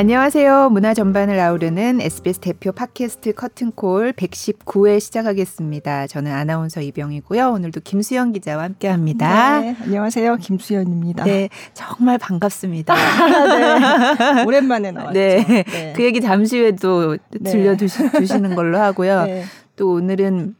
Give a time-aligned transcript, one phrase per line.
[0.00, 0.70] 안녕하세요.
[0.70, 6.06] 문화 전반을 아우르는 SBS 대표 팟캐스트 커튼콜 119회 시작하겠습니다.
[6.06, 7.50] 저는 아나운서 이병이고요.
[7.50, 9.60] 오늘도 김수영 기자와 함께합니다.
[9.60, 10.36] 네, 안녕하세요.
[10.36, 11.24] 김수연입니다.
[11.24, 12.94] 네, 정말 반갑습니다.
[14.38, 15.12] 네, 오랜만에 나왔죠.
[15.12, 17.50] 네, 네, 그 얘기 잠시 후에도 네.
[17.50, 19.24] 들려주시는 걸로 하고요.
[19.24, 19.44] 네.
[19.76, 20.54] 또 오늘은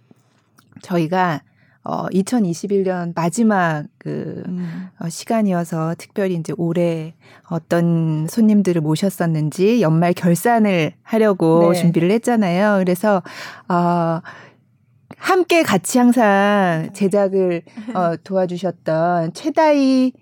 [0.82, 1.40] 저희가
[1.82, 4.88] 어 2021년 마지막 그 음.
[5.00, 7.14] 어, 시간이어서 특별히 이제 올해
[7.48, 11.80] 어떤 손님들을 모셨었는지 연말 결산을 하려고 네.
[11.80, 12.78] 준비를 했잖아요.
[12.78, 13.22] 그래서
[13.68, 14.20] 어
[15.16, 17.62] 함께 같이 항상 제작을
[17.94, 20.12] 어 도와주셨던 최다희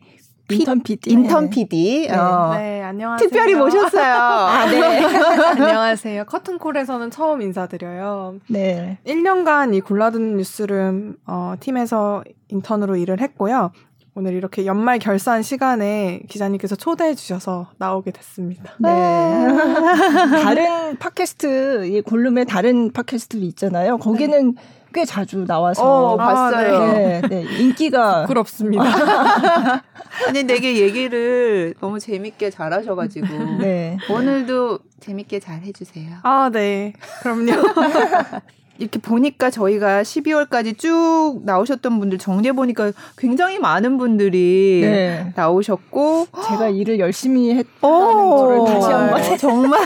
[0.50, 1.10] 인턴 PD.
[1.10, 2.08] 인턴 PD.
[2.08, 2.14] 네.
[2.16, 2.54] 어.
[2.56, 3.28] 네, 안녕하세요.
[3.28, 4.12] 특별히 모셨어요.
[4.14, 5.04] 아, 네.
[5.04, 6.24] 안녕하세요.
[6.24, 8.36] 커튼콜에서는 처음 인사드려요.
[8.48, 8.98] 네.
[9.06, 13.72] 1년간 이 골라든 뉴스룸 어, 팀에서 인턴으로 일을 했고요.
[14.14, 18.72] 오늘 이렇게 연말 결산 시간에 기자님께서 초대해 주셔서 나오게 됐습니다.
[18.78, 18.88] 네.
[20.42, 23.98] 다른 팟캐스트, 이 골룸의 다른 팟캐스트도 있잖아요.
[23.98, 24.62] 거기는 네.
[24.92, 26.76] 꽤 자주 나와서 어, 봤어요.
[26.76, 27.22] 아, 네.
[27.28, 28.84] 네, 인기가 부끄럽습니다.
[30.26, 33.26] 아니 되게 얘기를 너무 재밌게 잘하셔가지고
[33.60, 33.98] 네.
[34.10, 36.16] 오늘도 재밌게 잘 해주세요.
[36.22, 37.52] 아 네, 그럼요.
[38.78, 45.32] 이렇게 보니까 저희가 12월까지 쭉 나오셨던 분들 정리해 보니까 굉장히 많은 분들이 네.
[45.34, 49.80] 나오셨고 제가 일을 열심히 했다는 거를 다시 한번 정말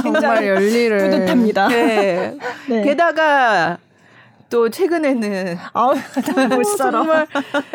[0.00, 1.68] 정말 열일을 뿌듯합니다.
[1.68, 2.38] 네.
[2.70, 2.82] 네.
[2.82, 3.76] 게다가
[4.50, 5.94] 또 최근에는 아우
[6.50, 6.90] 못 살아.
[6.90, 7.26] 정말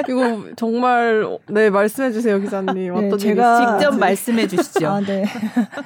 [0.09, 4.87] 이거 정말 네 말씀해 주세요 기자님 네, 어떤 제가 직접 말씀해 주시죠.
[4.87, 5.25] 아, 네.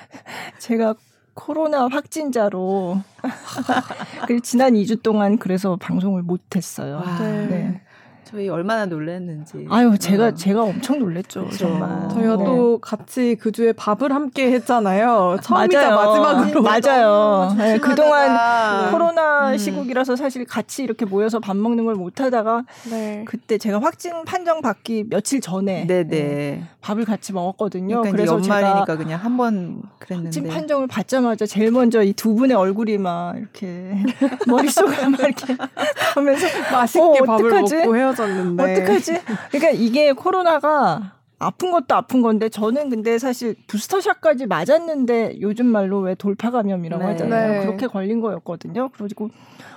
[0.57, 0.95] 제가
[1.35, 2.97] 코로나 확진자로
[4.27, 7.01] 그 지난 2주 동안 그래서 방송을 못 했어요.
[7.19, 7.81] 네.
[8.29, 8.37] 네.
[8.37, 9.65] 저희 얼마나 놀랐는지.
[9.69, 10.33] 아유, 제가 어.
[10.33, 11.49] 제가 엄청 놀랬죠.
[11.57, 12.07] 정말.
[12.09, 12.43] 저희가 네.
[12.45, 15.37] 또 같이 그 주에 밥을 함께 했잖아요.
[15.41, 16.61] 처음이자 마지막으로.
[16.61, 17.53] 맞아요.
[17.57, 19.57] 네, 그동안 코로나 음.
[19.57, 23.25] 시국이라서 사실 같이 이렇게 모여서 밥 먹는 걸 못 하다가 네.
[23.27, 26.09] 그때 제가 확진 판정 받기 며칠 전에 네네.
[26.09, 28.01] 네, 밥을 같이 먹었거든요.
[28.01, 32.55] 그러니까 그래서 연말이니까 그냥 한 번 그랬는데 확진 판정을 받자마자 제일 먼저 이 두 분의
[32.57, 33.91] 얼굴이 막 이렇게
[34.47, 35.55] 머릿속에 막 이렇게
[36.15, 38.81] 하면서 맛있게 어, 밥을 먹고 헤어져 떨어졌는데.
[38.81, 39.21] 어떡하지?
[39.51, 46.13] 그러니까 이게 코로나가 아픈 것도 아픈 건데 저는 근데 사실 부스터샷까지 맞았는데 요즘 말로 왜
[46.15, 47.09] 돌파 감염이라고 네.
[47.11, 47.51] 하잖아요.
[47.53, 47.65] 네.
[47.65, 48.89] 그렇게 걸린 거였거든요.
[48.97, 49.29] 그리고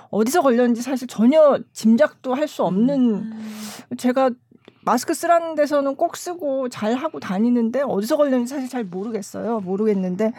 [0.09, 3.49] 어디서 걸렸는지 사실 전혀 짐작도 할 수 없는 음.
[3.97, 4.31] 제가
[4.85, 9.61] 마스크 쓰라는 데서는 꼭 쓰고 잘 하고 다니는데 어디서 걸렸는지 사실 잘 모르겠어요.
[9.61, 10.33] 모르겠는데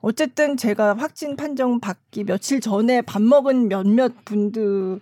[0.00, 5.00] 어쨌든 제가 확진 판정 받기 며칠 전에 밥 먹은 몇몇 분들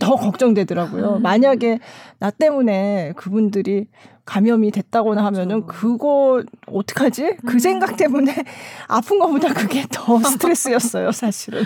[0.00, 1.16] 더 걱정되더라고요.
[1.16, 1.22] 음.
[1.22, 1.78] 만약에
[2.18, 3.86] 나 때문에 그분들이
[4.24, 5.80] 감염이 됐다거나 하면은 그렇죠.
[5.80, 7.36] 그거 어떡하지?
[7.46, 7.58] 그 음.
[7.60, 8.34] 생각 때문에
[8.88, 11.62] 아픈 것보다 그게 더 스트레스였어요, 사실은.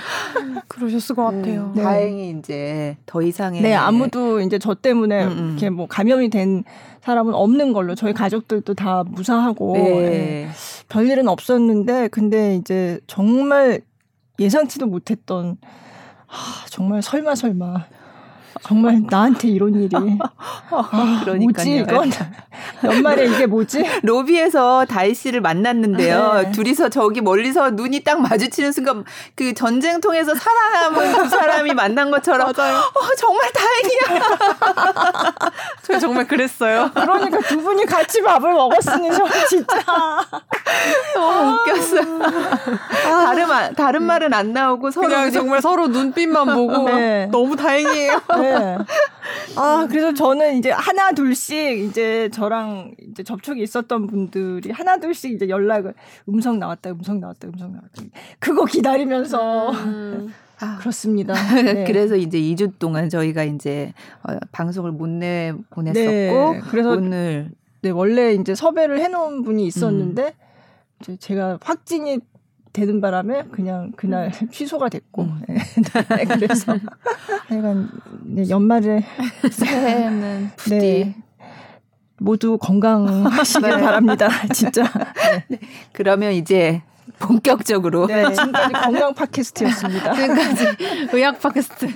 [0.68, 1.72] 그러셨을 것 같아요.
[1.72, 1.82] 음, 네.
[1.82, 5.48] 다행히 이제 더 이상의 네, 아무도 이제 저 때문에 음, 음.
[5.52, 6.64] 이렇게 뭐 감염이 된
[7.10, 9.82] 사람은 없는 걸로 저희 가족들도 다 무사하고 네.
[9.82, 10.48] 네.
[10.88, 13.80] 별일은 없었는데 근데 이제 정말
[14.38, 15.56] 예상치도 못했던
[16.28, 17.86] 아, 정말 설마 설마
[18.62, 19.90] 정말 나한테 이런 일이.
[20.70, 22.10] 아, 뭐지 이건?
[22.84, 23.84] 연말에 이게 뭐지?
[24.02, 26.42] 로비에서 다희 씨를 만났는데요.
[26.42, 26.52] 네.
[26.52, 29.04] 둘이서 저기 멀리서 눈이 딱 마주치는 순간
[29.34, 32.76] 그 전쟁통에서 살아남은 두 사람이 만난 것처럼 맞아요.
[32.78, 34.30] 어, 정말 다행이야.
[35.82, 36.90] 저 정말 그랬어요.
[36.92, 39.78] 그러니까 두 분이 같이 밥을 먹었으니 저 진짜
[41.14, 42.20] 너무 웃겼어요.
[43.06, 43.24] 아.
[43.24, 47.26] 다른 다른 말은 안 나오고 서로 그냥 정말 서로 눈빛만 보고 네.
[47.30, 48.20] 너무 다행이에요.
[48.38, 48.49] 네.
[49.56, 55.48] 아, 그래서 저는 이제 하나, 둘씩 이제 저랑 이제 접촉이 있었던 분들이 하나, 둘씩 이제
[55.48, 55.94] 연락을
[56.28, 58.02] 음성 나왔다, 음성 나왔다, 음성 나왔다.
[58.38, 59.70] 그거 기다리면서.
[59.70, 60.32] 음.
[60.62, 61.32] 아, 그렇습니다.
[61.62, 61.84] 네.
[61.84, 66.60] 그래서 이제 2주 동안 저희가 이제 어, 방송을 못 내 보냈었고 네.
[66.70, 67.50] 그래서 오늘
[67.82, 70.34] 네, 원래 이제 섭외를 해 놓은 분이 있었는데
[71.08, 71.16] 음.
[71.18, 72.18] 제가 확진이
[72.72, 74.48] 되는 바람에 그냥 그날 음.
[74.50, 75.42] 취소가 됐고 음.
[75.48, 75.54] 네.
[76.16, 76.74] 네, 그래서
[77.50, 77.90] 약간
[78.24, 79.04] 네, 연말에
[79.50, 81.16] 새해는 부디 네,
[82.18, 83.80] 모두 건강하시길 네.
[83.80, 84.84] 바랍니다 진짜
[85.48, 85.58] 네.
[85.92, 86.82] 그러면 이제
[87.20, 90.66] 본격적으로 네, 지금까지 건강 팟캐스트였습니다 지금까지
[91.12, 91.86] 의학 팟캐스트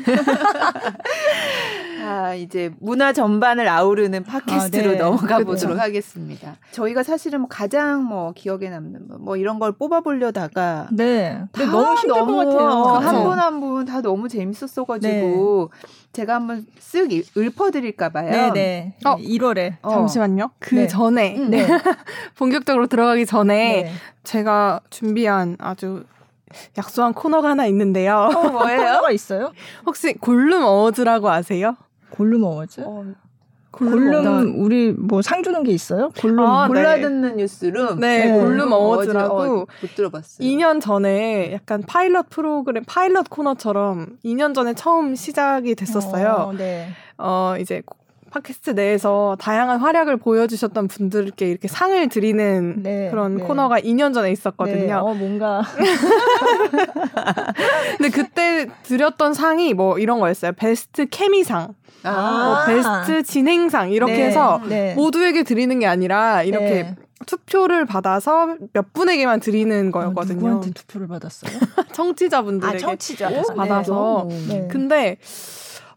[2.01, 4.99] 자, 이제 문화 전반을 아우르는 팟캐스트로 아, 네.
[4.99, 5.45] 넘어가 그렇죠.
[5.47, 6.57] 보도록 하겠습니다.
[6.73, 11.41] 저희가 사실은 뭐 가장 뭐 기억에 남는 뭐, 뭐 이런 걸 뽑아보려다가 네.
[11.53, 12.69] 근데 너무 힘들 너무, 것 같아요.
[12.99, 15.89] 한 분 한 분 다 너무 재밌었어가지고 네.
[16.15, 18.31] 제가 한번 쓱 읊어드릴까 봐요.
[18.31, 18.53] 네네.
[18.53, 18.97] 네.
[19.05, 19.77] 어, 1월에.
[19.83, 19.91] 어.
[19.91, 20.53] 잠시만요.
[20.61, 20.87] 그 네.
[20.87, 21.67] 전에 네.
[22.39, 23.93] 본격적으로 들어가기 전에 네.
[24.23, 26.05] 제가 준비한 아주
[26.79, 28.31] 약소한 코너가 하나 있는데요.
[28.33, 28.79] 어, 뭐예요?
[29.03, 29.53] 코너가 있어요?
[29.85, 31.77] 혹시 골룸 Awards라고 아세요?
[32.11, 32.83] 골룸 어워즈?
[32.87, 33.05] 어,
[33.75, 36.11] 골룸, 우리 뭐 상 주는 게 있어요?
[36.21, 37.43] 골룸 아, 골라듣는 네.
[37.43, 38.01] 뉴스룸.
[38.01, 38.33] 네, 네.
[38.41, 40.47] 골룸 Awards라고 어, 못 들어봤어요.
[40.47, 46.47] 2년 전에 약간 파일럿 프로그램 파일럿 코너처럼 2년 전에 처음 시작이 됐었어요.
[46.49, 46.89] 어, 네.
[47.19, 47.83] 어 이제
[48.31, 53.45] 팟캐스트 내에서 다양한 활약을 보여주셨던 분들께 이렇게 상을 드리는 네, 그런 네.
[53.45, 54.87] 코너가 2년 전에 있었거든요.
[54.87, 55.63] 네, 어, 뭔가.
[57.97, 60.53] 근데 그때 드렸던 상이 뭐 이런 거였어요.
[60.53, 61.75] 베스트 케미상.
[62.05, 64.95] 아~ 뭐 베스트 진행상 이렇게 네, 해서 네.
[64.95, 66.97] 모두에게 드리는 게 아니라 이렇게 네.
[67.27, 70.39] 투표를 받아서 몇 분에게만 드리는 거였거든요.
[70.39, 71.59] 어, 누구한테 투표를 받았어요?
[71.93, 73.31] 청취자분들에게 아, 청취자.
[73.57, 74.29] 받아서.
[74.49, 74.69] 네.
[74.71, 75.17] 근데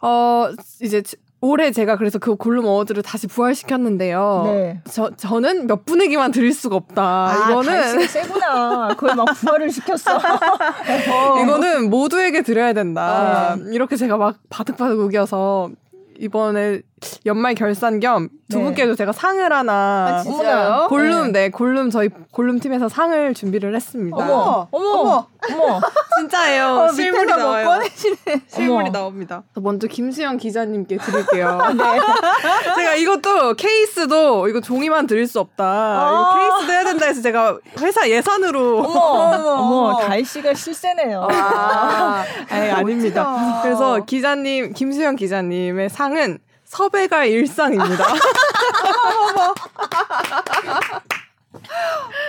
[0.02, 0.50] 어
[0.82, 1.02] 이제
[1.40, 4.44] 올해 제가 그래서 그 골룸 어워드를 다시 부활시켰는데요.
[4.48, 4.82] 네.
[4.90, 7.04] 저, 저는 몇 분에게만 드릴 수가 없다.
[7.04, 8.08] 아, 이거는.
[8.08, 8.88] 세구나.
[8.90, 10.16] 그걸 막 부활을 시켰어.
[10.16, 10.20] 어.
[11.44, 13.56] 이거는 모두에게 드려야 된다.
[13.56, 13.76] 네.
[13.76, 15.70] 이렇게 제가 막 바득바득 우겨서
[16.20, 16.82] 이번에
[17.28, 18.64] 연말 결산 겸두 네.
[18.64, 21.44] 분께도 제가 상을 하나 아, 골룸 네.
[21.44, 24.18] 네 골룸 저희 골룸 팀에서 상을 준비를 했습니다.
[24.18, 25.82] 어머 어머 어머, 어머.
[26.18, 26.66] 진짜예요.
[26.66, 27.68] 어, 실물이 나와요.
[27.68, 28.42] 꺼내시네.
[28.48, 29.44] 실물이 나옵니다.
[29.56, 31.60] 먼저 김수영 기자님께 드릴게요.
[31.78, 31.84] 네.
[32.76, 35.64] 제가 이것도 케이스도 이거 종이만 드릴 수 없다.
[35.64, 41.28] 아~ 이거 케이스도 해야 된다 해서 제가 회사 예산으로 어머 어머, 어머 달씨가 실세네요.
[41.30, 43.60] 아, 아니, 아닙니다.
[43.62, 48.06] 그래서 기자님 김수영 기자님의 상은 섭외가 일상입니다.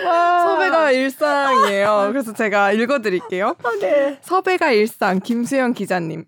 [0.03, 2.09] 섭외가 일상이에요.
[2.13, 3.57] 그래서 제가 읽어드릴게요.
[3.63, 4.19] 아, 네.
[4.23, 6.25] 섭외가 일상 김수영 기자님.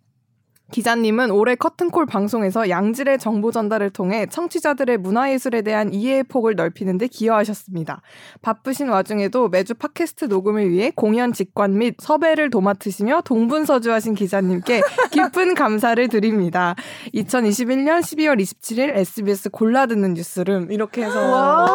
[0.70, 7.06] 기자님은 올해 커튼콜 방송에서 양질의 정보 전달을 통해 청취자들의 문화예술에 대한 이해의 폭을 넓히는 데
[7.06, 8.02] 기여하셨습니다.
[8.42, 14.80] 바쁘신 와중에도 매주 팟캐스트 녹음을 위해 공연 직관 및 섭외를 도맡으시며 동분서주하신 기자님께
[15.10, 16.74] 깊은 감사를 드립니다.
[17.14, 21.66] 2021년 12월 27일 SBS 골라 듣는 뉴스룸 이렇게 해서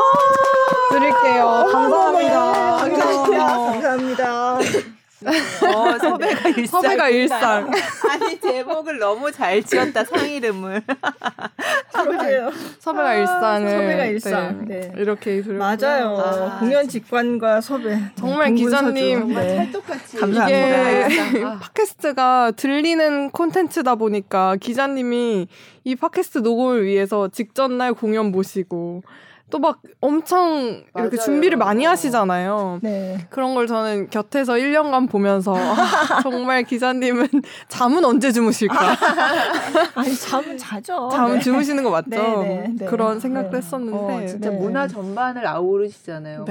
[0.90, 1.66] 드릴게요.
[1.72, 2.42] 감사합니다.
[2.78, 3.46] 감사합니다.
[3.82, 4.95] 감사합니다.
[5.28, 6.82] 어, 섭외가 일상.
[6.82, 7.72] 섭외가 일상.
[8.10, 10.82] 아니, 제목을 너무 잘 지었다, 상 이름을.
[11.94, 12.52] 그러게요.
[12.80, 13.70] 섭외가 아, 일상을.
[13.70, 14.66] 섭외가 일상.
[14.68, 14.82] 네.
[14.82, 14.94] 네.
[14.98, 16.18] 이렇게 맞아요.
[16.18, 18.00] 아, 공연 직관과 섭외.
[18.16, 19.34] 정말 기자님.
[19.34, 19.56] 네.
[19.56, 20.18] 찰떡같이.
[20.18, 21.08] 감사합니다.
[21.08, 21.60] 이게 아.
[21.60, 25.48] 팟캐스트가 들리는 콘텐츠다 보니까 기자님이
[25.84, 29.04] 이 팟캐스트 녹음을 위해서 직전 날 공연 보시고
[29.52, 31.08] 또 막 엄청 맞아요.
[31.08, 32.80] 이렇게 준비를 많이 하시잖아요.
[32.82, 33.26] 네.
[33.30, 37.28] 그런 걸 저는 곁에서 1년간 보면서 아, 정말 기자님은
[37.70, 38.76] 잠은 언제 주무실까?
[39.96, 41.10] 아니 잠은 자죠.
[41.12, 41.42] 잠은 네.
[41.42, 42.10] 주무시는 거 맞죠?
[42.10, 42.86] 네, 네, 네.
[42.86, 43.58] 그런 생각도 네.
[43.58, 46.46] 했었는데 어, 진짜 문화 전반을 아우르시잖아요.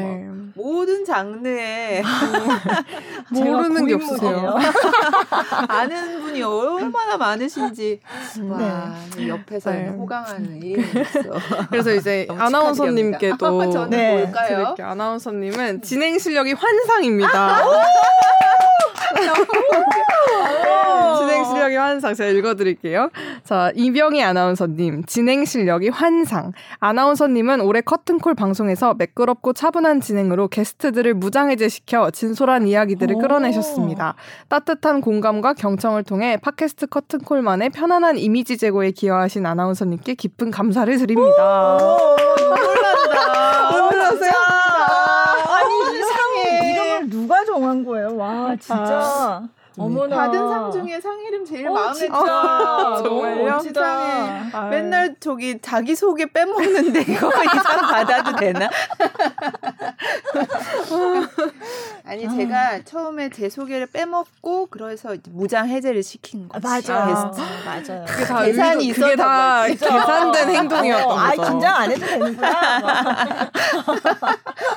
[0.54, 2.02] 모든 장르에
[3.30, 4.56] 모르는 게 없으세요.
[5.68, 8.00] 아는 분이 얼마나 많으신지
[8.48, 8.94] 와
[9.26, 11.22] 옆에서 호강하는 일이 있어.
[11.70, 14.24] 그래서 이제 아나운서 아나운서님께도 네.
[14.24, 14.74] 볼까요?
[14.78, 17.62] 아나운서님은 진행 실력이 환상입니다.
[21.18, 22.14] 진행 실력이 환상.
[22.14, 23.10] 제가 읽어드릴게요.
[23.44, 25.04] 자, 이병희 아나운서님.
[25.04, 26.52] 진행 실력이 환상.
[26.80, 34.14] 아나운서님은 올해 커튼콜 방송에서 매끄럽고 차분한 진행으로 게스트들을 무장해제시켜 진솔한 이야기들을 끌어내셨습니다.
[34.48, 41.78] 따뜻한 공감과 경청을 통해 팟캐스트 커튼콜만의 편안한 이미지 제고에 기여하신 아나운서님께 깊은 감사를 드립니다.
[43.72, 44.32] 놀라세요?
[45.46, 46.70] 아니, 이상해.
[46.72, 48.16] 이름을 누가 정한 거예요?
[48.16, 49.48] 와, 진짜.
[49.76, 49.82] 아.
[49.82, 50.16] 어머나.
[50.16, 52.16] 받은 상 중에 상 이름 제일 어, 마음에 들어.
[52.16, 53.58] 아, 정말요?
[53.60, 54.50] 세상에.
[54.70, 58.68] 맨날 저기 자기 소개 빼먹는데 이거 이상 받아도 되나?
[62.06, 66.66] 아니 제가 처음에 제 소개를 빼먹고 그래서 무장 해제를 시킨 거지.
[66.66, 67.32] 맞아.
[67.64, 68.04] 맞아요.
[68.06, 69.00] 그게 다 계산이 있어.
[69.02, 71.42] 그게 다 계산된 행동이었던 어, 거죠.
[71.42, 73.50] 아, 긴장 안 해도 되는구나.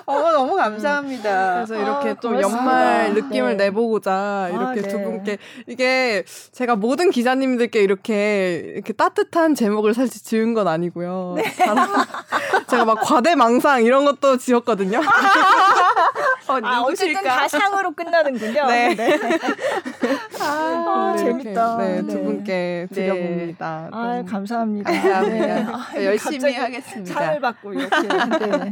[0.07, 1.65] 어, 너무 감사합니다.
[1.65, 2.57] 그래서 이렇게 아, 또 고맙습니다.
[2.59, 3.65] 연말 느낌을 네.
[3.65, 10.53] 내보고자 이렇게 아, 두 분께 이게 제가 모든 기자님들께 이렇게 이렇게 따뜻한 제목을 사실 지은
[10.53, 11.35] 건 아니고요.
[11.37, 11.43] 네.
[12.69, 14.99] 제가 막 과대망상 이런 것도 지었거든요.
[16.47, 18.67] 어, 아, 어쨌든 다 상으로 끝나는군요.
[18.67, 18.95] 네.
[18.95, 19.19] 네.
[20.39, 21.77] 아, 아 재밌다.
[21.77, 22.23] 네, 두 네.
[22.23, 22.95] 분께 네.
[22.95, 23.89] 드려봅니다.
[23.91, 24.91] 아, 감사합니다.
[24.91, 25.75] 감사합니다.
[25.75, 27.13] 아, 열심히 하겠습니다.
[27.13, 28.01] 상을 받고 이렇게.
[28.01, 28.71] 네.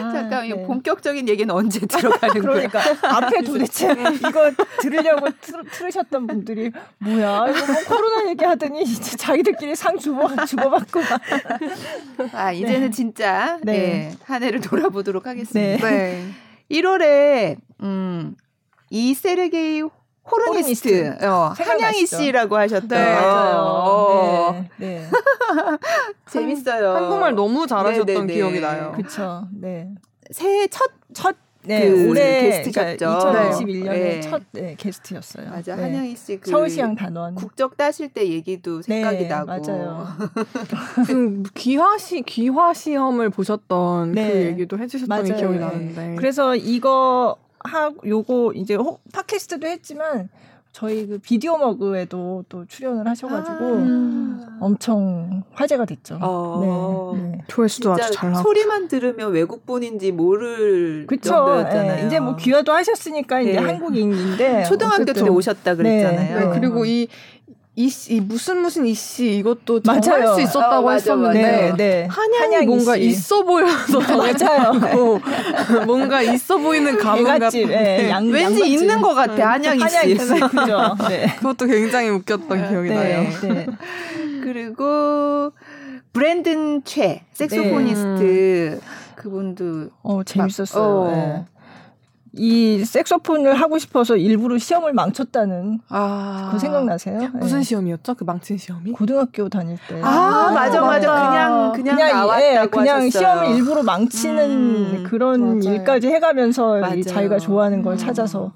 [0.00, 0.66] 아, 잠깐 네.
[0.66, 7.66] 본격적인 얘기는 언제 들어가는 그러니까 앞에 도대체 이거 들 으려고 틀, 으셨던 분들이 뭐야 이거
[7.66, 11.00] 뭐 코로나 얘기하더니 이제 자기들끼리 상 주고 주고받고
[12.32, 12.90] 아 이제는 네.
[12.90, 13.72] 진짜 네.
[13.72, 14.12] 네.
[14.24, 15.88] 한 해를 돌아보도록 하겠습니다.
[15.88, 16.24] 네.
[16.70, 18.34] 1월에 음,
[18.90, 19.82] 이 세르게이
[20.30, 21.26] 호르니스트, 호르니스트.
[21.26, 22.88] 어, 한양희 씨라고 하셨던.
[22.88, 23.56] 네, 맞아요.
[23.58, 24.52] 어.
[24.52, 25.10] 네, 네.
[26.30, 26.92] 재밌어요.
[26.92, 28.26] 한국말 너무 잘하셨던 네네네.
[28.26, 28.34] 네, 네.
[28.34, 28.92] 기억이 나요.
[28.96, 29.46] 그쵸.
[29.52, 29.90] 네.
[30.30, 32.96] 새해 첫, 첫 네, 그 올해 게스트셨죠.
[32.98, 34.20] 그러니까 2021년에 네.
[34.20, 35.50] 첫 네, 게스트였어요.
[35.50, 35.76] 맞아.
[35.76, 35.82] 네.
[35.82, 39.46] 한양희 씨 그 서울시향 단원 국적 따실 때 얘기도 생각이 네, 나고.
[39.46, 40.06] 맞아요.
[41.06, 44.46] 그 귀화 시 귀화 시험을 보셨던 그 네.
[44.46, 46.16] 얘기도 해 주셨던 기억이 나는데.
[46.16, 50.28] 그래서 이거 하고 요거 이제 호, 팟캐스트도 했지만
[50.74, 56.18] 저희 그 비디오 머그에도 또 출연을 하셔가지고 아~ 엄청 화제가 됐죠.
[56.20, 57.38] 어~ 네, 네.
[57.46, 61.30] 조회수도 아주 잘 나고 소리만 들으면 외국 분인지 모를 그쵸?
[61.30, 61.96] 정도였잖아요.
[62.00, 63.58] 네, 이제 뭐 귀화도 하셨으니까 이제 네.
[63.58, 66.50] 한국인인데 초등학교 때 오셨다 그랬잖아요.
[66.50, 67.06] 네, 그리고 이
[67.76, 72.06] 이씨 무슨 무슨 이씨 이것도 정할 수 있었다고 어, 했었는데 네, 네.
[72.08, 73.08] 한양이 한양 뭔가 이씨.
[73.08, 75.20] 있어 보여서 맞아요.
[75.84, 78.72] 뭔가 있어 보이는 감흥 같은 네, 양, 왠지 양같이.
[78.72, 81.26] 있는 것 같아 한양 이씨 그죠 네.
[81.38, 83.66] 그것도 굉장히 웃겼던 기억이 네, 나요 네.
[84.44, 85.50] 그리고
[86.12, 88.80] 브랜든 최 색소포니스트
[89.16, 91.46] 그분도 어 재밌었어요 어.
[92.36, 96.48] 이 색소폰을 하고 싶어서 일부러 시험을 망쳤다는 아.
[96.52, 97.28] 그 생각나세요?
[97.34, 97.64] 무슨 네.
[97.64, 98.14] 시험이었죠?
[98.14, 98.90] 그 망친 시험이?
[98.92, 100.00] 고등학교 다닐 때.
[100.02, 101.12] 아, 아 맞아, 맞아.
[101.12, 103.10] 그냥 그냥, 그냥 나왔다고 예, 그냥 하셨어요.
[103.10, 105.74] 시험을 일부러 망치는 음, 그런 맞아요.
[105.76, 107.98] 일까지 해 가면서 자기가 좋아하는 걸 음.
[107.98, 108.52] 찾아서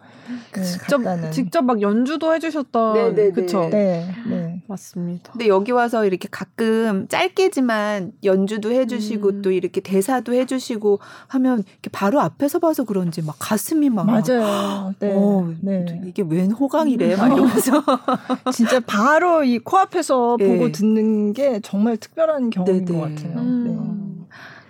[0.52, 1.30] 네, 직접 갔다는.
[1.30, 3.32] 직접 막 연주도 해주셨던 네네네.
[3.32, 3.68] 그쵸?
[3.70, 5.32] 네, 네, 맞습니다.
[5.32, 9.42] 근데 여기 와서 이렇게 가끔 짧게지만 연주도 해주시고 음.
[9.42, 14.92] 또 이렇게 대사도 해주시고 하면 이렇게 바로 앞에서 봐서 그런지 막 가슴이 막 맞아요.
[15.00, 15.84] 네, 어, 네.
[16.04, 17.82] 이게 웬 호강이래 막 이러면서
[18.52, 20.46] 진짜 바로 이 코앞에서 네.
[20.46, 22.98] 보고 듣는 게 정말 특별한 경험인 네네.
[23.00, 23.38] 것 같아요.
[23.38, 24.07] 음.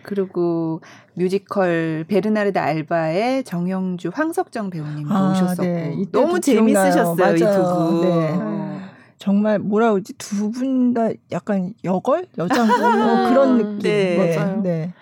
[0.08, 0.14] 네.
[0.14, 0.80] 그리고
[1.14, 6.04] 뮤지컬 베르나르드 알바의 정영주 황석정 배우님도 아, 오셨었고 네.
[6.12, 8.00] 너무 재밌으셨어요 이 두 분.
[8.02, 8.38] 네.
[9.18, 13.78] 정말 뭐라 그러지 두 분 다 약간 여걸 여장 뭐 그런 느낌.
[13.80, 14.36] 네, 네.
[14.36, 14.62] 맞아요.
[14.62, 14.92] 네.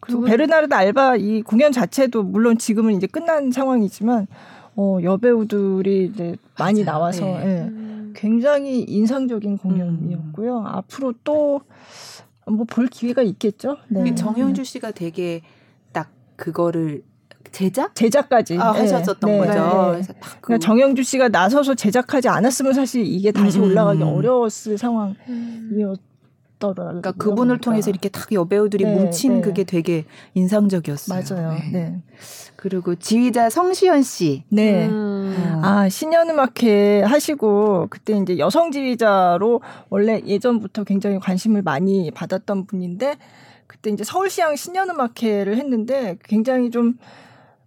[0.00, 4.26] 그리고 베르나르드 알바 이 공연 자체도 물론 지금은 이제 끝난 상황이지만
[4.76, 6.98] 어, 여배우들이 이제 많이 맞아요.
[6.98, 7.44] 나와서 네.
[7.44, 7.72] 네.
[8.14, 10.60] 굉장히 인상적인 공연이었고요.
[10.60, 10.66] 음.
[10.66, 11.60] 앞으로 또
[12.50, 13.76] 뭐 볼 기회가 있겠죠.
[13.88, 14.14] 네.
[14.14, 15.42] 정현주 씨가 되게
[15.92, 17.02] 딱 그거를
[17.52, 18.80] 제작 제작까지 아, 네.
[18.80, 19.38] 하셨었던 네.
[19.38, 19.52] 거죠.
[19.52, 19.90] 네.
[19.92, 20.40] 그래서 그...
[20.40, 23.64] 그러니까 정영주 씨가 나서서 제작하지 않았으면 사실 이게 다시 음.
[23.64, 26.07] 올라가기 어려웠을 상황이었.
[26.58, 29.40] 그러니까 그분을 통해서 이렇게 딱 여배우들이 네, 뭉친 네.
[29.40, 31.22] 그게 되게 인상적이었어요.
[31.30, 31.52] 맞아요.
[31.52, 31.70] 네.
[31.72, 32.02] 네.
[32.56, 34.42] 그리고 지휘자 성시현 씨.
[34.48, 34.88] 네.
[34.88, 35.60] 음.
[35.62, 43.16] 아, 신년음악회 하시고 그때 이제 여성 지휘자로 원래 예전부터 굉장히 관심을 많이 받았던 분인데
[43.68, 46.98] 그때 이제 서울시향 신년음악회를 했는데 굉장히 좀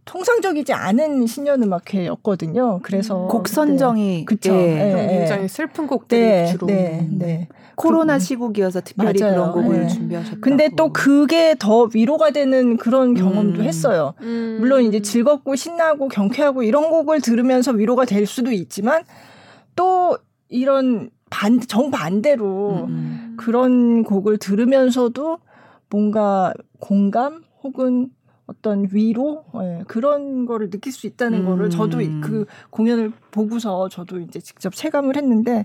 [0.05, 2.79] 통상적이지 않은 신년음악회였거든요.
[2.83, 4.51] 그래서 곡 선정이 그쵸.
[4.51, 7.47] 예, 예, 굉장히 슬픈 곡들이 네, 주로 네, 네.
[7.81, 9.33] 코로나 시국이어서 특별히 맞아요.
[9.33, 9.87] 그런 곡을 네.
[9.87, 10.37] 준비하셨다.
[10.41, 13.65] 근데 또 그게 더 위로가 되는 그런 경험도 음.
[13.65, 14.13] 했어요.
[14.21, 14.57] 음.
[14.59, 19.03] 물론 이제 즐겁고 신나고 경쾌하고 이런 곡을 들으면서 위로가 될 수도 있지만
[19.75, 20.17] 또
[20.49, 23.35] 이런 반 정반대로 음.
[23.37, 25.39] 그런 곡을 들으면서도
[25.89, 28.09] 뭔가 공감 혹은
[28.51, 31.45] 어떤 위로 예, 그런 거를 느낄 수 있다는 음.
[31.45, 35.63] 거를 저도 그 공연을 보고서 저도 이제 직접 체감을 했는데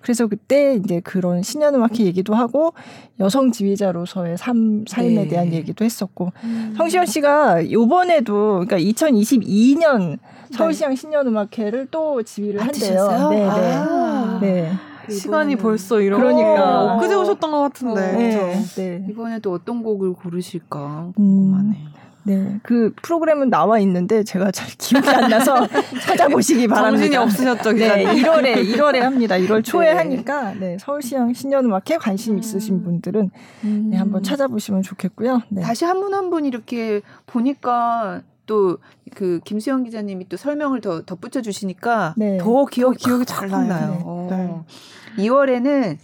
[0.00, 2.72] 그래서 그때 이제 그런 신년음악회 얘기도 하고
[3.20, 5.28] 여성 지휘자로서의 삶 삶에 네.
[5.28, 6.74] 대한 얘기도 했었고 음.
[6.76, 10.18] 성시현 씨가 요번에도 그러니까 2022년
[10.50, 13.28] 서울시향 신년음악회를 또 지휘를 한대요.
[13.30, 13.46] 네, 네.
[13.48, 14.38] 아.
[14.40, 14.72] 네.
[15.10, 19.06] 시간이 벌써 이런 그러니까 엊그제 오셨던 것 같은데 어, 네, 네.
[19.08, 21.68] 이번에 또 어떤 곡을 고르실까 궁금하네.
[21.68, 21.97] 음.
[22.28, 25.66] 네, 그 프로그램은 나와 있는데 제가 잘 기억이 안 나서
[26.06, 26.98] 찾아보시기 바랍니다.
[26.98, 29.36] 정신이 없으셨죠, 네, 1월에 1월에 합니다.
[29.36, 29.96] 1월 초에 네.
[29.98, 32.38] 하니까 네, 서울시향 신년음악회 관심 음.
[32.38, 33.30] 있으신 분들은
[33.62, 35.42] 네, 한번 찾아보시면 좋겠고요.
[35.50, 35.62] 네.
[35.62, 42.14] 다시 한 분 한 분 이렇게 보니까 또그 김수영 기자님이 또 설명을 더 덧붙여 주시니까
[42.16, 42.38] 네.
[42.38, 44.00] 더 기억 기억이 잘 나요.
[44.04, 44.26] 어.
[44.30, 45.22] 네.
[45.24, 45.96] 2월에는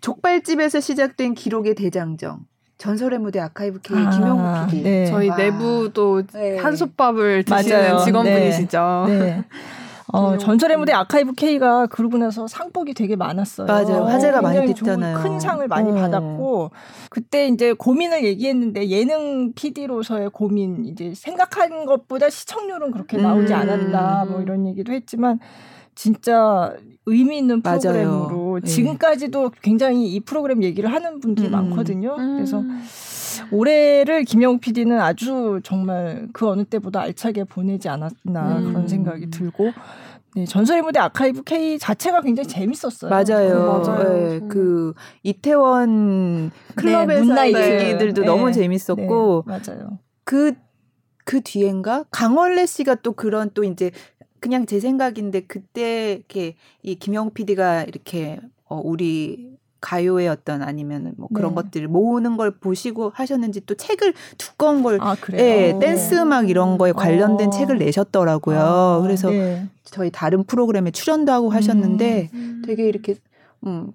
[0.00, 2.40] 족발집에서 시작된 기록의 대장정
[2.78, 4.82] 전설의 무대 아카이브 K 아, 김영우 PD.
[4.82, 5.06] 네.
[5.06, 5.36] 저희 와.
[5.36, 6.58] 내부도 네.
[6.58, 7.98] 한솥밥을 드시는 맞아요.
[8.04, 9.04] 직원분이시죠.
[9.08, 9.18] 네.
[9.18, 9.44] 네.
[10.12, 13.66] 어, 전설의 무대 아카이브 K가 그러고 나서 상복이 되게 많았어요.
[13.66, 14.04] 맞아요.
[14.04, 15.18] 화제가 많이 됐잖아요.
[15.18, 15.94] 큰 상을 많이 어.
[15.94, 16.70] 받았고
[17.10, 23.58] 그때 이제 고민을 얘기했는데 예능 PD로서의 고민 이제 생각한 것보다 시청률은 그렇게 나오지 음.
[23.58, 25.40] 않았다 뭐 이런 얘기도 했지만
[25.96, 26.76] 진짜
[27.06, 28.60] 의미 있는 프로그램으로 맞아요.
[28.62, 28.66] 예.
[28.68, 31.52] 지금까지도 굉장히 이 프로그램 얘기를 하는 분들이 음.
[31.52, 32.14] 많거든요.
[32.16, 32.34] 음.
[32.36, 32.62] 그래서
[33.50, 38.64] 올해를 김영욱 PD는 아주 정말 그 어느 때보다 알차게 보내지 않았나 음.
[38.66, 39.72] 그런 생각이 들고
[40.34, 43.08] 네, 전설의 무대 아카이브 K 자체가 굉장히 재밌었어요.
[43.08, 43.24] 맞아요.
[43.24, 44.28] 네, 맞아요.
[44.28, 48.26] 네, 그 이태원 클럽에서의 네, 얘기들도 네.
[48.26, 49.98] 너무 재밌었고 네, 맞아요.
[50.24, 50.54] 그그
[51.24, 53.92] 그 뒤엔가 강원래 씨가 또 그런 또 이제
[54.46, 61.28] 그냥 제 생각인데 그때 이렇게 이 김영 PD가 이렇게 어 우리 가요의 어떤 아니면 뭐
[61.32, 61.62] 그런 네.
[61.62, 66.92] 것들을 모으는 걸 보시고 하셨는지 또 책을 두꺼운 걸 아, 예, 댄스 음악 이런 거에
[66.92, 67.50] 관련된 어.
[67.50, 68.58] 책을 내셨더라고요.
[68.58, 69.68] 아, 그래서 네.
[69.84, 72.62] 저희 다른 프로그램에 출연도 하고 하셨는데 음.
[72.64, 73.16] 되게 이렇게
[73.64, 73.92] 음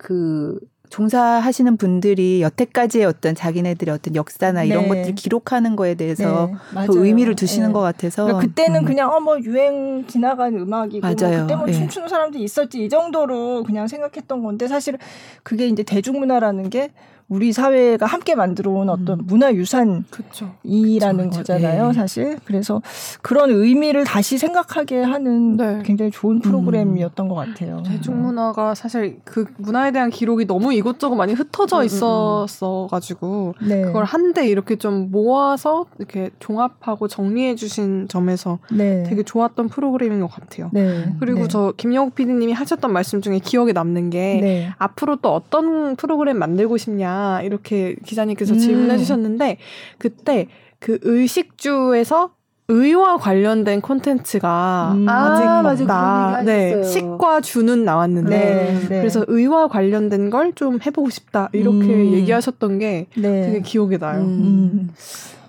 [0.00, 0.58] 그
[0.90, 4.88] 종사하시는 분들이 여태까지의 어떤 자기네들의 어떤 역사나 이런 네.
[4.88, 7.72] 것들 기록하는 거에 대해서 네, 더 의미를 두시는 네.
[7.72, 8.84] 것 같아서 그러니까 그때는 음.
[8.84, 11.36] 그냥 어 뭐 유행 지나간 음악이고 뭐 맞아요.
[11.36, 11.72] 뭐 그때 뭐 예.
[11.72, 14.96] 춤추는 사람도 있었지 이 정도로 그냥 생각했던 건데 사실
[15.42, 16.90] 그게 이제 대중문화라는 게
[17.30, 19.26] 우리 사회가 함께 만들어 온 어떤 음.
[19.26, 21.92] 문화 유산이라는 거잖아요, 네.
[21.92, 22.36] 사실.
[22.44, 22.82] 그래서
[23.22, 25.80] 그런 의미를 다시 생각하게 하는 네.
[25.84, 27.28] 굉장히 좋은 프로그램이었던 음.
[27.28, 27.84] 것 같아요.
[27.86, 31.86] 대중 문화가 사실 그 문화에 대한 기록이 너무 이것저것 많이 흩어져 음, 음, 음.
[31.86, 33.82] 있었어 가지고 네.
[33.82, 39.04] 그걸 한데 이렇게 좀 모아서 이렇게 종합하고 정리해 주신 점에서 네.
[39.04, 40.68] 되게 좋았던 프로그램인 것 같아요.
[40.72, 41.14] 네.
[41.20, 41.48] 그리고 네.
[41.48, 44.72] 저 김영욱 PD님이 하셨던 말씀 중에 기억에 남는 게 네.
[44.78, 48.58] 앞으로 또 어떤 프로그램 만들고 싶냐 이렇게 기자님께서 음.
[48.58, 49.58] 질문해 주셨는데
[49.98, 50.46] 그때
[50.78, 52.30] 그 의식주에서
[52.72, 55.08] 의와 관련된 콘텐츠가 음.
[55.08, 58.98] 아직 아, 맞아, 나, 네, 식과 주는 나왔는데 네, 네.
[59.00, 62.12] 그래서 의와 관련된 걸 좀 해보고 싶다 이렇게 음.
[62.12, 63.46] 얘기하셨던 게 네.
[63.46, 64.20] 되게 기억에 나요.
[64.20, 64.26] 음.
[64.28, 64.90] 음.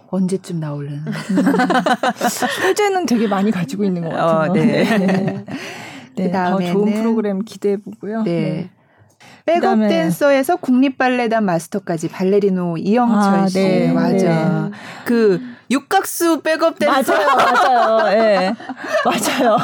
[0.10, 1.04] 언제쯤 나올려나?
[2.62, 4.52] 소재는 되게 많이 가지고 있는 것 같아요.
[4.52, 4.98] 어, 네.
[4.98, 5.46] 네.
[6.16, 6.32] 네.
[6.32, 8.24] 더 좋은 프로그램 기대해 보고요.
[8.24, 8.70] 네.
[9.46, 9.60] 네.
[9.60, 14.70] 백업 댄서에서 국립 발레단 마스터까지 발레리노 이영철 아, 씨 네, 맞아.
[14.70, 14.72] 네.
[15.06, 18.56] 그 육각수 백업 댄서 맞아요, 맞아요, 예, 네.
[19.06, 19.58] 맞아요.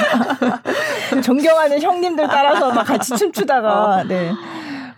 [1.22, 4.04] 존경하는 형님들 따라서 막 같이 춤추다가 어.
[4.04, 4.32] 네.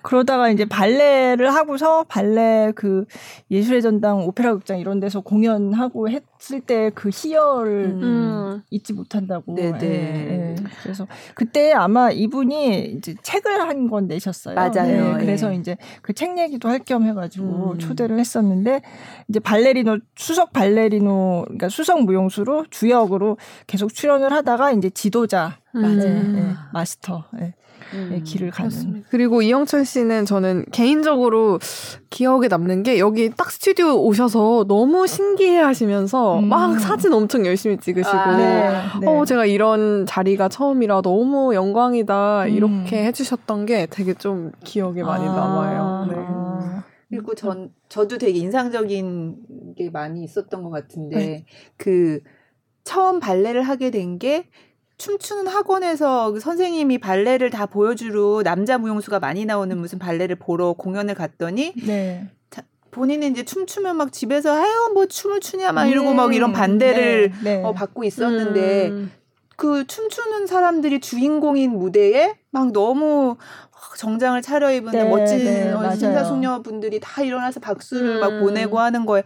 [0.03, 3.07] 그러다가 이제 발레를 하고서 발레 그
[3.51, 8.62] 예술의 전당 오페라 극장 이런 데서 공연하고 했을 때 그 희열을 음.
[8.70, 9.55] 잊지 못한다고.
[9.55, 9.79] 네네.
[9.83, 10.55] 예, 예.
[10.83, 14.55] 그래서 그때 아마 이분이 이제 책을 한 권 내셨어요.
[14.55, 15.14] 맞아요.
[15.14, 15.57] 네, 그래서 예.
[15.57, 17.79] 이제 그 책 얘기도 할 겸 해가지고 음.
[17.79, 18.81] 초대를 했었는데
[19.29, 25.83] 이제 발레리노 수석 발레리노 그러니까 수석 무용수로 주역으로 계속 출연을 하다가 이제 지도자 음.
[25.83, 26.22] 맞아요.
[26.33, 27.25] 네, 마스터.
[27.33, 27.55] 네.
[27.94, 28.68] 음, 길을 가는.
[28.70, 29.09] 그렇습니다.
[29.12, 31.61] 그리고 이영철 씨는 저는 개인적으로
[32.11, 36.49] 기억에 남는 게 여기 딱 스튜디오 오셔서 너무 신기해 하시면서 음.
[36.49, 39.07] 막 사진 엄청 열심히 찍으시고 아, 네, 네.
[39.07, 42.49] 어 제가 이런 자리가 처음이라 너무 영광이다 음.
[42.51, 46.07] 이렇게 해주셨던 게 되게 좀 기억에 많이 아, 남아요.
[46.11, 46.15] 네.
[46.19, 46.85] 아.
[47.09, 51.45] 그리고 전 저도 되게 인상적인 게 많이 있었던 것 같은데 네.
[51.77, 52.21] 그
[52.85, 54.49] 처음 발레를 하게 된게
[54.99, 61.15] 춤추는 학원에서 그 선생님이 발레를 다 보여주러 남자 무용수가 많이 나오는 무슨 발레를 보러 공연을
[61.15, 62.31] 갔더니 네.
[62.96, 66.52] 자, 본인은 이제 춤추면 막 집에서 아유 뭐 춤을 추냐 막 이러고 막 이런 음.
[66.54, 67.62] 반대를 네, 네.
[67.62, 69.12] 어, 받고 있었는데 음.
[69.56, 73.37] 그 춤추는 사람들이 주인공인 무대에 막 너무
[73.98, 78.20] 정장을 차려입은 네, 멋진 네, 어, 신사숙녀분들이 다 일어나서 박수를 음.
[78.20, 79.22] 막 보내고 하는 거에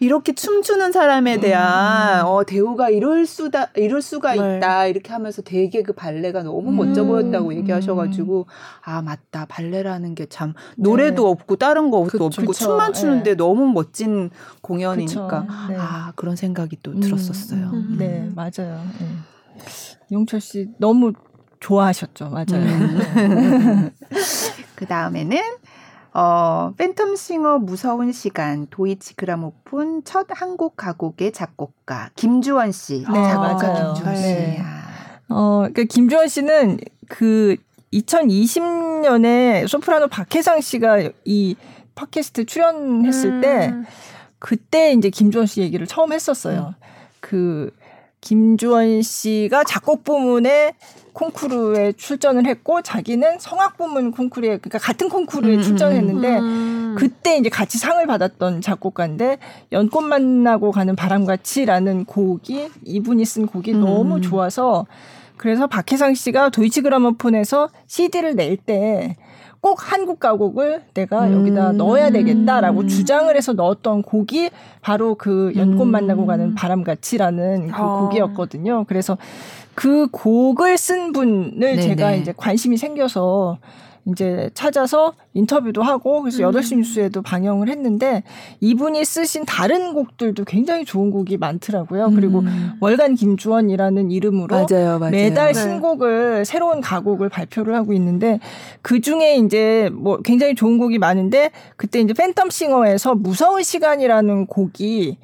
[0.00, 2.26] 이렇게 춤추는 사람에 대한 음.
[2.26, 4.56] 어 대우가 이럴 수다 이럴 수가 네.
[4.58, 7.08] 있다 이렇게 하면서 되게 그 발레가 너무 멋져 음.
[7.08, 8.46] 보였다고 얘기하셔가지고
[8.82, 11.30] 아 맞다 발레라는 게 참 노래도 네.
[11.30, 12.52] 없고 다른 거 그쵸, 없고 그쵸.
[12.64, 13.36] 춤만 추는데 네.
[13.36, 14.30] 너무 멋진
[14.62, 15.76] 공연이니까 네.
[15.78, 17.00] 아 그런 생각이 또 음.
[17.00, 17.70] 들었었어요.
[17.72, 17.96] 음.
[17.98, 18.80] 네 맞아요.
[18.98, 19.06] 네.
[20.10, 21.12] 용철 씨 너무
[21.60, 22.64] 좋아하셨죠 맞아요.
[22.64, 23.90] 음.
[24.74, 25.38] 그 다음에는
[26.14, 33.04] 어, 팬텀싱어 무서운 시간 도이치 그라모폰 첫 한국 가곡의 작곡가 김주원 씨.
[33.12, 33.94] 네, 아, 맞아요.
[33.94, 34.22] 김주원 씨.
[34.22, 34.62] 네.
[35.28, 37.56] 어, 그러니까 김주원 씨는 그
[37.92, 41.56] 2020년에 소프라노 박혜상 씨가 이
[41.96, 43.40] 팟캐스트 출연했을 음.
[43.40, 43.74] 때
[44.38, 46.74] 그때 이제 김주원 씨 얘기를 처음 했었어요.
[46.78, 46.86] 음.
[47.18, 47.70] 그
[48.24, 50.72] 김주원 씨가 작곡 부문에
[51.12, 56.42] 콩쿠르에 출전을 했고 자기는 성악 부문 콩쿠르에 그러니까 같은 콩쿠르에 음, 음 출전했는데 음.
[56.42, 56.94] 음.
[56.98, 59.36] 그때 이제 같이 상을 받았던 작곡가인데
[59.72, 63.80] 연꽃 만나고 가는 바람같이라는 곡이 이분이 쓴 곡이 음.
[63.80, 64.86] 너무 좋아서
[65.36, 69.16] 그래서 박혜상 씨가 도이치 그라모폰에서 CD를 낼 때
[69.64, 71.40] 꼭 한국 가곡을 내가 음.
[71.40, 74.50] 여기다 넣어야 되겠다라고 주장을 해서 넣었던 곡이
[74.82, 78.00] 바로 그 연꽃 만나고 가는 바람같이라는 그 어.
[78.00, 78.84] 곡이었거든요.
[78.86, 79.16] 그래서
[79.74, 81.80] 그 곡을 쓴 분을 네네.
[81.80, 83.56] 제가 이제 관심이 생겨서
[84.06, 86.80] 이제 찾아서 인터뷰도 하고 그래서 여덟 시 음.
[86.80, 88.22] 뉴스에도 방영을 했는데
[88.60, 92.06] 이분이 쓰신 다른 곡들도 굉장히 좋은 곡이 많더라고요.
[92.06, 92.14] 음.
[92.14, 92.44] 그리고
[92.80, 95.10] 월간 김주원이라는 이름으로 맞아요, 맞아요.
[95.10, 95.60] 매달 네.
[95.60, 98.40] 신곡을 새로운 가곡을 발표를 하고 있는데
[98.82, 105.16] 그 중에 이제 뭐 굉장히 좋은 곡이 많은데 그때 이제 팬텀 싱어에서 무서운 시간이라는 곡이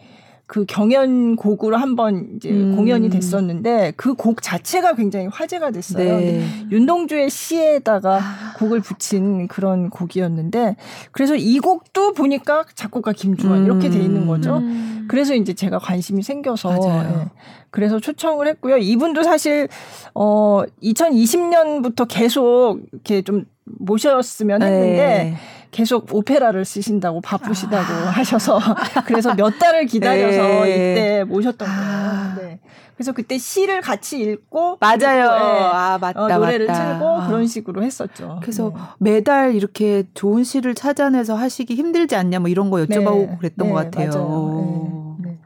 [0.50, 2.74] 그 경연곡으로 한번 이제 음.
[2.74, 6.18] 공연이 됐었는데 그 곡 자체가 굉장히 화제가 됐어요.
[6.18, 6.44] 네.
[6.72, 8.54] 윤동주의 시에다가 아.
[8.58, 10.74] 곡을 붙인 그런 곡이었는데
[11.12, 13.64] 그래서 이 곡도 보니까 작곡가 김주환 음.
[13.64, 14.56] 이렇게 돼 있는 거죠.
[14.56, 15.06] 음.
[15.08, 17.28] 그래서 이제 제가 관심이 생겨서 네.
[17.70, 18.78] 그래서 초청을 했고요.
[18.78, 19.68] 이분도 사실
[20.14, 25.36] 어 2020년부터 계속 이렇게 좀 모셨으면 했는데 네.
[25.70, 28.10] 계속 오페라를 쓰신다고 바쁘시다고 아.
[28.10, 28.58] 하셔서
[29.06, 30.70] 그래서 몇 달을 기다려서 네.
[30.70, 31.80] 이때 모셨던 거예요.
[31.80, 32.34] 아.
[32.38, 32.60] 네.
[32.96, 35.30] 그래서 그때 시를 같이 읽고 맞아요.
[35.30, 36.92] 아 맞다 어, 노래를 맞다.
[36.92, 37.26] 틀고 아.
[37.28, 38.38] 그런 식으로 했었죠.
[38.42, 38.80] 그래서 네.
[38.98, 43.36] 매달 이렇게 좋은 시를 찾아내서 하시기 힘들지 않냐 뭐 이런 거 여쭤보고 네.
[43.38, 45.16] 그랬던 네, 것 같아요.
[45.20, 45.38] 네.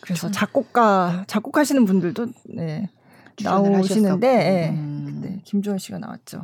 [0.00, 2.88] 그래서 작곡가 작곡하시는 분들도 네.
[3.42, 5.20] 나오시는데 음.
[5.22, 6.42] 네, 김주원 씨가 나왔죠.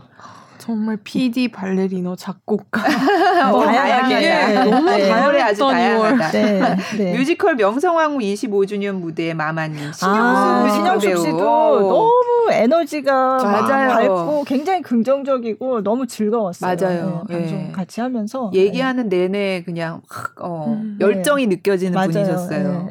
[0.67, 2.83] 정말 PD, 발레리노, 작곡가
[3.53, 5.09] 어, 다양하게 네, 너무 네.
[5.09, 6.31] 다양해 아주 다양하다.
[6.33, 7.13] 네, 네.
[7.17, 13.89] 뮤지컬 명성황후 25주년 무대에 마마님 신영숙 아, 신영숙 씨도 너무 에너지가 맞아요.
[13.91, 16.75] 밝고 굉장히 긍정적이고 너무 즐거웠어요.
[16.75, 17.25] 맞아요.
[17.29, 17.73] 네, 방송 네.
[17.73, 21.97] 같이 하면서 얘기하는 내내 그냥 확 어, 음, 열정이 느껴지는.
[21.97, 22.89] 분이셨어요.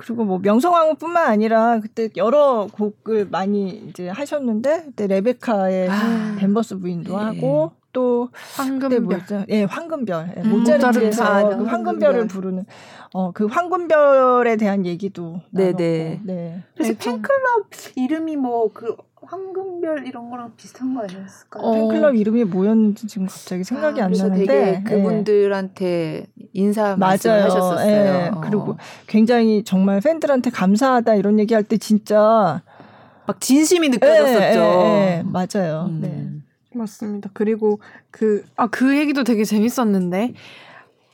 [0.00, 7.16] 그리고 뭐 명성황후뿐만 아니라 그때 여러 곡을 많이 이제 하셨는데 그때 레베카의 아, 댄버스 부인도
[7.18, 7.22] 네.
[7.24, 9.44] 하고 또 황금별 뭐죠?
[9.48, 10.34] 예, 황금별.
[10.36, 12.64] 예, 음, 모차르트에서 아, 그 황금별을 부르는
[13.12, 15.72] 어 그 황금별에 대한 얘기도 네네.
[15.72, 16.20] 네.
[16.24, 16.62] 네.
[16.74, 18.96] 그래서 네, 팬클럽 이름이 뭐 그
[19.30, 21.62] 황금별 이런 거랑 비슷한 거 아니었을까요?
[21.62, 24.82] 어, 팬클럽 이름이 뭐였는지 지금 갑자기 생각이 아, 안 나는데 되게 예.
[24.82, 27.90] 그분들한테 인사 말씀하셨었어요.
[27.90, 28.30] 예.
[28.34, 28.40] 어.
[28.40, 32.60] 그리고 굉장히 정말 팬들한테 감사하다 이런 얘기할 때 진짜
[33.26, 34.58] 막 진심이 느껴졌었죠.
[34.58, 35.22] 예, 예, 예.
[35.24, 35.86] 맞아요.
[35.88, 36.00] 음.
[36.00, 36.26] 네.
[36.76, 37.30] 맞습니다.
[37.32, 40.34] 그리고 그, 아, 그 얘기도 되게 재밌었는데,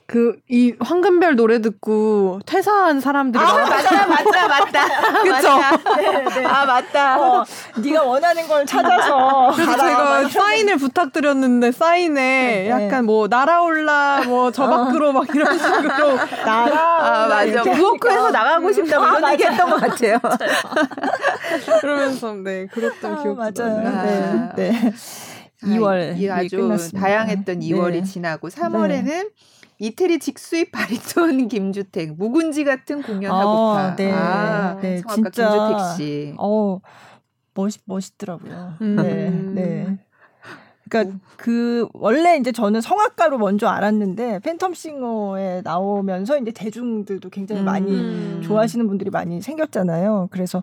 [0.09, 5.23] 그 이 황금별 노래 듣고 퇴사한 사람들이 아, 맞다 맞다 맞다.
[5.23, 5.59] 그쵸?
[5.97, 6.45] 네, 네.
[6.47, 7.21] 아 맞다.
[7.21, 7.45] 어,
[7.83, 14.69] 네가 원하는 걸 찾아서 그래서 제가 사인을 부탁드렸는데 사인에 네, 약간 뭐 날아올라 뭐 저
[14.69, 15.13] 밖으로 어.
[15.13, 16.15] 막 이런 식으로.
[16.45, 17.63] 날아 아 맞아.
[17.65, 20.19] 부엌에서 나가고 싶다고 아, 이런 얘기 했던 것 같아요.
[21.81, 23.83] 그러면서 네 그랬던 아, 기억도 맞아요.
[23.83, 24.53] 나요.
[24.57, 24.93] 네, 네.
[25.65, 26.13] 2월.
[26.13, 27.01] 아, 이 아주 끝났습니다.
[27.01, 29.31] 다양했던 2월이 지나고 3월에는
[29.79, 33.81] 이태리 직수입 바리톤 김주택 묵은지 같은 공연하고파.
[33.81, 36.35] 아, 네, 아, 네, 진짜 김주택 씨.
[36.39, 36.81] 어,
[37.55, 38.75] 멋있 멋있더라고요.
[38.81, 38.97] 음.
[38.97, 39.99] 네, 네.
[40.89, 48.41] 그러니까 그 원래 이제 저는 성악가로 먼저 알았는데 팬텀싱어에 나오면서 이제 대중들도 굉장히 많이 음.
[48.45, 50.29] 좋아하시는 분들이 많이 생겼잖아요.
[50.31, 50.63] 그래서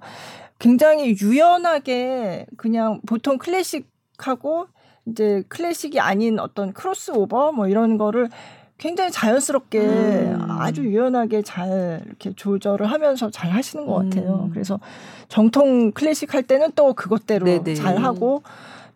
[0.59, 4.67] 굉장히 유연하게 그냥 보통 클래식하고
[5.07, 8.29] 이제 클래식이 아닌 어떤 크로스오버 뭐 이런 거를
[8.83, 10.45] 굉장히 자연스럽게 음.
[10.49, 14.43] 아주 유연하게 잘 이렇게 조절을 하면서 잘 하시는 것 같아요.
[14.47, 14.49] 음.
[14.51, 14.77] 그래서
[15.29, 17.75] 정통 클래식 할 때는 또 그것대로 네네.
[17.75, 18.43] 잘 하고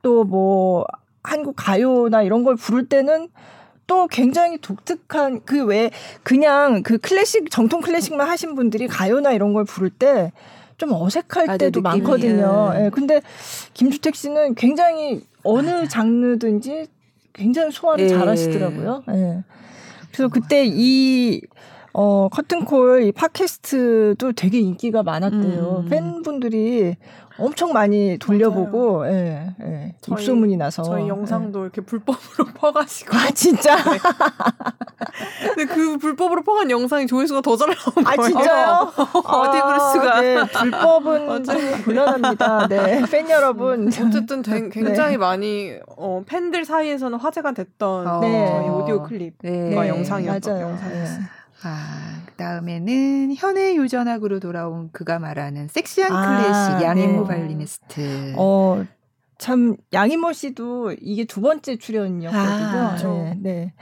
[0.02, 0.86] 또 뭐
[1.24, 3.30] 한국 가요나 이런 걸 부를 때는
[3.88, 5.90] 또 굉장히 독특한 그 왜
[6.24, 10.32] 그냥 그 클래식 정통 클래식만 하신 분들이 가요나 이런 걸 부를 때
[10.78, 12.72] 좀 어색할 아, 때도 많거든요.
[12.76, 12.80] 예.
[12.84, 13.22] 네, 근데
[13.74, 16.86] 김주택 씨는 굉장히 어느 장르든지
[17.34, 18.10] 굉장히 소화를 예.
[18.10, 19.04] 잘 하시더라고요.
[19.10, 19.44] 예.
[20.18, 21.42] 그래서 그때 이
[21.94, 25.84] 어, 커튼콜 이 팟캐스트도 되게 인기가 많았대요.
[25.84, 25.90] 음.
[25.90, 26.96] 팬분들이
[27.40, 29.96] 엄청 많이 돌려보고, 예, 예.
[30.02, 30.84] 저희, 입소문이 나서.
[30.84, 31.64] 저희 영상도 예.
[31.64, 33.16] 이렇게 불법으로 퍼가시고.
[33.16, 33.76] 아, 진짜?
[33.76, 33.98] 네.
[35.56, 38.30] 근데 그 불법으로 퍼간 영상이 조회수가 더 잘 나온 아, 거예요.
[38.32, 38.68] 진짜요?
[39.26, 40.22] 아, 어디 그럴 수가.
[40.22, 41.44] 네, 불법은
[41.86, 42.68] 곤란합니다.
[42.68, 43.88] 네, 팬 여러분.
[43.88, 45.18] 어쨌든 되, 굉장히 네.
[45.18, 48.48] 많이 어, 팬들 사이에서는 화제가 됐던 어, 네.
[48.48, 49.90] 저희 오디오 클립과 네.
[49.90, 50.62] 영상이었던.
[50.62, 51.38] 영상이었어요.
[51.64, 57.28] 아, 그 다음에는 현해 유전학으로 돌아온 그가 말하는 섹시한 아, 클래식 양인모 네.
[57.28, 58.34] 발리니스트.
[58.38, 58.86] 어,
[59.38, 62.46] 참 양희모 씨도 이게 두 번째 출연이었거든요.
[62.48, 63.74] 아, 네, 네.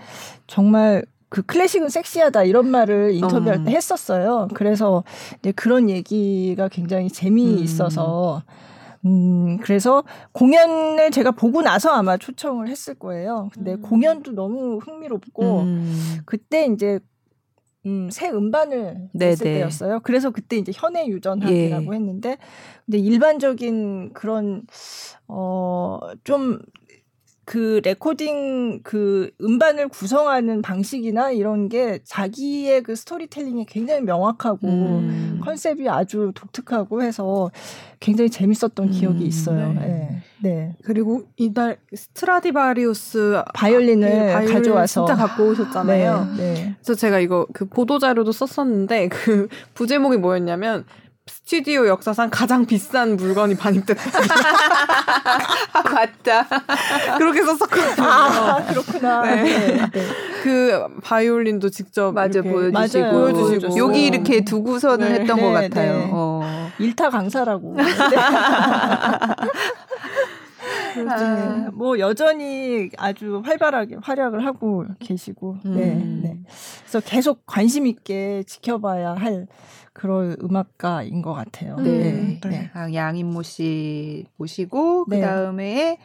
[0.48, 3.76] 정말 그 클래식은 섹시하다 이런 말을 인터뷰할 때 음.
[3.76, 4.48] 했었어요.
[4.54, 5.04] 그래서
[5.40, 8.66] 이제 그런 얘기가 굉장히 재미있어서 음.
[9.06, 13.50] 음, 그래서 공연을 제가 보고 나서 아마 초청을 했을 거예요.
[13.54, 13.82] 근데 음.
[13.82, 16.18] 공연도 너무 흥미롭고 음.
[16.26, 17.00] 그때 이제
[17.86, 20.00] 음, 새 음반을 냈을 때였어요.
[20.02, 21.98] 그래서 그때 이제 현해 유전학이라고 예.
[21.98, 22.38] 했는데
[22.86, 24.64] 근데 일반적인 그런
[25.28, 26.60] 어좀
[27.46, 35.40] 그 레코딩 그 음반을 구성하는 방식이나 이런 게 자기의 그 스토리텔링이 굉장히 명확하고 음.
[35.44, 37.52] 컨셉이 아주 독특하고 해서
[38.00, 38.92] 굉장히 재밌었던 음.
[38.92, 39.74] 기억이 있어요.
[39.74, 39.80] 네.
[39.80, 40.22] 네.
[40.42, 40.76] 네.
[40.84, 46.34] 그리고 이달 스트라디바리우스 바이올린을 네, 바이올린 가져와서 진짜 갖고 오셨잖아요.
[46.38, 46.54] 네.
[46.54, 46.76] 네.
[46.82, 50.86] 그래서 제가 이거 그 보도 자료도 썼었는데 그 부제목이 뭐였냐면
[51.48, 54.02] 스튜디오 역사상 가장 비싼 물건이 반입됐다.
[55.94, 56.48] 맞다.
[57.20, 58.04] 그렇게 썼었거든요.
[58.04, 59.22] 아, 그렇구나.
[59.22, 59.44] 네.
[59.44, 59.78] 네.
[59.92, 60.08] 네.
[60.42, 63.12] 그 바이올린도 직접 맞아 보여주시고, 맞아요.
[63.12, 65.20] 보여주시고 여기 이렇게 두고서는 네.
[65.20, 65.98] 했던 것 네, 같아요.
[66.00, 66.10] 네.
[66.12, 66.72] 어.
[66.80, 67.78] 일타 강사라고.
[71.08, 71.70] 아.
[71.74, 76.22] 뭐 여전히 아주 활발하게 활약을 하고 계시고, 네, 음.
[76.24, 76.40] 네.
[76.82, 79.46] 그래서 계속 관심 있게 지켜봐야 할
[79.96, 81.78] 그런 음악가인 것 같아요.
[81.78, 82.12] 네.
[82.12, 82.40] 네.
[82.44, 82.70] 네.
[82.74, 85.22] 아, 양인모 씨 모시고 그 네.
[85.22, 85.98] 다음에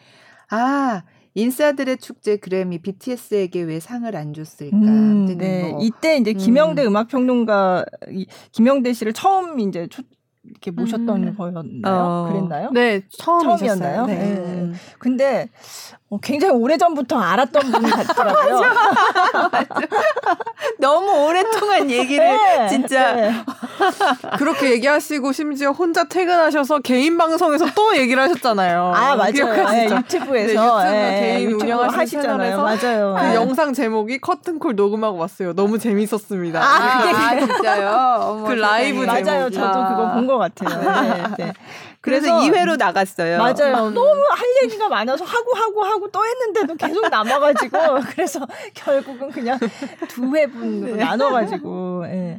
[0.48, 1.02] 아
[1.34, 4.76] 인싸들의 축제 그래미 BTS에게 왜 상을 안 줬을까?
[4.76, 5.72] 음, 네.
[5.72, 5.80] 뭐.
[5.82, 6.96] 이때 이제 김영대 음.
[6.96, 7.84] 악 평론가
[8.52, 10.02] 김영대 씨를 처음 이제 초,
[10.44, 11.36] 이렇게 모셨던 음.
[11.36, 11.94] 거였나요?
[11.94, 12.28] 어.
[12.30, 12.70] 그랬나요?
[12.70, 14.06] 네, 처음이었나요?
[14.06, 14.14] 네.
[14.16, 14.72] 네.
[15.00, 15.48] 근데
[15.94, 18.60] 어, 굉장히 오래 전부터 알았던 분 같더라고요.
[19.52, 19.66] 맞아.
[20.78, 23.32] 너무 오랫동안 얘기를 네, 진짜 네.
[24.38, 28.92] 그렇게 얘기하시고 심지어 혼자 퇴근하셔서 개인 방송에서 또 얘기를 하셨잖아요.
[28.94, 29.68] 아 맞아요.
[29.70, 32.60] 네, 유튜브에서 네, 유튜브 개인 운영하시잖아요.
[32.62, 33.16] 맞아요.
[33.20, 35.52] 그 영상 제목이 커튼콜 녹음하고 왔어요.
[35.54, 36.60] 너무 재밌었습니다.
[36.62, 38.18] 아, 그게 아, 진짜요?
[38.22, 39.50] 어머, 그 라이브 제목 맞아요.
[39.50, 41.34] 저도 그거 본 것 같아요.
[42.00, 43.38] 네, 그래서, 그래서 2회로 나갔어요.
[43.38, 43.90] 맞아요.
[43.90, 47.78] 너무 할 얘기가 많아서 하고 하고 하고 또 했는데도 계속 남아가지고
[48.10, 49.58] 그래서 결국은 그냥
[50.08, 51.04] 두 회분으로 네.
[51.04, 52.04] 나눠가지고.
[52.06, 52.38] 예.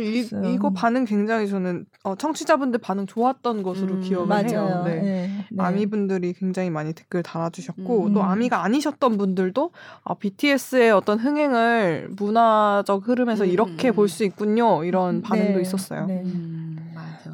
[0.00, 4.48] 이, 이거 반응 굉장히 저는 어, 청취자분들 반응 좋았던 것으로 음, 기억을 맞아요.
[4.48, 4.82] 해요.
[4.84, 4.94] 네.
[5.00, 5.62] 네, 네.
[5.62, 8.14] 아미분들이 굉장히 많이 댓글 달아주셨고 음.
[8.14, 9.70] 또 아미가 아니셨던 분들도
[10.04, 13.50] 아, BTS의 어떤 흥행을 문화적 흐름에서 음.
[13.50, 14.84] 이렇게 볼 수 있군요.
[14.84, 15.62] 이런 반응도 네.
[15.62, 16.06] 있었어요.
[16.06, 16.22] 네.
[16.24, 16.76] 음.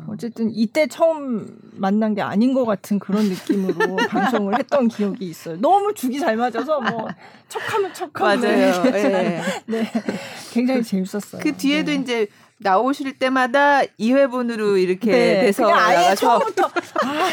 [0.09, 5.57] 어쨌든 이때 처음 만난 게 아닌 것 같은 그런 느낌으로 방송을 했던 기억이 있어요.
[5.61, 7.07] 너무 죽이 잘 맞아서 뭐
[7.49, 8.83] 척하면 척하면 맞아요.
[8.91, 9.43] 네.
[9.67, 9.85] 네.
[10.53, 11.41] 굉장히 재밌었어요.
[11.43, 11.99] 그 뒤에도 네.
[11.99, 12.20] 이제
[12.63, 17.31] 나오실 때마다 2회분으로 이렇게 네, 돼서 그냥 아예 나가서 처음부터 아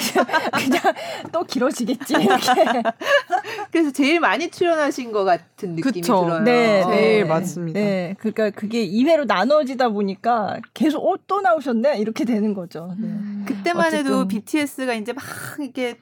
[0.58, 0.82] 그냥
[1.34, 2.44] 또 길어지겠지 이렇게
[3.72, 6.22] 그래서 제일 많이 출연하신 것 같은 느낌이 그쵸.
[6.22, 6.40] 들어요.
[6.40, 7.80] 네, 네, 네, 맞습니다.
[7.80, 12.96] 네, 그러니까 그게 2회로 나눠지다 보니까 계속 어, 또 나오셨네 이렇게 되는 거죠.
[12.98, 13.08] 네.
[13.08, 13.46] 음.
[13.46, 14.06] 그때만 어쨌든.
[14.06, 15.24] 해도 BTS가 이제 막
[15.60, 15.98] 이렇게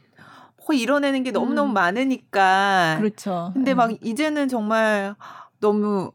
[0.71, 1.73] 이뤄내는 게 너무 너무 음.
[1.73, 3.51] 많으니까 그렇죠.
[3.53, 3.97] 근데 막 음.
[4.03, 5.15] 이제는 정말
[5.59, 6.11] 너무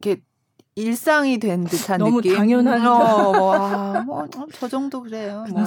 [0.00, 0.22] 이렇게
[0.80, 2.36] 일상이 된 듯한 너무 느낌.
[2.36, 2.86] 당연한.
[2.86, 5.44] 어, 와, 뭐, 어, 저 정도 그래요.
[5.50, 5.64] 뭐.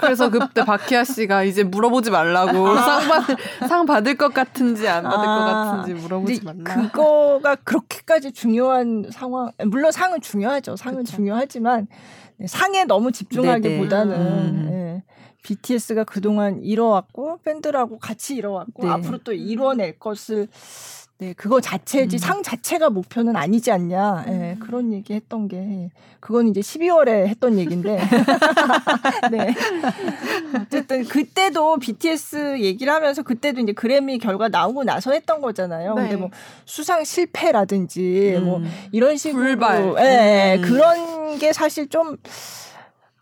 [0.00, 3.00] 그래서 그때 박희아 씨가 이제 물어보지 말라고 아.
[3.00, 3.36] 상 받을
[3.68, 5.38] 상 받을 것 같은지 안 받을 아.
[5.38, 6.62] 것 같은지 물어보지 말라.
[6.64, 9.50] 그거가 그렇게까지 중요한 상황.
[9.66, 10.76] 물론 상은 중요하죠.
[10.76, 11.16] 상은 그쵸.
[11.16, 11.88] 중요하지만
[12.46, 14.66] 상에 너무 집중하기보다는 음.
[14.70, 15.02] 네.
[15.42, 18.90] BTS가 그동안 이뤄왔고 팬들하고 같이 이뤄왔고 네.
[18.90, 20.48] 앞으로 또 이뤄낼 것을
[21.20, 22.18] 네, 그거 자체지 음.
[22.18, 24.24] 상 자체가 목표는 아니지 않냐.
[24.28, 27.98] 예, 네, 그런 얘기 했던 게 그건 이제 12월에 했던 얘기인데.
[29.32, 29.52] 네.
[30.60, 35.94] 어쨌든 그때도 BTS 얘기를 하면서 그때도 이제 그래미 결과 나오고 나서 했던 거잖아요.
[35.94, 36.02] 네.
[36.02, 36.30] 근데 뭐
[36.64, 38.62] 수상 실패라든지 뭐 음.
[38.62, 39.94] 뭐 이런 식으로 불발.
[39.98, 40.62] 예, 네, 음.
[40.62, 42.16] 그런 게 사실 좀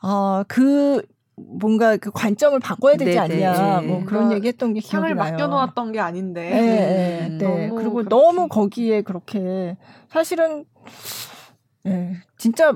[0.02, 1.00] 어, 그
[1.36, 3.44] 뭔가 그 관점을 바꿔야 되지 네네.
[3.44, 5.14] 않냐 뭐 그런 그러니까 얘기 했던 게 기억이 나요.
[5.16, 6.48] 맡겨놓았던 게 아닌데.
[6.50, 7.26] 네, 네.
[7.28, 7.44] 음, 네.
[7.44, 8.08] 너무 그리고 그렇지.
[8.08, 9.76] 너무 거기에 그렇게
[10.10, 10.64] 사실은
[11.82, 12.72] 네, 진짜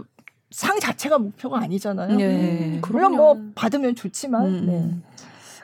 [0.51, 2.16] 상 자체가 목표가 아니잖아요.
[2.16, 2.27] 네.
[2.27, 4.46] 음, 물론 뭐 받으면 좋지만.
[4.46, 4.66] 음.
[4.66, 4.94] 네.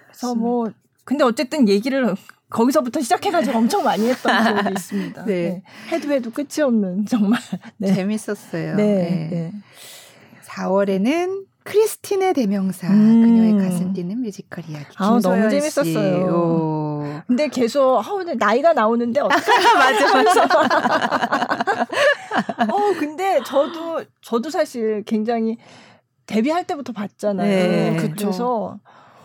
[0.07, 0.71] 그래서 뭐
[1.05, 2.15] 근데 어쨌든 얘기를
[2.49, 5.25] 거기서부터 시작해가지고 엄청 많이 했던 기억이 있습니다.
[5.27, 5.35] 네.
[5.35, 5.63] 네.
[5.93, 7.41] 해도 해도 끝이 없는 정말
[7.77, 7.93] 네.
[7.93, 8.77] 재밌었어요.
[8.77, 9.29] 네.
[9.31, 9.53] 네.
[10.45, 13.22] 4월에는 크리스틴의 대명사 음.
[13.22, 14.87] 그녀의 가슴 뛰는 뮤지컬 이야기.
[14.96, 16.26] 아 너무 재밌었어요.
[16.26, 17.20] 오.
[17.26, 20.44] 근데 계속 아 오늘 나이가 나오는데 어떻게 맞아 맞아.
[22.70, 25.59] 어 근데 저도 저도 사실 굉장히
[26.26, 27.48] 데뷔할 때부터 봤잖아요.
[27.48, 27.96] 네.
[28.16, 28.79] 그래서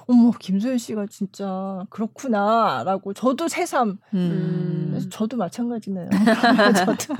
[0.08, 5.08] 어머 김소연 씨가 진짜 그렇구나라고 저도 새삼 음.
[5.12, 6.10] 저도 마찬가지네요.
[6.76, 7.16] 저도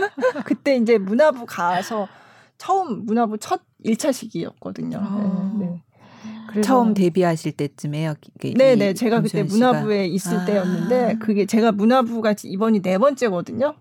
[0.46, 2.08] 그때 이제 문화부 가서
[2.58, 4.98] 처음 문화부 첫 1차 시기였거든요.
[5.02, 5.52] 아.
[5.60, 5.82] 네.
[6.54, 6.62] 네.
[6.62, 8.16] 처음 데뷔하실 때쯤에요.
[8.42, 8.94] 네네, 네.
[8.94, 10.46] 제가 그때 문화부에 있을 아.
[10.46, 13.76] 때였는데 그게 제가 문화부가 이번이 네 번째거든요.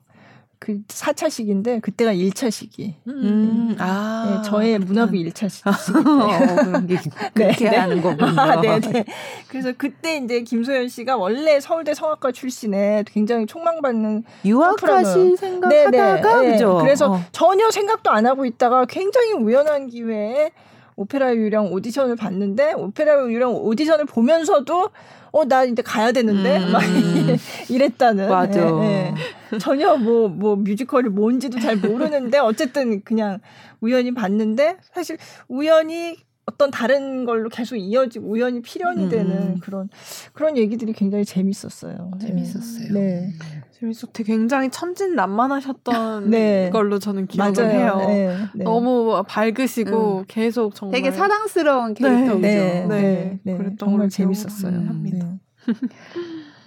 [0.61, 2.93] 그 4차식인데 그때가 1차식이.
[3.09, 3.69] 음.
[3.71, 3.77] 네.
[3.79, 4.43] 아.
[4.45, 5.63] 네, 저의 문화부 1차식.
[5.67, 6.97] 어, 그런 게
[7.33, 8.39] 그렇게 네, 하는 거군요.
[8.39, 9.07] 아, 네, 네.
[9.49, 16.77] 그래서 그때 이제 김소연 씨가 원래 서울대 성악과 출신에 굉장히 촉망받는 유학하실 생각하다가 네, 그죠.
[16.83, 17.21] 그래서 어.
[17.33, 20.51] 전혀 생각도 안 하고 있다가 굉장히 우연한 기회에
[20.95, 24.91] 오페라 유령 오디션을 봤는데 오페라 유령 오디션을 보면서도
[25.33, 26.73] 어 나 이제 가야 되는데 음.
[26.73, 26.83] 막
[27.71, 28.61] 이랬다는 맞아.
[28.61, 29.15] 예,
[29.53, 29.59] 예.
[29.59, 33.39] 전혀 뭐뭐 뭐 뮤지컬이 뭔지도 잘 모르는데 어쨌든 그냥
[33.81, 35.17] 우연히 봤는데 사실
[35.49, 36.17] 우연히
[36.47, 39.59] 어떤 다른 걸로 계속 이어지고 우연히 필연이 되는 음.
[39.61, 39.89] 그런
[40.33, 42.11] 그런 얘기들이 굉장히 재밌었어요.
[42.21, 42.93] 재밌었어요.
[42.93, 43.33] 네.
[43.81, 44.25] 재밌었대.
[44.25, 46.71] 굉장히 천진난만하셨던 네.
[46.71, 47.71] 걸로 저는 기억을 맞아요.
[47.71, 47.97] 해요.
[48.07, 48.37] 네.
[48.55, 48.65] 네.
[48.65, 50.25] 너무 밝으시고 음.
[50.29, 52.03] 계속 정말 되게 사랑스러운 네.
[52.03, 52.39] 캐릭터죠.
[52.41, 52.87] 네.
[52.89, 53.39] 네.
[53.43, 53.57] 네.
[53.57, 54.73] 그랬던 정말 재밌었어요.
[54.73, 55.27] 합니다.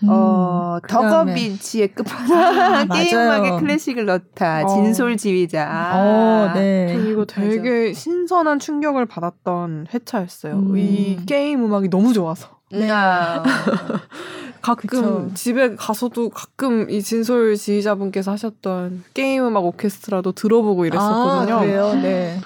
[0.03, 4.67] 음, 어, 더거비치의 끝판왕 아, 게임음악에 클래식을 넣다 어.
[4.67, 5.65] 진솔 지휘자.
[5.65, 6.93] 아, 어, 네.
[7.09, 7.99] 이거 되게 맞아.
[7.99, 10.55] 신선한 충격을 받았던 회차였어요.
[10.55, 10.77] 음.
[10.77, 12.59] 이 게임 음악이 너무 좋아서.
[12.79, 12.89] 네.
[12.89, 13.43] 아.
[14.61, 15.31] 가끔 그쵸.
[15.33, 21.55] 집에 가서도 가끔 이 진솔 지휘자분께서 하셨던 게임 음악 오케스트라도 들어보고 이랬었거든요.
[21.55, 21.93] 아, 그래요?
[22.01, 22.39] 네.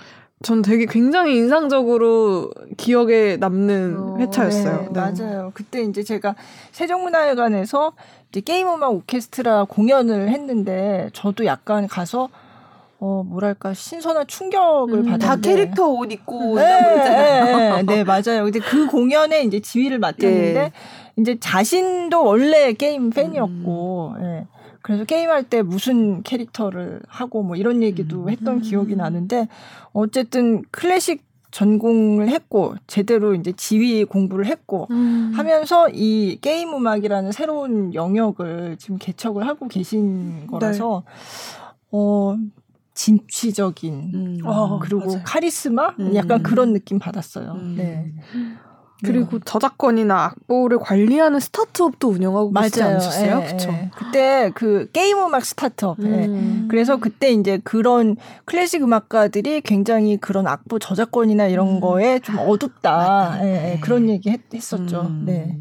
[0.43, 4.77] 전 되게 굉장히 인상적으로 기억에 남는 어, 회차였어요.
[4.77, 4.99] 네, 네.
[4.99, 5.51] 맞아요.
[5.53, 6.35] 그때 이제 제가
[6.71, 7.93] 세종문화회관에서
[8.29, 12.29] 이제 게임 음악 오케스트라 공연을 했는데 저도 약간 가서
[12.99, 18.43] 어 뭐랄까 신선한 충격을 음, 받았는데 다 캐릭터 옷 입고 네, 네, 네, 네, 맞아요.
[18.43, 20.71] 근데 그 공연에 이제 지휘를 맡았는데 네.
[21.17, 24.23] 이제 자신도 원래 게임 팬이었고 음.
[24.23, 24.47] 예.
[24.81, 28.29] 그래서 게임할 때 무슨 캐릭터를 하고 뭐 이런 얘기도 음.
[28.29, 29.47] 했던 기억이 나는데
[29.91, 35.31] 어쨌든 클래식 전공을 했고 제대로 이제 지휘 공부를 했고 음.
[35.36, 41.12] 하면서 이 게임 음악이라는 새로운 영역을 지금 개척을 하고 계신 거라서 네.
[41.91, 42.38] 어
[42.97, 44.39] 진취적인 음.
[44.43, 45.21] 어, 그리고 맞아요.
[45.23, 46.15] 카리스마 음.
[46.15, 47.51] 약간 그런 느낌 받았어요.
[47.51, 47.75] 음.
[47.77, 48.12] 네.
[49.03, 49.45] 그리고 네.
[49.45, 53.43] 저작권이나 악보를 관리하는 스타트업도 운영하고 있지 않으셨어요?
[53.43, 53.69] 예, 그쵸?
[53.69, 53.91] 예.
[53.95, 55.99] 그때 그 게임 음악 스타트업.
[56.01, 56.05] 예.
[56.05, 56.62] 음.
[56.63, 56.67] 예.
[56.67, 61.79] 그래서 그때 이제 그런 클래식 음악가들이 굉장히 그런 악보 저작권이나 이런 음.
[61.79, 63.39] 거에 좀 어둡다.
[63.43, 64.41] 예, 예, 그런 얘기 했,
[64.73, 65.23] 었죠 음.
[65.27, 65.60] 네.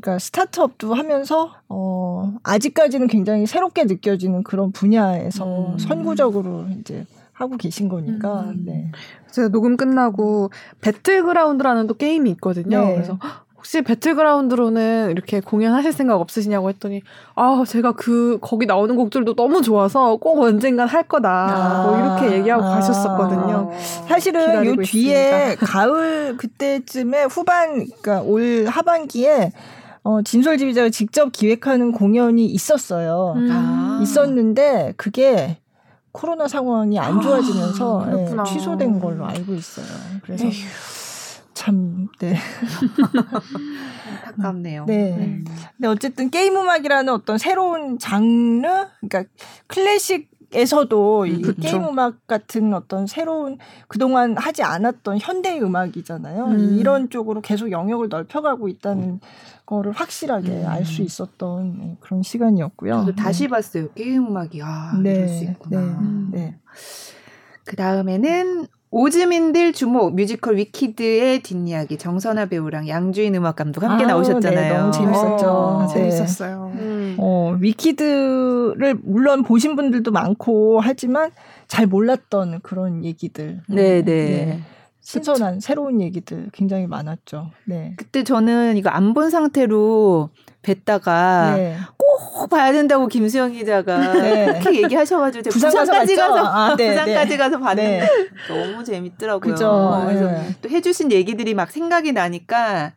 [0.00, 5.78] 그러니까 스타트업도 하면서 어 아직까지는 굉장히 새롭게 느껴지는 그런 분야에서 음.
[5.78, 8.42] 선구적으로 이제 하고 계신 거니까.
[8.42, 8.64] 음.
[8.66, 8.90] 네.
[9.30, 12.84] 제가 녹음 끝나고 배틀그라운드라는 또 게임이 있거든요.
[12.84, 12.94] 네.
[12.94, 13.18] 그래서
[13.56, 17.02] 혹시 배틀그라운드로는 이렇게 공연하실 생각 없으시냐고 했더니
[17.34, 22.38] 아 제가 그 거기 나오는 곡들도 너무 좋아서 꼭 언젠간 할 거다 아~ 뭐 이렇게
[22.38, 23.72] 얘기하고 아~ 가셨었거든요.
[24.06, 25.66] 사실은 요 뒤에 있습니다.
[25.66, 29.52] 가을 그때쯤에 후반 그러니까 올 하반기에
[30.06, 33.34] 어, 진솔 지휘자가 직접 기획하는 공연이 있었어요.
[33.36, 33.48] 음.
[33.50, 33.98] 아.
[34.00, 35.58] 있었는데 그게
[36.12, 39.86] 코로나 상황이 안 좋아지면서 아, 네, 취소된 걸로 알고 있어요.
[40.22, 40.52] 그래서 에휴.
[41.54, 42.36] 참, 네.
[44.28, 44.84] 안타깝네요.
[44.86, 45.16] 네.
[45.18, 45.44] 음.
[45.76, 48.68] 근데 어쨌든 게임 음악이라는 어떤 새로운 장르,
[49.00, 49.24] 그러니까
[49.66, 51.60] 클래식 에서도 이 음, 그쵸.
[51.60, 56.44] 게임 음악 같은 어떤 새로운 그동안 하지 않았던 현대 음악이잖아요.
[56.46, 56.76] 음.
[56.78, 59.20] 이런 쪽으로 계속 영역을 넓혀가고 있다는
[59.66, 60.66] 거를 확실하게 음.
[60.66, 63.14] 알수 있었던 네, 그런 시간이었고요.
[63.18, 63.48] 다시 네.
[63.48, 63.88] 봤어요.
[63.92, 65.14] 게임 음악이 아, 네.
[65.14, 66.00] 이럴 수 있구나.
[66.30, 66.38] 네.
[66.38, 66.56] 네.
[67.64, 74.72] 그 다음에는 오즈민들 주목 뮤지컬 위키드의 뒷이야기 정선아 배우랑 양주인 음악 감독 함께 아, 나오셨잖아요.
[74.72, 75.46] 네, 너무 재밌었죠.
[75.46, 76.72] 어, 재밌었어요.
[76.76, 77.16] 음.
[77.18, 81.32] 어, 위키드를 물론 보신 분들도 많고 하지만
[81.66, 83.60] 잘 몰랐던 그런 얘기들.
[83.68, 84.04] 네, 네.
[84.04, 84.60] 네.
[85.06, 85.60] 신선한.
[85.60, 87.52] 새로운 얘기들 굉장히 많았죠.
[87.64, 87.94] 네.
[87.96, 90.30] 그때 저는 이거 안 본 상태로
[90.62, 91.76] 뵀다가 네.
[91.96, 94.46] 꼭 봐야 된다고 김수영 기자가 네.
[94.58, 97.36] 그렇게 얘기하셔가지고 부산 부산까지 가서, 가서 아, 네, 부산까지 네.
[97.36, 98.08] 가서 봤는데 네.
[98.48, 99.52] 너무 재밌더라고요.
[99.54, 100.02] 그죠.
[100.06, 100.48] 그래서 네.
[100.60, 102.92] 또 해주신 얘기들이 막 생각이 나니까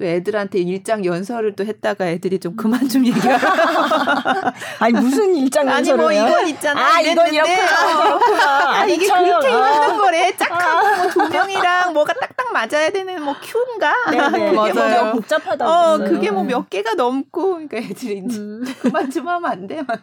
[0.00, 3.38] 또 애들한테 일장 연설을 또 했다가 애들이 좀 그만 좀 얘기하라.
[4.80, 6.80] 아니 무슨 일장 연설을 아니 뭐 이건 있잖아.
[6.96, 8.80] 아 이건 이렇구나.
[8.80, 10.34] 아, 이게 그렇게 하는 거래.
[10.34, 13.92] 짝하고 뭐 조명이랑 뭐가 딱딱 맞아야 되는 뭐 큐인가?
[14.10, 14.52] 네네.
[14.52, 15.02] 뭐 맞아요.
[15.04, 15.70] 뭐 복잡하다고.
[15.70, 18.64] 어 그게 뭐 몇 개가 넘고 그러니까 애들이 음.
[18.80, 19.82] 그만 좀 하면 안 돼.
[19.82, 20.00] 막.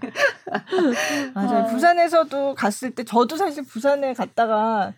[1.34, 1.64] 맞아요.
[1.64, 1.66] 어.
[1.66, 4.94] 부산에서도 갔을 때 저도 사실 부산에 갔다가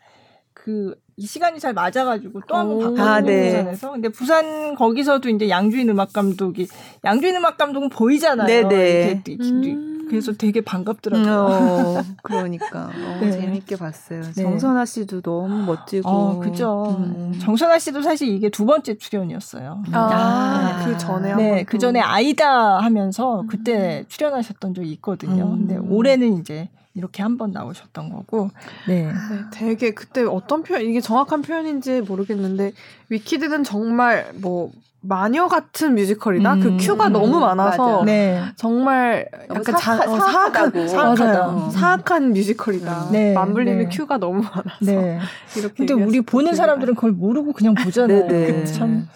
[0.54, 3.50] 그 이 시간이 잘 맞아가지고 또 한번 바꿨거든요 아, 네.
[3.50, 3.92] 부산에서.
[3.92, 6.68] 근데 부산 거기서도 이제 양주인 음악 감독이
[7.04, 8.48] 양주인 음악 감독은 보이잖아요.
[8.48, 9.24] 네네.
[9.26, 9.38] 네.
[9.42, 10.06] 음.
[10.10, 11.34] 그래서 되게 반갑더라고요.
[11.34, 13.32] 어, 그러니까 어, 네.
[13.32, 14.22] 재밌게 봤어요.
[14.22, 14.44] 네.
[14.44, 16.10] 정선아 씨도 너무 멋지고.
[16.10, 16.98] 어, 그죠.
[16.98, 17.38] 음.
[17.40, 19.84] 정선아 씨도 사실 이게 두 번째 출연이었어요.
[19.92, 20.86] 아, 아.
[20.86, 25.44] 그 전에 네, 그 전에 아이다 하면서 그때 출연하셨던 적이 있거든요.
[25.44, 25.68] 음.
[25.68, 28.50] 근데 올해는 이제 이렇게 한 번 나오셨던 거고.
[28.88, 29.04] 네.
[29.06, 29.12] 네.
[29.54, 32.74] 되게 그때 어떤 표현 이게 정확한 표현인지 모르겠는데
[33.10, 34.72] 위키드는 정말 뭐
[35.02, 36.56] 마녀 같은 뮤지컬이다.
[36.56, 38.42] 그 음, 그 큐가 음, 너무 많아서 네.
[38.58, 41.70] 정말 약간 사, 자, 어, 사악한 사악하다.
[41.70, 43.10] 사악한 뮤지컬이다.
[43.12, 43.90] 네, 만블리는 네.
[43.90, 45.20] 큐가 너무 많아서 네.
[45.56, 45.74] 이렇게.
[45.76, 48.28] 근데 우리 보는 사람들은 그걸 모르고 그냥 보잖아요.
[48.28, 48.66] 네, 네.
[48.66, 49.08] 참.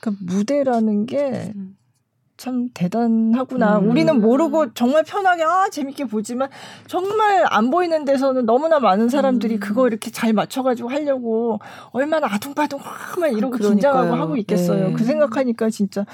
[0.00, 1.76] 그러니까 무대라는 게 음.
[2.42, 3.78] 참 대단하구나.
[3.78, 3.88] 음.
[3.88, 6.48] 우리는 모르고 정말 편하게 아 재밌게 보지만
[6.88, 9.60] 정말 안 보이는 데서는 너무나 많은 사람들이 음.
[9.60, 11.60] 그거 이렇게 잘 맞춰가지고 하려고
[11.92, 12.80] 얼마나 아둥바둥
[13.20, 13.70] 막 이러고 그러니까요.
[13.70, 14.88] 긴장하고 하고 있겠어요.
[14.88, 14.92] 네.
[14.92, 16.04] 그 생각하니까 진짜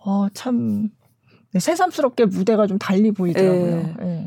[0.00, 0.90] 어참
[1.52, 3.76] 네, 새삼스럽게 무대가 좀 달리 보이더라고요.
[3.76, 3.94] 네.
[4.00, 4.26] 네.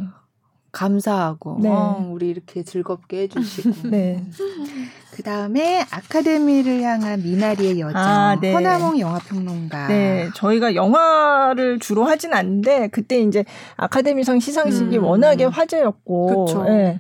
[0.71, 1.69] 감사하고 네.
[1.69, 4.25] 어, 우리 이렇게 즐겁게 해주시고 네.
[5.15, 8.51] 그 다음에 아카데미를 향한 미나리의 여정 아, 네.
[8.51, 13.45] 허나몽 영화평론가 네 저희가 영화를 주로 하진 않는데 그때 이제
[13.77, 15.03] 아카데미상 시상식이 음.
[15.03, 16.63] 워낙에 화제였고 그쵸.
[16.63, 16.99] 네.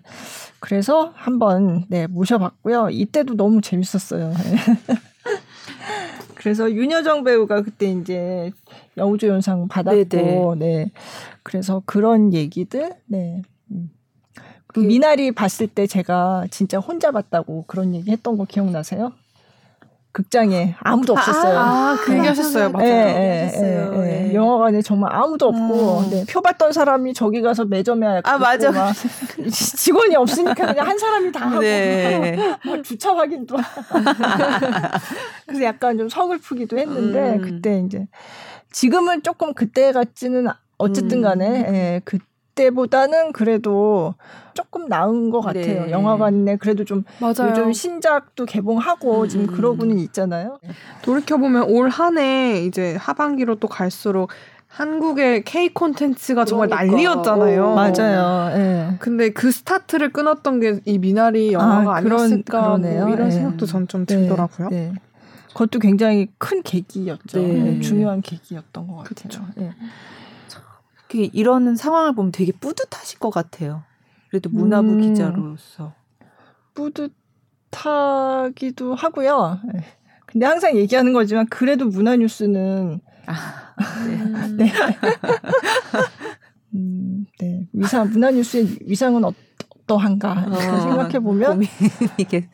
[0.59, 4.95] 그래서 한번 네 모셔봤고요 이때도 너무 재밌었어요 네.
[6.35, 8.51] 그래서 윤여정 배우가 그때 이제
[8.95, 10.55] 여우조연상 받았고 네네.
[10.57, 10.91] 네
[11.41, 13.41] 그래서 그런 얘기들 네
[14.73, 19.11] 그 미나리 봤을 때 제가 진짜 혼자 봤다고 그런 얘기 했던 거 기억나세요?
[20.11, 21.57] 극장에 아무도 아, 없었어요.
[21.57, 22.69] 아, 아 그 얘기하셨어요.
[22.69, 22.87] 맞아요.
[22.87, 26.09] 네, 네, 네, 영화관에 정말 아무도 없고 음.
[26.11, 28.71] 네, 표 받던 사람이 저기 가서 매점에 아 맞아.
[28.71, 28.93] 막
[29.51, 32.37] 직원이 없으니까 그냥 한 사람이 다 하고 네.
[32.63, 33.55] 막 주차 확인도
[35.47, 37.41] 그래서 약간 좀 서글프기도 했는데 음.
[37.41, 38.07] 그때 이제
[38.71, 40.47] 지금은 조금 그때 같지는
[40.77, 41.75] 어쨌든 간에 음.
[41.75, 42.19] 예, 그
[42.55, 44.15] 때보다는 그래도
[44.53, 45.85] 조금 나은 것 같아요.
[45.85, 45.91] 네.
[45.91, 47.49] 영화관에 그래도 좀 맞아요.
[47.49, 49.27] 요즘 신작도 개봉하고 음.
[49.27, 50.59] 지금 그러고는 있잖아요.
[51.01, 54.29] 돌이켜 보면 올 한 해 이제 하반기로 또 갈수록
[54.67, 56.91] 한국의 K 콘텐츠가 정말 그러니까.
[56.95, 57.71] 난리였잖아요.
[57.71, 58.55] 오, 맞아요.
[58.57, 58.95] 네.
[58.99, 63.31] 근데 그 스타트를 끊었던 게 이 미나리 영화가 아, 니었을까 뭐 이런 네.
[63.31, 64.15] 생각도 전좀 네.
[64.15, 64.69] 들더라고요.
[64.69, 64.93] 네.
[65.49, 67.37] 그것도 굉장히 큰 계기였죠.
[67.39, 67.79] 네.
[67.81, 69.13] 중요한 계기였던 것 같아요.
[69.15, 69.45] 그렇죠.
[71.21, 73.83] 이런 상황을 보면 되게 뿌듯하실 것 같아요.
[74.29, 75.93] 그래도 문화부 음, 기자로서.
[77.71, 79.59] 뿌듯하기도 하고요.
[79.75, 79.83] 예.
[80.25, 83.73] 근데 항상 얘기하는 거지만 그래도 문화뉴스는 아,
[84.07, 84.17] 네.
[84.57, 84.73] 네.
[86.73, 87.67] 음, 네.
[87.73, 89.33] 위상 문화뉴스의 위상은 어,
[89.87, 91.61] 어떠한가 어, 생각해 보면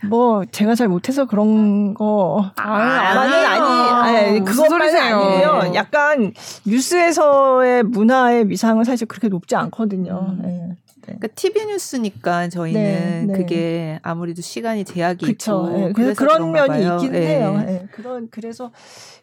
[0.09, 5.71] 뭐 제가 잘 못해서 그런 거 아니 아니 아니 그것만은 아니에요.
[5.75, 6.33] 약간
[6.65, 10.27] 뉴스에서의 문화의 위상은 사실 그렇게 높지 않거든요.
[10.29, 10.41] 음.
[10.43, 10.75] 네.
[11.05, 13.33] 그러니까 TV 뉴스니까 저희는 네, 네.
[13.33, 15.65] 그게 아무래도 시간이 제약이 그쵸.
[15.67, 16.95] 있고 네, 그래서 그런 면이 봐요.
[16.97, 17.25] 있긴 네.
[17.37, 17.63] 해요.
[17.65, 17.87] 네.
[17.91, 18.71] 그런 그래서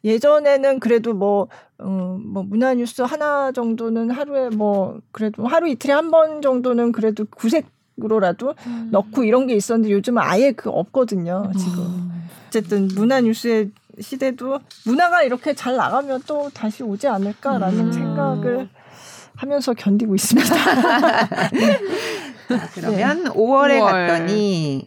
[0.03, 1.47] 예전에는 그래도 뭐,
[1.81, 7.25] 음, 뭐 문화 뉴스 하나 정도는 하루에 뭐 그래도 하루 이틀에 한 번 정도는 그래도
[7.37, 7.67] 구색
[8.03, 8.89] 으로라도 음.
[8.93, 11.51] 넣고 이런 게 있었는데 요즘은 아예 그 없거든요.
[11.59, 12.29] 지금 음.
[12.47, 17.93] 어쨌든 문화 뉴스의 시대도 문화가 이렇게 잘 나가면 또 다시 오지 않을까라는 음.
[17.93, 18.69] 생각을
[19.35, 20.55] 하면서 견디고 있습니다.
[22.49, 23.31] 자, 그러면 네.
[23.31, 23.91] 5월에 5월.
[23.91, 24.87] 갔더니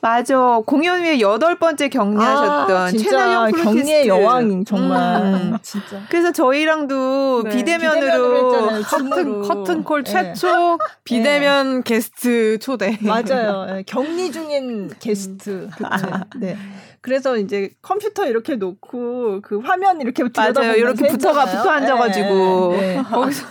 [0.00, 5.58] 맞아 공연 후에 여덟 번째 격리하셨던 아, 최나영 플루티스트 격리의 여왕 정말 음.
[5.62, 6.00] 진짜.
[6.08, 7.50] 그래서 저희랑도 네.
[7.50, 10.12] 비대면으로, 커튼 커튼콜 네.
[10.12, 11.82] 최초 비대면 네.
[11.84, 12.98] 게스트 초대.
[13.00, 13.66] 맞아요.
[13.70, 15.68] 네, 격리 중인 게스트.
[15.76, 16.06] 그렇죠.
[16.36, 16.56] 네.
[17.04, 20.72] 그래서 이제 컴퓨터 이렇게 놓고 그 화면 이렇게 맞아요.
[20.72, 23.02] 이렇게 붙어가 붙어 앉아가지고 네, 네.
[23.04, 23.44] 거기서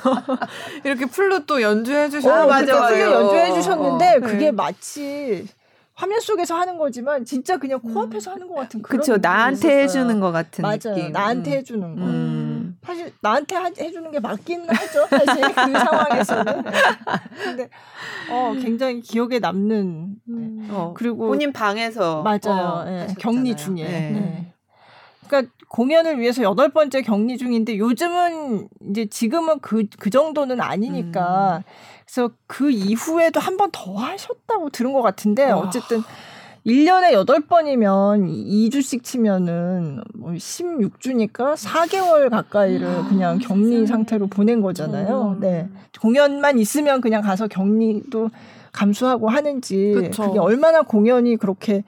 [0.84, 2.30] 이렇게 플룻도 연주해 주셔.
[2.30, 3.00] 어, 맞아 맞아.
[3.00, 5.48] 연주해 주셨는데 어, 그게 마치
[5.96, 10.32] 화면 속에서 하는 거지만 진짜 그냥 코앞에서 하는 것 같은 그런 그렇죠 나한테 해주는 것
[10.32, 11.12] 같은 맞아요 느낌.
[11.12, 11.58] 나한테 음.
[11.58, 12.78] 해주는 거 음.
[12.84, 16.64] 사실 나한테 하, 해주는 게 맞긴 하죠 사실 그 상황에서는
[17.44, 17.70] 근데
[18.32, 20.68] 어 굉장히 기억에 남는 음.
[20.72, 23.08] 어, 그리고 본인 방에서 맞아요 어, 네.
[23.20, 24.10] 격리 중에 네.
[24.10, 24.54] 네.
[25.28, 31.64] 그러니까 공연을 위해서 여덟 번째 격리 중인데 요즘은 이제 지금은 그, 그 정도는 아니니까 음.
[32.14, 36.02] 그래서 그 이후에도 한 번 더 하셨다고 들은 것 같은데 어쨌든
[36.66, 38.28] 1년에 8번이면
[38.70, 45.38] 2주씩 치면은 뭐 16주니까 4개월 가까이를 아, 그냥 격리 상태로 보낸 거잖아요.
[45.40, 45.68] 네.
[46.00, 48.30] 공연만 있으면 그냥 가서 격리도
[48.72, 50.24] 감수하고 하는지 그쵸.
[50.28, 51.84] 그게 얼마나 공연이 그렇게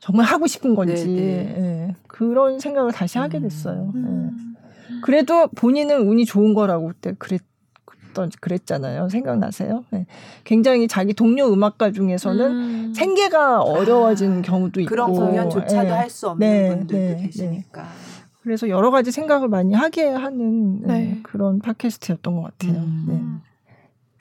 [0.00, 1.88] 정말 하고 싶은 건지 네, 네.
[1.90, 1.94] 예.
[2.06, 3.92] 그런 생각을 다시 하게 됐어요.
[3.94, 4.30] 음.
[4.90, 5.00] 예.
[5.02, 7.42] 그래도 본인은 운이 좋은 거라고 그때 그랬
[8.40, 9.08] 그랬잖아요.
[9.08, 9.84] 생각나세요?
[9.90, 10.06] 네.
[10.44, 12.92] 굉장히 자기 동료 음악가 중에서는 음.
[12.94, 15.90] 생계가 어려워진 아, 경우도 있고 그런 공연조차도 네.
[15.90, 16.68] 할수 없는 네.
[16.68, 17.26] 분들도 네.
[17.26, 17.86] 계시니까.
[18.42, 21.20] 그래서 여러 가지 생각을 많이 하게 하는 네.
[21.22, 22.80] 그런 팟캐스트였던 것 같아요.
[22.80, 23.42] 음.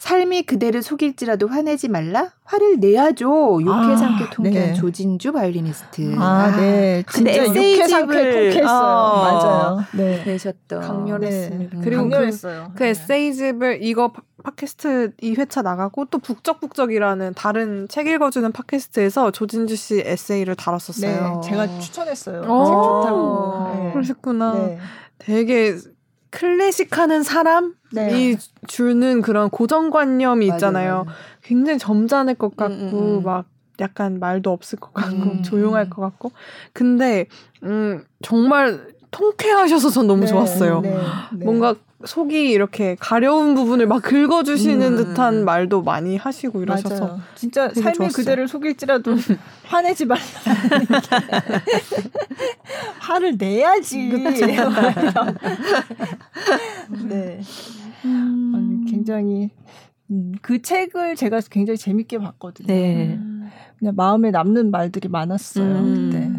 [0.08, 2.32] 삶이 그대를 속일지라도 화내지 말라?
[2.46, 3.60] 화를 내야죠.
[3.62, 4.74] 유쾌상쾌 아, 통쾌한 네.
[4.74, 6.16] 조진주 바이올리니스트.
[6.18, 7.04] 아, 네.
[7.12, 8.70] 진짜 유쾌상쾌 통쾌했어요.
[8.70, 9.84] 어, 맞아요.
[9.98, 10.24] 네.
[10.26, 10.80] 내셨던.
[10.80, 11.78] 강렬했습니다.
[11.78, 11.84] 네.
[11.84, 12.70] 그리고 그 강렬했어요.
[12.72, 14.14] 그, 그 에세이집을 이거
[14.46, 21.42] 팟캐스트 2회차 나가고 또 북적북적이라는 다른 책 읽어주는 팟캐스트에서 조진주 씨 에세이를 다뤘었어요.
[21.44, 22.42] 네, 제가 추천했어요.
[22.44, 23.74] 책 좋다고.
[23.76, 23.92] 네.
[23.92, 24.54] 그러셨구나.
[24.54, 24.80] 네.
[25.20, 25.76] 되게
[26.38, 28.38] 클래식하는 사람이 네.
[28.68, 31.06] 주는 그런 고정관념이 있잖아요.
[31.06, 31.18] 맞아요.
[31.42, 33.24] 굉장히 점잖을 것 같고 음, 음, 음.
[33.24, 33.46] 막
[33.80, 35.44] 약간 말도 없을 것 같고 음.
[35.44, 36.32] 조용할 것 같고
[36.74, 37.26] 근데
[37.64, 40.82] 음 정말 통쾌하셔서 전 너무 네, 좋았어요.
[40.82, 40.92] 네,
[41.34, 41.46] 네.
[41.46, 41.76] 뭔가
[42.06, 44.98] 속이 이렇게 가려운 부분을 막 긁어주시는 음.
[44.98, 47.20] 듯한 말도 많이 하시고 이러셔서 맞아요.
[47.34, 48.16] 진짜 삶의 좋았어요.
[48.16, 49.16] 그대를 속일지라도
[49.64, 50.22] 화내지 말라.
[53.02, 54.10] 화를 내야지.
[57.10, 57.42] 네.
[58.06, 58.86] 음.
[58.88, 59.50] 굉장히
[60.12, 62.68] 음, 그 책을 제가 굉장히 재밌게 봤거든요.
[62.68, 63.20] 네.
[63.80, 65.66] 그냥 마음에 남는 말들이 많았어요.
[65.66, 66.10] 음.
[66.12, 66.30] 그때.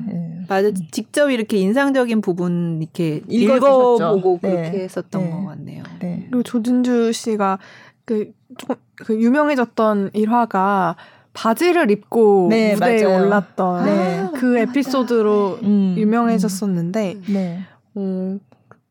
[0.49, 0.63] 네.
[0.63, 0.71] 맞아.
[0.91, 4.51] 직접 이렇게 인상적인 부분 이렇게 읽어보고 네.
[4.51, 5.31] 그렇게 했었던 네.
[5.31, 5.83] 것 같네요.
[6.01, 6.27] 네.
[6.31, 7.59] 그리고 조진주 씨가
[8.05, 10.97] 그 조금 그 유명해졌던 일화가
[11.35, 13.27] 바지를 입고 네, 무대에 맞아요.
[13.27, 14.29] 올랐던 네.
[14.35, 17.25] 그 에피소드로 음, 유명해졌었는데 음.
[17.29, 17.61] 네.
[17.95, 18.39] 어,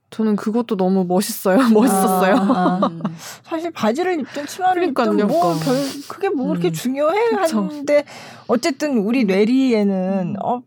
[0.10, 1.58] 저는 그것도 너무 멋있어요.
[1.74, 2.36] 멋있었어요.
[2.36, 2.90] 아, 아.
[3.44, 5.76] 사실 바지를 입든 치마를 입든 뭐 별,
[6.08, 6.74] 그게 뭐 그렇게 음.
[6.74, 8.06] 중요해 하는데
[8.48, 10.62] 어쨌든 우리 뇌리에는 어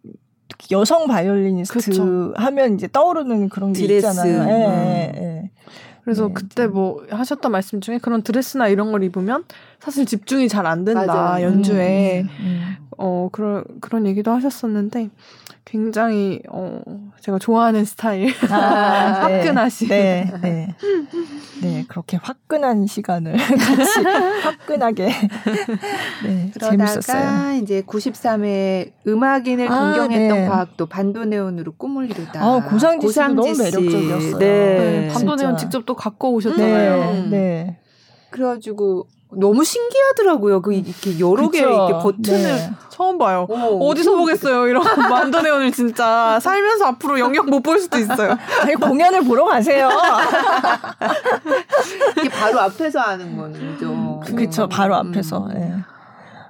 [0.71, 2.33] 여성 바이올리니스트 그쵸.
[2.37, 4.07] 하면 이제 떠오르는 그런 게 드레스.
[4.07, 4.49] 있잖아요.
[4.49, 5.51] 예, 예, 예.
[6.05, 9.45] 그래서 네, 그때 뭐 하셨던 말씀 중에 그런 드레스나 이런 걸 입으면
[9.81, 11.47] 사실 집중이 잘 안 된다 맞아요.
[11.47, 12.77] 연주에 음, 음, 음.
[12.99, 15.09] 어 그런 그런 얘기도 하셨었는데
[15.65, 16.83] 굉장히 어
[17.21, 19.39] 제가 좋아하는 스타일 아, 네.
[19.39, 20.75] 화끈하시 네, 네,
[21.63, 24.01] 네 그렇게 화끈한 시간을 같이
[24.43, 25.11] 화끈하게
[26.25, 27.63] 네, 재밌었어요.
[27.63, 30.47] 이제 93회 음악인을 아, 동경했던 네.
[30.49, 32.43] 과학도 반도네온으로 꿈을 이루다.
[32.43, 34.39] 아, 고상지, 고상지 너무 매력적이었어요.
[34.39, 34.47] 네.
[35.09, 35.09] 네.
[35.09, 37.13] 반도네온 직접 또 갖고 오셨잖아요.
[37.13, 37.29] 네.
[37.31, 37.79] 네.
[38.31, 40.61] 그래가지고 너무 신기하더라고요.
[40.63, 42.71] 그 이렇게 여러 개 이렇게 버튼을 네.
[42.89, 43.47] 처음 봐요.
[43.49, 44.67] 오, 어디서 보겠어요?
[44.67, 48.37] 이런 만도네온을 진짜 살면서 앞으로 영역 못 볼 수도 있어요.
[48.63, 49.89] 아니, 공연을 보러 가세요.
[52.19, 54.21] 이게 바로 앞에서 하는 거죠.
[54.27, 54.69] 그렇죠.
[54.69, 55.47] 바로 앞에서.
[55.47, 55.55] 음.
[55.55, 55.75] 네.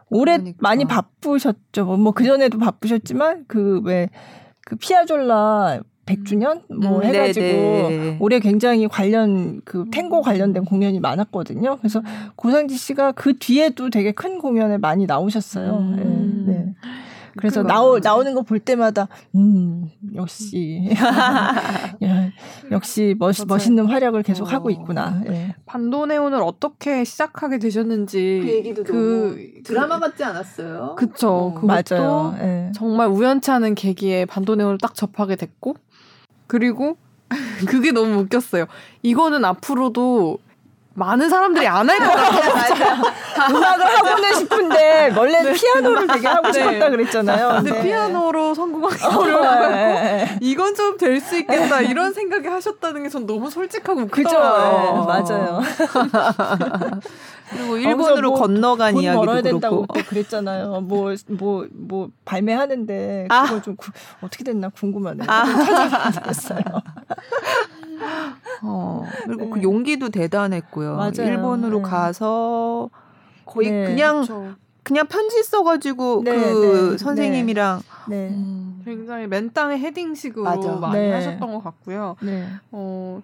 [0.08, 0.58] 올해 그러니까.
[0.60, 1.84] 많이 바쁘셨죠.
[1.84, 4.10] 뭐그 전에도 바쁘셨지만 그 왜그
[4.66, 5.80] 그 피아졸라
[6.14, 8.16] 100주년 뭐 음, 해가지고 네네.
[8.20, 11.78] 올해 굉장히 관련 그 탱고 관련된 공연이 많았거든요.
[11.78, 12.02] 그래서
[12.36, 15.76] 고상지 씨가 그 뒤에도 되게 큰 공연에 많이 나오셨어요.
[15.78, 16.44] 음.
[16.46, 16.54] 네.
[16.54, 16.74] 네.
[17.36, 19.06] 그래서 나오, 나오는 거 볼 때마다,
[19.36, 20.90] 음, 역시.
[22.72, 24.50] 역시 멋, 멋있는 활약을 계속 어.
[24.50, 25.20] 하고 있구나.
[25.24, 25.54] 네.
[25.66, 28.40] 반도네온을 어떻게 시작하게 되셨는지.
[28.42, 30.96] 그 얘기도 그, 드라마 같지 않았어요?
[30.98, 31.54] 그쵸.
[31.54, 31.60] 어.
[31.64, 32.34] 맞아요.
[32.38, 32.72] 네.
[32.74, 35.76] 정말 우연치 않은 계기에 반도네온을 딱 접하게 됐고,
[36.50, 36.96] 그리고
[37.68, 38.66] 그게 너무 웃겼어요.
[39.02, 40.38] 이거는 앞으로도
[40.94, 42.94] 많은 사람들이 안 할 것 같아요.
[43.50, 45.58] 음악을 하고는 싶은데 원래는 네.
[45.58, 46.52] 피아노를 되게 하고 네.
[46.52, 47.48] 싶었다 그랬잖아요.
[47.62, 47.82] 근데 네.
[47.82, 49.68] 피아노로 성공하기 어려워요.
[49.70, 50.38] 네.
[50.40, 55.04] 이건 좀 될 수 있겠다 이런 생각이 하셨다는 게 전 너무 솔직하고 웃기더라고요.
[55.04, 55.60] 맞아요.
[57.50, 60.08] 그리고 일본으로 뭐 건너간 이야기도 벌어야 된다고 그렇고.
[60.08, 60.80] 그랬잖아요.
[60.82, 63.44] 뭐 뭐뭐 뭐 발매하는데 아.
[63.44, 63.90] 그거 좀 구,
[64.20, 65.28] 어떻게 됐나 궁금하네요.
[65.28, 65.44] 아.
[65.88, 66.62] 찾아봤어요.
[68.62, 69.50] 어, 그리고 네.
[69.50, 70.96] 그 용기도 대단했고요.
[70.96, 71.12] 맞아요.
[71.18, 71.82] 일본으로 네.
[71.82, 72.88] 가서
[73.44, 73.84] 거의 네.
[73.86, 74.54] 그냥 그쵸.
[74.82, 78.82] 그냥 편지 써가지고 네, 그 네, 선생님이랑 음.
[78.84, 80.72] 굉장히 맨 땅에 헤딩식으로 맞아.
[80.76, 82.16] 많이 하셨던 것 같고요.
[82.72, 83.22] 어,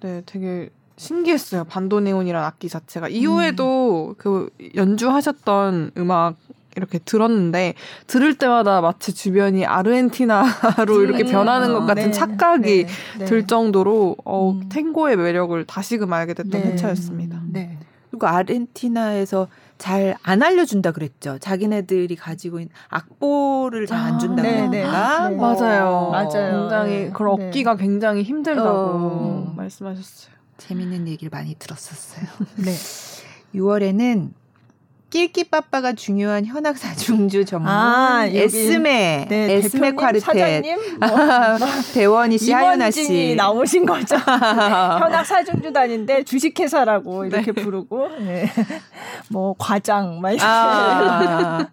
[0.00, 1.64] 네, 되게 신기했어요.
[1.64, 3.08] 반도네온이란 악기 자체가.
[3.08, 4.14] 이후에도 음.
[4.18, 6.36] 그 연주하셨던 음악
[6.76, 7.74] 이렇게 들었는데
[8.06, 11.02] 들을 때마다 마치 주변이 아르헨티나로 음.
[11.02, 12.10] 이렇게 변하는 것 같은 네.
[12.10, 12.92] 착각이 네.
[13.18, 13.24] 네.
[13.24, 14.68] 들 정도로 어, 음.
[14.68, 16.72] 탱고의 매력을 다시금 알게 됐던 네.
[16.72, 17.40] 회차였습니다.
[17.50, 17.78] 네.
[18.10, 21.38] 그리고 아르헨티나에서 잘 안 알려준다 그랬죠.
[21.38, 25.28] 자기네들이 가지고 있는 악보를 잘안 아, 준다 네, 그랬나?
[25.28, 25.36] 네.
[25.36, 26.10] 맞아요.
[26.10, 26.60] 맞아요.
[26.60, 29.54] 굉장히 그런 얻기가 굉장히 힘들다고 어.
[29.56, 30.37] 말씀하셨어요.
[30.58, 32.26] 재밌는 얘기를 많이 들었었어요.
[32.56, 32.74] 네.
[33.54, 34.32] 6월에는
[35.10, 41.08] 낄끼빠빠가 중요한 현악사 중주 전문 아, 에스메 네, 에스메 콰르텟 뭐,
[41.94, 44.16] 대원이 씨 하연아 씨 나오신 거죠.
[44.20, 47.62] 현악 사중주단인데 주식회사라고 이렇게 네.
[47.62, 48.50] 부르고 네.
[49.30, 51.66] 뭐 과장 막 이렇게 아.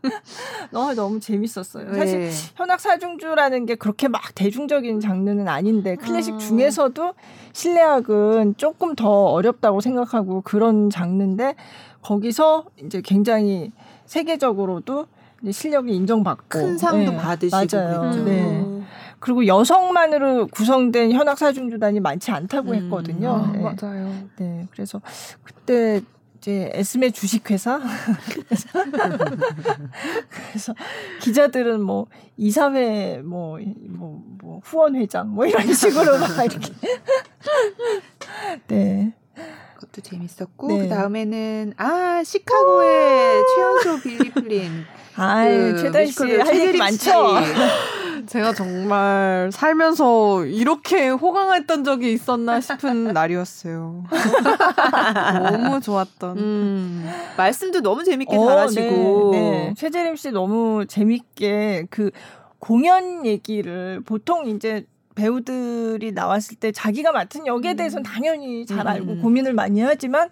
[0.71, 1.93] 너무 너무 재밌었어요.
[1.93, 2.31] 사실 네.
[2.55, 6.37] 현악 사중주라는 게 그렇게 막 대중적인 장르는 아닌데 클래식 아.
[6.37, 7.13] 중에서도
[7.51, 11.55] 실내악은 조금 더 어렵다고 생각하고 그런 장르인데
[12.05, 13.71] 거기서 이제 굉장히
[14.05, 15.07] 세계적으로도
[15.49, 18.23] 실력이 인정받고 큰 상도 네, 받으시고 맞아요.
[18.23, 18.83] 네.
[19.19, 22.75] 그리고 여성만으로 구성된 현악 사중주단이 많지 않다고 음.
[22.75, 23.31] 했거든요.
[23.31, 23.59] 아, 네.
[23.59, 24.13] 맞아요.
[24.37, 25.01] 네, 그래서
[25.43, 26.01] 그때
[26.37, 27.81] 이제 에스메 주식회사
[30.49, 30.75] 그래서
[31.21, 32.05] 기자들은 뭐
[32.37, 36.71] 이사회 뭐, 뭐, 뭐 후원 회장 뭐 이런 식으로 막 이렇게
[38.67, 39.15] 네.
[39.85, 40.77] 그것도 재밌었고 네.
[40.79, 44.85] 그 다음에는 아 시카고의 최연소 빌리 플린
[45.17, 47.09] 아 그 최단 씨할 얘기 많죠.
[48.27, 54.03] 제가 정말 살면서 이렇게 호강했던 적이 있었나 싶은 날이었어요.
[55.33, 56.37] 너무 좋았던.
[56.37, 59.29] 음, 말씀도 너무 재밌게 어, 잘하시고.
[59.31, 59.73] 네, 네.
[59.77, 62.09] 최재림 씨 너무 재밌게 그
[62.59, 64.85] 공연 얘기를 보통 이제
[65.15, 67.75] 배우들이 나왔을 때 자기가 맡은 역에 음.
[67.75, 69.21] 대해서는 당연히 잘 알고 음.
[69.21, 70.29] 고민을 많이 하지만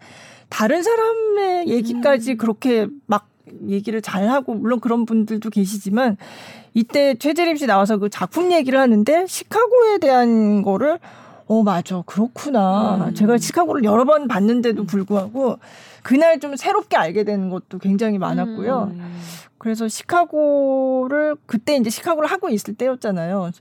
[0.50, 2.38] 다른 사람의 얘기까지 음.
[2.38, 3.28] 그렇게 막
[3.68, 6.18] 얘기를 잘 하고 물론 그런 분들도 계시지만
[6.74, 11.00] 이때 최재림 씨 나와서 그 작품 얘기를 하는데 시카고에 대한 거를
[11.48, 13.14] 어 맞아 그렇구나 음.
[13.14, 15.60] 제가 시카고를 여러 번 봤는데도 불구하고
[16.02, 18.92] 그날 좀 새롭게 알게 되는 것도 굉장히 많았고요.
[18.94, 19.22] 음.
[19.58, 23.52] 그래서 시카고를 그때 이제 시카고를 하고 있을 때였잖아요.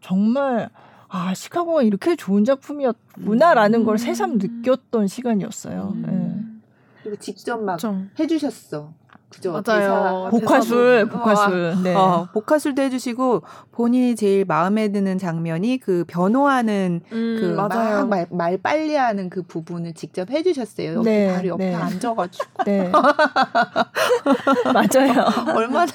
[0.00, 0.68] 정말
[1.08, 3.84] 아 시카고가 이렇게 좋은 작품이었구나라는 음.
[3.84, 5.92] 걸 새삼 느꼈던 시간이었어요.
[5.94, 6.02] 음.
[6.06, 6.60] 네.
[7.02, 8.10] 그리고 직접 막 좀.
[8.18, 8.92] 해주셨어.
[9.30, 9.62] 그죠?
[9.64, 10.28] 맞아요.
[10.30, 11.76] 복화술, 복화술.
[11.84, 11.94] 네.
[11.94, 18.06] 어, 복화술도 해주시고 본인이 제일 마음에 드는 장면이 그 변호하는 음, 그 맞아요.
[18.06, 20.94] 말, 말 빨리 하는 그 부분을 직접 해주셨어요.
[20.94, 21.74] 여기 네, 바로 옆에 네.
[21.74, 22.64] 앉아가지고.
[22.64, 22.90] 네.
[24.74, 25.54] 맞아요.
[25.54, 25.92] 얼마나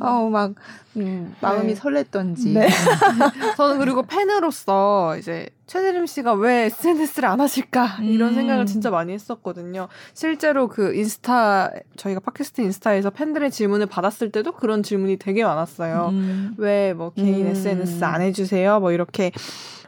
[0.00, 0.54] 어막
[0.96, 1.80] 음, 마음이 네.
[1.80, 2.48] 설렜던지.
[2.54, 2.68] 네.
[3.56, 8.34] 저는 그리고 팬으로서 이제 최재림 씨가 왜 SNS를 안 하실까 이런 음.
[8.34, 9.88] 생각을 진짜 많이 했었거든요.
[10.14, 16.08] 실제로 그 인스타 저희가 팟캐스트 인스타에서 팬들의 질문을 받았을 때도 그런 질문이 되게 많았어요.
[16.10, 16.54] 음.
[16.58, 17.52] 왜뭐 개인 음.
[17.52, 18.80] SNS 안 해주세요?
[18.80, 19.30] 뭐 이렇게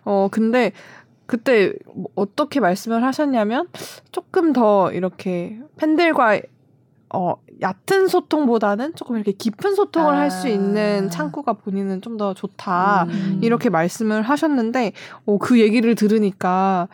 [0.04, 0.72] 어 근데
[1.26, 3.66] 그때 뭐 어떻게 말씀을 하셨냐면
[4.12, 6.40] 조금 더 이렇게 팬들과
[7.14, 10.18] 어, 얕은 소통보다는 조금 이렇게 깊은 소통을 아.
[10.18, 13.04] 할수 있는 창구가 본인은 좀 더 좋다.
[13.08, 13.40] 음.
[13.42, 14.92] 이렇게 말씀을 하셨는데,
[15.24, 16.88] 어, 그 얘기를 들으니까,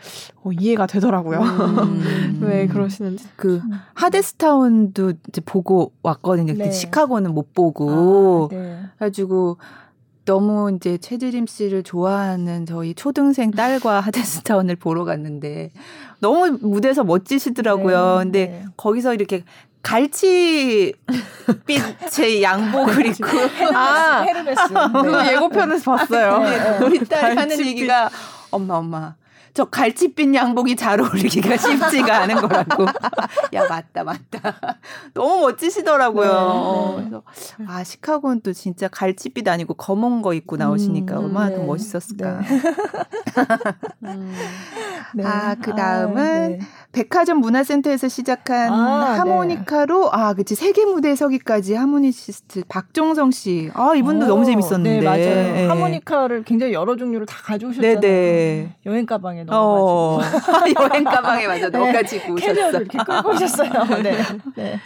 [0.45, 1.41] 어, 이해가 되더라고요.
[1.41, 2.39] 음.
[2.43, 3.27] 왜 그러시는지.
[3.35, 3.61] 그,
[3.95, 6.55] 하데스타운도 이제 보고 왔거든요.
[6.55, 6.71] 네.
[6.71, 8.49] 시카고는 못 보고.
[8.53, 8.81] 아, 네.
[9.01, 9.59] 해가지고,
[10.25, 14.01] 너무 이제 최지림 씨를 좋아하는 저희 초등생 딸과
[14.53, 15.71] 하데스타운을 보러 갔는데
[16.21, 18.19] 너무 무대에서 멋지시더라고요.
[18.19, 18.65] 네, 근데 네.
[18.77, 19.45] 거기서 이렇게
[19.89, 20.93] 갈치빛의
[22.45, 23.27] 양복을 입고
[23.75, 26.39] 아 헤르메스 그거 예고편에서 봤어요.
[26.41, 28.11] 네, 우리 딸이 하는 얘기가
[28.51, 29.15] 엄마 엄마
[29.55, 32.85] 저 갈치빛 양복이 잘 어울리기가 쉽지가 않은 거라고.
[33.55, 34.79] 야 맞다 맞다.
[35.15, 36.95] 너무 멋지시더라고요.
[36.99, 37.09] 네, 네.
[37.09, 37.23] 그래서
[37.67, 41.57] 아 시카고는 또 진짜 갈치빛 아니고 검은 거 입고 나오시니까 음, 얼마나 네.
[41.57, 42.41] 더 멋있었을까.
[42.41, 42.47] 네.
[44.05, 44.35] 음.
[45.15, 45.25] 네.
[45.25, 46.59] 아그 다음은 아, 네.
[46.93, 49.19] 백화점 문화센터에서 시작한 아, 네.
[49.19, 50.09] 하모니카로 네.
[50.13, 53.71] 아 그치 세계 무대 서기까지 하모니시스트 박종성 씨.
[53.75, 55.01] 아 이분도 오, 너무 재밌었는데.
[55.01, 55.19] 네 맞아요.
[55.19, 55.67] 네.
[55.67, 58.01] 하모니카를 굉장히 여러 종류를 다 가져오셨잖아요.
[58.01, 58.77] 네네.
[58.87, 59.55] 여행 가방에 넣어가지고.
[59.55, 60.21] 어.
[60.91, 62.41] 여행 가방에 맞아 넣어가지고 네.
[62.47, 63.71] 캐리어를 이렇게 끌고 오셨어요.
[64.03, 64.17] 네.
[64.57, 64.81] 네.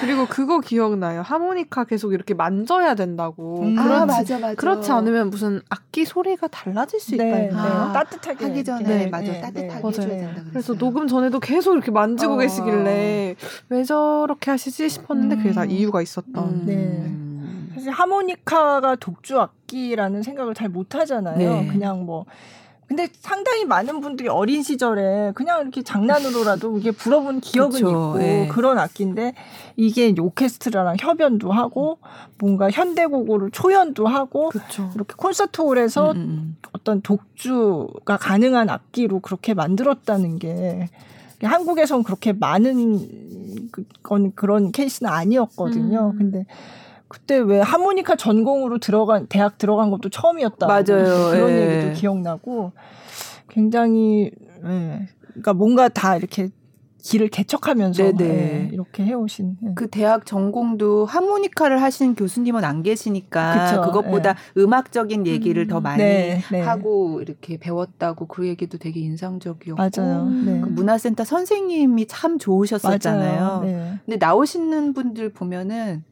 [0.00, 1.22] 그리고 그거 기억나요.
[1.22, 3.62] 하모니카 계속 이렇게 만져야 된다고.
[3.62, 3.78] 음.
[3.78, 4.54] 아 맞아 맞아.
[4.54, 7.58] 그렇지 않으면 무슨 악기 소리가 달라질 수 네, 있다.
[7.62, 10.42] 아, 따뜻하게 하기 전에 네, 맞아 따뜻하게 해줘야 된다.
[10.50, 12.38] 그래서 녹음 전 전에도 계속 이렇게 만지고 어.
[12.38, 13.36] 계시길래
[13.68, 15.42] 왜 저렇게 하시지 싶었는데 음.
[15.42, 15.70] 그게 다 음.
[15.70, 16.34] 이유가 있었던.
[16.34, 16.62] 음.
[16.64, 17.74] 네.
[17.74, 21.36] 사실 하모니카가 독주 악기라는 생각을 잘 못 하잖아요.
[21.36, 21.66] 네.
[21.70, 22.24] 그냥 뭐
[22.90, 28.48] 근데 상당히 많은 분들이 어린 시절에 그냥 이렇게 장난으로라도 이게 불어본 기억은 그쵸, 있고 네.
[28.48, 29.34] 그런 악기인데
[29.76, 31.98] 이게 오케스트라랑 협연도 하고
[32.40, 34.90] 뭔가 현대곡으로 초연도 하고 그쵸.
[34.96, 36.56] 이렇게 콘서트홀에서 음, 음, 음.
[36.72, 40.88] 어떤 독주가 가능한 악기로 그렇게 만들었다는 게
[41.40, 46.10] 한국에선 그렇게 많은 그, 건 그런 케이스는 아니었거든요.
[46.12, 46.18] 음.
[46.18, 46.44] 근데
[47.10, 50.64] 그때 왜 하모니카 전공으로 들어간 대학 들어간 것도 처음이었다.
[50.64, 50.84] 맞아요.
[51.32, 51.78] 그런 예.
[51.78, 52.70] 얘기도 기억나고
[53.48, 54.30] 굉장히
[54.64, 55.08] 예.
[55.32, 56.50] 그러니까 뭔가 다 이렇게
[57.02, 59.72] 길을 개척하면서 네, 이렇게 해오신 네.
[59.74, 64.62] 그 대학 전공도 하모니카를 하신 교수님은 안 계시니까 그쵸, 그것보다 네.
[64.62, 66.60] 음악적인 얘기를 음, 더 많이 네, 네.
[66.60, 70.28] 하고 이렇게 배웠다고 그 얘기도 되게 인상적이었고 맞아요.
[70.28, 70.60] 네.
[70.60, 73.62] 그 문화센터 선생님이 참 좋으셨었잖아요.
[73.64, 73.94] 네.
[74.04, 76.04] 근데 나오시는 분들 보면은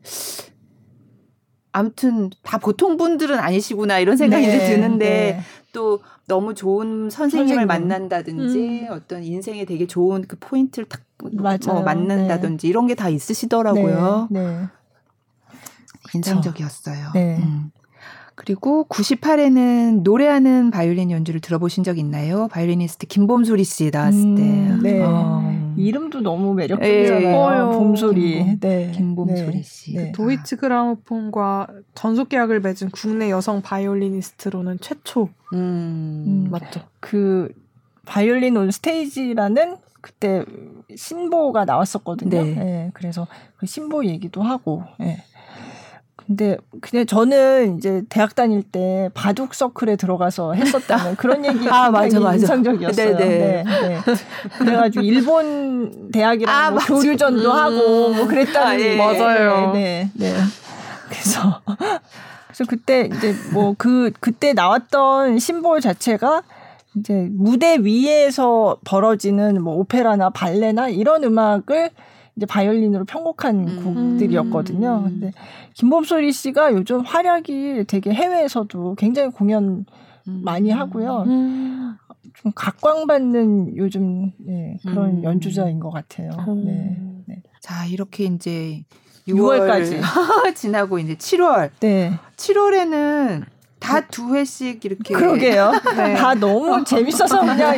[1.72, 5.40] 아무튼 다 보통 분들은 아니시구나 이런 생각이 네, 드는데 네.
[5.72, 7.66] 또 너무 좋은 선생님을 선생님.
[7.66, 8.92] 만난다든지 음.
[8.92, 11.02] 어떤 인생에 되게 좋은 그 포인트를 탁
[11.68, 12.68] 어, 만난다든지 네.
[12.68, 14.28] 이런 게 다 있으시더라고요.
[14.30, 14.66] 네, 네.
[16.14, 17.10] 인상적이었어요.
[17.14, 17.36] 네.
[17.38, 17.70] 음.
[18.38, 22.46] 그리고 9월에는 노래하는 바이올린 연주를 들어보신 적 있나요?
[22.46, 24.90] 바이올리니스트 김봄소리 씨 나왔을 음, 때.
[24.92, 25.02] 네.
[25.02, 25.74] 어.
[25.76, 27.70] 이름도 너무 매력적이잖아요.
[27.70, 27.76] 네.
[27.76, 28.44] 봄소리.
[28.44, 28.92] 김, 네.
[28.94, 29.62] 김봄소리 네.
[29.62, 29.96] 씨.
[29.96, 30.12] 네.
[30.12, 31.66] 도이츠 그라모폰과
[31.96, 35.30] 전속 계약을 맺은 국내 여성 바이올리니스트로는 최초.
[35.52, 36.82] 음, 음 맞죠.
[37.00, 37.52] 그
[38.06, 40.44] 바이올린 온 스테이지라는 그때
[40.94, 42.30] 신보가 나왔었거든요.
[42.44, 42.54] 네.
[42.54, 42.90] 네.
[42.94, 43.26] 그래서
[43.56, 44.84] 그 신보 얘기도 하고.
[45.00, 45.24] 네.
[46.26, 52.20] 근데 그냥 저는 이제 대학 다닐 때 바둑 서클에 들어가서 했었다는 그런 얘기가 아, 맞아,
[52.20, 52.34] 맞아.
[52.36, 53.16] 인상적이었어요.
[53.16, 53.38] 네네.
[53.38, 53.64] 네.
[53.64, 54.00] 네, 네.
[54.58, 57.56] 그래가지고 일본 대학이랑 아, 뭐 교류전도 음.
[57.56, 58.96] 하고 뭐 그랬다는 아, 예.
[58.96, 59.72] 맞아요.
[59.72, 60.34] 네, 네.
[61.08, 61.62] 그래서
[62.46, 66.42] 그래서 그때 이제 뭐 그 그때 나왔던 심볼 자체가
[66.96, 71.90] 이제 무대 위에서 벌어지는 뭐 오페라나 발레나 이런 음악을
[72.38, 73.84] 이제 바이올린으로 편곡한 음.
[74.14, 75.02] 곡들이었거든요.
[75.02, 75.32] 근데
[75.74, 79.84] 김범소리 씨가 요즘 활약이 되게 해외에서도 굉장히 공연
[80.28, 80.40] 음.
[80.44, 81.24] 많이 하고요.
[81.26, 81.96] 음.
[82.34, 85.24] 좀 각광받는 요즘 네, 그런 음.
[85.24, 86.30] 연주자인 것 같아요.
[86.64, 87.42] 네, 네.
[87.60, 88.84] 자 이렇게 이제
[89.26, 90.00] 6월 6월까지
[90.54, 91.70] 지나고 이제 7월.
[91.80, 92.12] 네.
[92.36, 93.44] 7월에는
[93.80, 95.72] 다 두 회씩 이렇게 그러게요.
[95.96, 96.14] 네.
[96.14, 97.74] 다 너무 재밌어서 그냥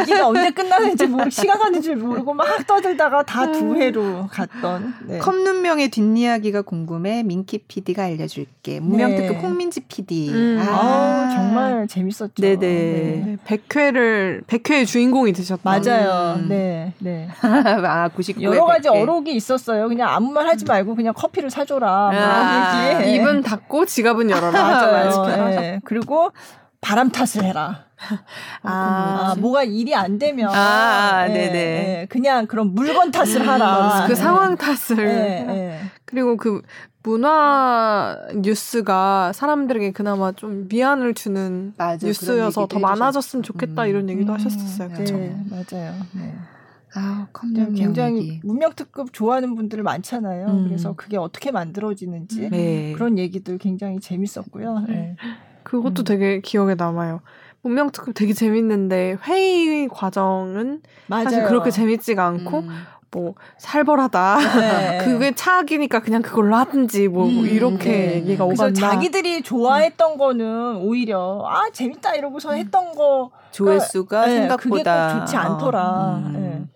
[0.00, 5.18] 얘기가 언제 끝나는지 모르 시간 가는지 모르고 막 떠들다가 다 두 회로 갔던 네.
[5.18, 9.38] 컵눈명의 뒷이야기가 궁금해 민키 PD가 알려줄게 문명특급 네.
[9.42, 10.58] 홍민지 PD 음.
[10.68, 12.34] 아, 아, 정말 재밌었죠.
[12.42, 13.36] 네네 네.
[13.46, 16.36] 100회를 100회의 주인공이 되셨던 맞아요.
[16.38, 16.48] 음.
[16.48, 17.28] 네 네.
[17.42, 19.02] 아 99회 여러 가지 100회.
[19.02, 19.88] 어록이 있었어요.
[19.88, 22.10] 그냥 아무 말 하지 말고 그냥 커피를 사줘라.
[22.12, 24.50] 뭐 아, 입은 닫고 지갑은 열어라.
[24.52, 25.35] 맞아요.
[25.44, 25.80] 네.
[25.84, 26.32] 그리고
[26.80, 27.86] 바람 탓을 해라.
[28.62, 32.06] 아, 아, 뭐가 일이 안 되면 아, 네, 네.
[32.10, 34.04] 그냥 그런 물건 탓을 음, 하라.
[34.06, 34.96] 그 상황 탓을.
[34.96, 35.80] 네, 네.
[36.04, 36.62] 그리고 그
[37.02, 43.88] 문화 뉴스가 사람들에게 그나마 좀 미안을 주는 맞아, 뉴스여서 더 많아졌으면 좋겠다 음.
[43.88, 44.88] 이런 얘기도 음, 하셨었어요.
[44.90, 45.16] 그렇죠.
[45.16, 45.94] 네, 맞아요.
[46.12, 46.34] 네.
[46.98, 47.28] 아,
[47.74, 48.40] 굉장히 얘기.
[48.44, 50.46] 문명특급 좋아하는 분들 많잖아요.
[50.46, 50.64] 음.
[50.68, 52.92] 그래서 그게 어떻게 만들어지는지 네.
[52.94, 54.84] 그런 얘기들 굉장히 재밌었고요.
[54.88, 54.94] 네.
[54.94, 55.16] 네.
[55.62, 56.04] 그것도 음.
[56.04, 57.20] 되게 기억에 남아요.
[57.62, 61.24] 문명특급 되게 재밌는데 회의 과정은 맞아요.
[61.24, 62.68] 사실 그렇게 재밌지가 않고 음.
[63.10, 64.38] 뭐 살벌하다.
[64.60, 64.98] 네.
[65.04, 68.14] 그게 차악이니까 그냥 그걸로 하든지 뭐, 뭐 음, 이렇게 네.
[68.16, 68.74] 얘기가 오갔나.
[68.74, 70.18] 자기들이 좋아했던 음.
[70.18, 76.22] 거는 오히려 아 재밌다 이러고서 했던 거 조회수가 네, 생각보다 그게 좋지 않더라.
[76.26, 76.68] 음.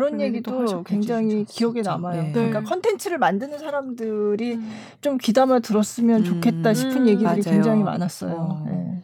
[0.00, 0.06] 네.
[0.08, 2.22] 그런 얘기도 굉장히 기억에 남아요.
[2.22, 2.32] 네.
[2.32, 4.70] 그러니까 컨텐츠를 만드는 사람들이 음.
[5.00, 6.74] 좀 귀담아 들었으면 좋겠다 음.
[6.74, 7.42] 싶은 얘기들이 맞아요.
[7.42, 8.32] 굉장히 많았어요.
[8.32, 8.64] 어.
[8.66, 9.02] 네.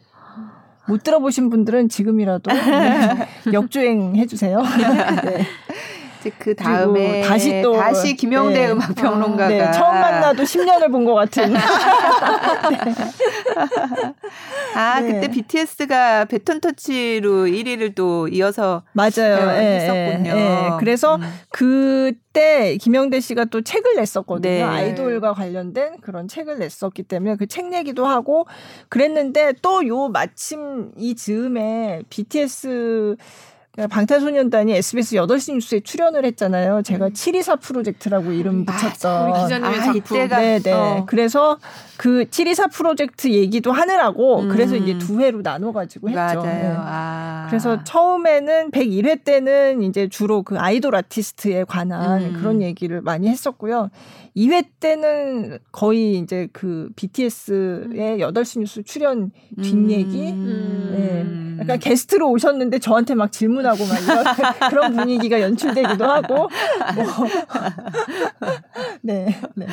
[0.87, 2.49] 못 들어보신 분들은 지금이라도
[3.51, 4.61] 역주행 해주세요.
[4.61, 5.45] 네.
[6.37, 8.71] 그 다음에 다시 또 다시 김영대 네.
[8.71, 9.71] 음악 평론가가 네.
[9.71, 11.53] 처음 만나도 10년을 본 것 같은.
[11.53, 11.59] 네.
[14.75, 15.13] 아 네.
[15.13, 19.45] 그때 BTS가 베톤 터치로 1위를 또 이어서 맞아요.
[19.51, 20.33] 네, 했었군요.
[20.35, 21.21] 네, 그래서 음.
[21.49, 24.53] 그때 김영대 씨가 또 책을 냈었거든요.
[24.53, 24.61] 네.
[24.63, 28.45] 아이돌과 관련된 그런 책을 냈었기 때문에 그 책 내기도 하고
[28.89, 33.15] 그랬는데 또 요 마침 이 즈음에 BTS
[33.85, 36.81] 방탄소년단이 SBS 8시 뉴스에 출연을 했잖아요.
[36.81, 37.13] 제가 음.
[37.13, 39.11] 724 프로젝트라고 이름 아, 붙였던.
[39.11, 39.97] 아, 우리 기자님의 아, 작품.
[39.97, 40.71] 이때가, 네네.
[40.71, 41.05] 어.
[41.05, 41.59] 그래서
[41.97, 44.49] 그 724 프로젝트 얘기도 하느라고 음.
[44.49, 46.17] 그래서 이제 두 회로 나눠가지고 했죠.
[46.17, 46.41] 맞아요.
[46.43, 46.73] 네.
[46.75, 47.45] 아.
[47.49, 52.33] 그래서 처음에는 101회 때는 이제 주로 그 아이돌 아티스트에 관한 음.
[52.39, 53.89] 그런 얘기를 많이 했었고요.
[54.37, 59.31] 2회 때는 거의 이제 그 BTS의 8시 뉴스 출연
[59.61, 60.31] 뒷얘기.
[60.31, 61.55] 음.
[61.57, 61.63] 네.
[61.63, 64.25] 약간 게스트로 오셨는데 저한테 막 질문하고 막 이런
[64.69, 66.35] 그런 분위기가 연출되기도 하고.
[66.35, 66.47] 뭐.
[69.01, 69.41] 네.
[69.55, 69.65] 네.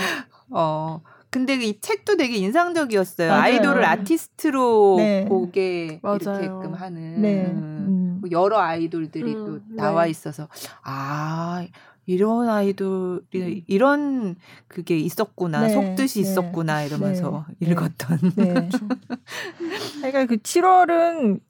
[0.51, 1.03] 어.
[1.29, 3.29] 근데 이 책도 되게 인상적이었어요.
[3.29, 3.43] 맞아요.
[3.43, 5.25] 아이돌을 아티스트로 네.
[5.25, 6.19] 보게 맞아요.
[6.23, 7.47] 이렇게끔 하는 네.
[7.47, 8.19] 음.
[8.21, 10.11] 뭐 여러 아이돌들이 음, 또 나와 네.
[10.11, 10.49] 있어서
[10.85, 11.67] 아
[12.07, 13.61] 이런 아이돌이 음.
[13.67, 14.37] 이런
[14.69, 17.73] 그게 있었구나 네, 속뜻이 네, 있었구나 이러면서 네, 네.
[17.73, 18.19] 읽었던.
[18.37, 18.69] 네.
[20.01, 21.41] 그러니까 그 7월은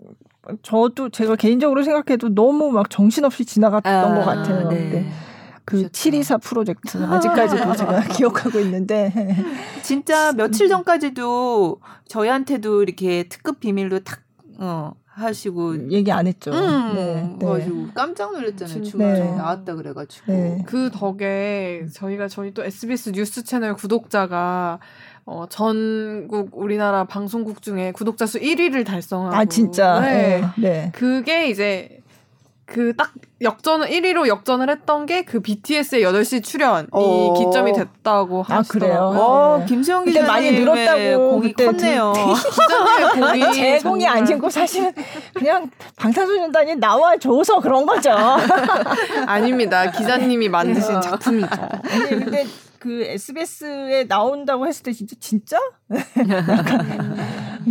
[0.63, 4.69] 저도 제가 개인적으로 생각해도 너무 막 정신없이 지나갔던 아, 것 같아요.
[4.69, 4.91] 네.
[4.91, 5.11] 네.
[5.65, 9.13] 그 724 프로젝트 아직까지도 제가 기억하고 있는데
[9.83, 14.21] 진짜 며칠 전까지도 저희한테도 이렇게 특급 비밀로 탁
[14.59, 16.51] 어, 하시고 얘기 안 했죠.
[16.53, 17.47] 음, 네, 네.
[17.47, 18.83] 가지고 깜짝 놀랐잖아요.
[18.83, 19.37] 주말에 네.
[19.37, 20.65] 나왔다 그래가지고 네.
[20.67, 24.81] 그 덕에 저희가 저희 또 SBS 뉴스 채널 구독자가
[25.27, 30.41] 어, 전국 우리나라 방송국 중에 구독자 수 1위를 달성하고 아 진짜 네.
[30.41, 30.69] 네.
[30.69, 30.93] 네.
[30.95, 32.03] 그게 이제
[32.67, 33.12] 그 딱
[33.43, 37.35] 역전을 1위로 역전을 했던 게 그 BTS의 8시 출연이 어.
[37.35, 38.59] 기점이 됐다고 하시더라고요.
[38.59, 39.23] 아, 그래요?
[39.23, 39.67] 어, 네.
[39.67, 42.12] 김수영 기자님 많이 늘었다고 공이 컸네요.
[42.55, 44.93] 기자님의 공이 제 공이 아니고 사실은
[45.35, 48.11] 그냥 방탄소년단이 나와 줘서 그런 거죠.
[49.27, 49.91] 아닙니다.
[49.91, 51.49] 기자님이 만드신 작품이죠.
[51.91, 52.47] 아니 근데
[52.79, 55.59] 그 SBS에 나온다고 했을 때 진짜 진짜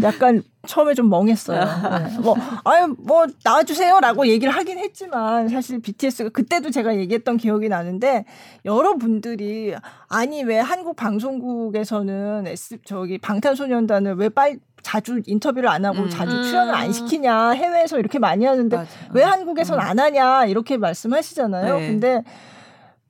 [0.02, 1.60] 약간, 처음에 좀 멍했어요.
[1.60, 2.18] 네.
[2.20, 8.24] 뭐 아유 뭐 나와주세요라고 얘기를 하긴 했지만 사실 BTS가 그때도 제가 얘기했던 기억이 나는데
[8.64, 9.76] 여러분들이
[10.08, 16.10] 아니 왜 한국 방송국에서는 S 저기 방탄소년단을 왜 빨리 자주 인터뷰를 안 하고 음.
[16.10, 18.90] 자주 출연을 안 시키냐 해외에서 이렇게 많이 하는데 맞아.
[19.12, 19.82] 왜 한국에선 음.
[19.82, 21.80] 안 하냐 이렇게 말씀하시잖아요.
[21.80, 21.88] 네.
[21.88, 22.24] 근데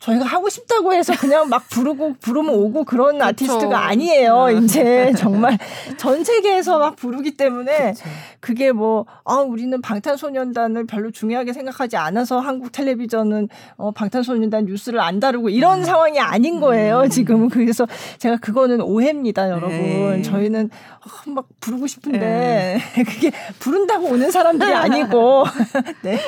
[0.03, 3.25] 저희가 하고 싶다고 해서 그냥 막 부르고 부르면 오고 그런 그쵸.
[3.25, 4.47] 아티스트가 아니에요.
[4.47, 4.57] 네.
[4.57, 5.57] 이제 정말
[5.97, 8.09] 전 세계에서 막 부르기 때문에 그쵸.
[8.41, 13.47] 그게 뭐 아, 우리는 방탄소년단을 별로 중요하게 생각하지 않아서 한국 텔레비전은
[13.77, 15.83] 어, 방탄소년단 뉴스를 안 다루고 이런 음.
[15.85, 17.03] 상황이 아닌 거예요.
[17.03, 17.09] 음.
[17.09, 17.87] 지금은 그래서
[18.17, 19.69] 제가 그거는 오해입니다, 여러분.
[19.69, 20.21] 네.
[20.21, 20.69] 저희는
[21.05, 22.79] 어, 막 부르고 싶은데 네.
[23.03, 25.45] 그게 부른다고 오는 사람들이 아니고
[26.03, 26.19] 네.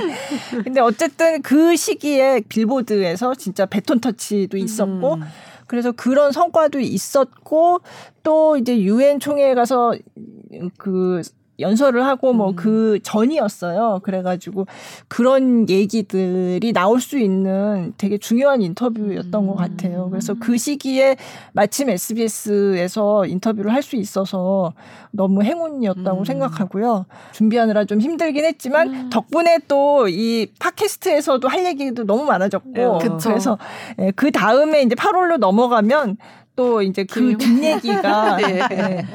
[0.63, 5.21] 근데 어쨌든 그 시기에 빌보드에서 진짜 진짜 배톤 터치도 있었고 음.
[5.67, 7.81] 그래서 그런 성과도 있었고
[8.23, 9.93] 또 이제 유엔 총회에 가서
[10.77, 11.21] 그
[11.59, 12.99] 연설을 하고 뭐그 음.
[13.03, 14.01] 전이었어요.
[14.03, 14.67] 그래가지고
[15.07, 19.47] 그런 얘기들이 나올 수 있는 되게 중요한 인터뷰였던 음.
[19.47, 20.09] 것 같아요.
[20.09, 21.17] 그래서 그 시기에
[21.53, 24.73] 마침 SBS에서 인터뷰를 할 수 있어서
[25.11, 26.25] 너무 행운이었다고 음.
[26.25, 27.05] 생각하고요.
[27.33, 29.09] 준비하느라 좀 힘들긴 했지만 음.
[29.11, 33.57] 덕분에 또 이 팟캐스트에서도 할 얘기도 너무 많아졌고 네, 그래서
[33.99, 36.17] 예, 그 다음에 이제 8월로 넘어가면
[36.55, 38.67] 또 이제 그 뒷얘기가 네.
[38.69, 39.05] 네.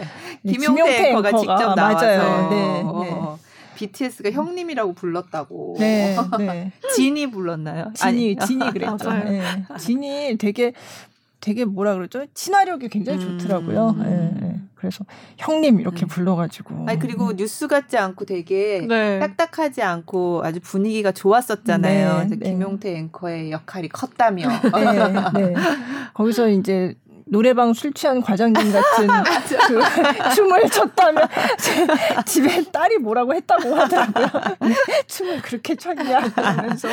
[0.42, 2.50] 네, 김용태 앵커가 직접 나와서 맞아요.
[2.50, 3.50] 네, 어, 네.
[3.76, 5.76] BTS가 형님이라고 불렀다고.
[5.78, 6.72] 네, 네.
[6.94, 7.92] 진이 불렀나요?
[7.94, 8.46] 진이 아니.
[8.46, 9.12] 진이 그랬죠.
[9.12, 9.42] 네.
[9.78, 10.72] 진이 되게
[11.40, 12.26] 되게 뭐라 그러죠?
[12.34, 13.38] 친화력이 굉장히 음.
[13.38, 13.90] 좋더라고요.
[13.96, 14.02] 음.
[14.02, 14.60] 네, 네.
[14.74, 15.04] 그래서
[15.38, 16.08] 형님 이렇게 음.
[16.08, 16.86] 불러가지고.
[16.86, 19.18] 아니 그리고 뉴스 같지 않고 되게 네.
[19.18, 22.08] 딱딱하지 않고 아주 분위기가 좋았었잖아요.
[22.08, 22.50] 네, 그래서 네.
[22.50, 24.48] 김용태 앵커의 역할이 컸다며.
[24.48, 25.54] 네, 네.
[26.14, 26.94] 거기서 이제
[27.30, 29.06] 노래방 술 취한 과장님 같은
[29.68, 31.28] 그 춤을 췄다면
[32.26, 34.26] 집에 딸이 뭐라고 했다고 하더라고요.
[35.06, 36.88] 춤을 그렇게 췄냐 그러면서.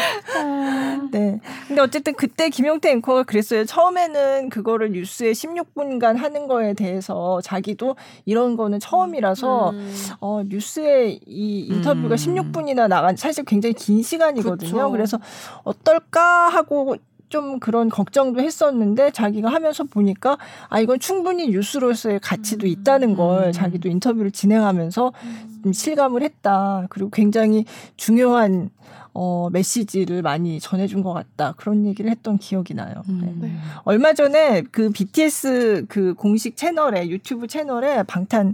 [1.12, 1.40] 네.
[1.68, 3.66] 근데 어쨌든 그때 김용태 앵커가 그랬어요.
[3.66, 9.96] 처음에는 그거를 뉴스에 16분간 하는 거에 대해서 자기도 이런 거는 처음이라서 음.
[10.20, 12.16] 어 뉴스에 이 인터뷰가 음.
[12.16, 14.72] 16분이나 나간 사실 굉장히 긴 시간이거든요.
[14.72, 14.92] 그쵸.
[14.92, 15.20] 그래서
[15.64, 16.96] 어떨까 하고
[17.30, 20.38] 좀 그런 걱정도 했었는데 자기가 하면서 보니까
[20.70, 22.70] 아 이건 충분히 뉴스로서의 가치도 음.
[22.70, 23.52] 있다는 걸 음.
[23.52, 25.14] 자기도 인터뷰를 진행하면서
[25.66, 25.74] 음.
[25.74, 26.88] 실감을 했다.
[26.90, 27.66] 그리고 굉장히
[27.98, 28.70] 중요한
[29.20, 31.56] 어, 메시지를 많이 전해준 것 같다.
[31.58, 33.02] 그런 얘기를 했던 기억이 나요.
[33.10, 33.38] 음.
[33.42, 33.48] 네.
[33.48, 33.54] 네.
[33.84, 38.54] 얼마 전에 그 BTS 그 공식 채널에, 유튜브 채널에 방탄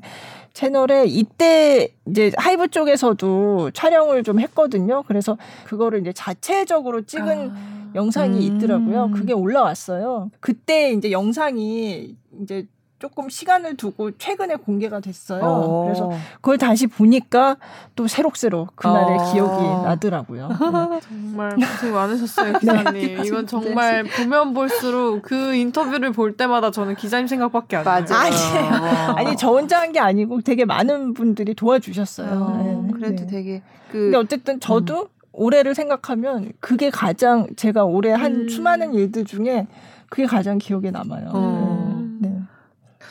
[0.54, 5.04] 채널에 이때 이제 하이브 쪽에서도 촬영을 좀 했거든요.
[5.08, 7.92] 그래서 그거를 이제 자체적으로 찍은 아.
[7.96, 8.58] 영상이 음.
[8.58, 9.12] 있더라고요.
[9.14, 10.30] 그게 올라왔어요.
[10.40, 12.68] 그때 이제 영상이 이제
[13.04, 15.44] 조금 시간을 두고 최근에 공개가 됐어요.
[15.44, 15.84] 어.
[15.84, 17.58] 그래서 그걸 다시 보니까
[17.98, 19.34] 또 새록새록 그날의 어.
[19.34, 20.48] 기억이 나더라고요.
[20.90, 21.00] 네.
[21.02, 22.60] 정말 고생 많으셨어요, 네.
[22.60, 22.94] 기자님.
[22.94, 23.24] 네.
[23.26, 28.06] 이건 정말 보면 볼수록 그 인터뷰를 볼 때마다 저는 기자님 생각밖에 안 나요.
[28.08, 28.36] 아니,
[29.28, 32.30] 아니 저 혼자 한 게 아니고 되게 많은 분들이 도와주셨어요.
[32.32, 32.94] 어, 네.
[32.94, 35.08] 그래도 되게 그 근데 어쨌든 저도 음.
[35.34, 38.50] 올해를 생각하면 그게 가장 제가 올해 한 음.
[38.50, 39.68] 수많은 일들 중에
[40.10, 41.32] 그게 가장 기억에 남아요.
[41.34, 42.02] 어.
[42.22, 42.40] 네.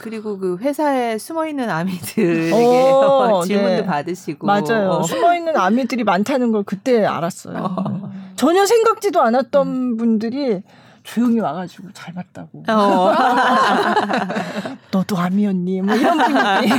[0.02, 0.10] 네.
[0.10, 3.86] 그리고 그 회사에 숨어 있는 아미들에게 어, 질문도 네.
[3.86, 4.90] 받으시고 맞아요.
[4.90, 5.02] 어.
[5.04, 7.56] 숨어 있는 아미들이 많다는 걸 그때 알았어요.
[7.56, 8.12] 어.
[8.34, 9.96] 전혀 생각지도 않았던 음.
[9.96, 10.62] 분들이
[11.04, 12.64] 조용히 와가지고 잘 봤다고.
[12.68, 13.12] 어.
[14.90, 15.82] 너도 아미였니?
[15.82, 16.72] 뭐 이런 분들이.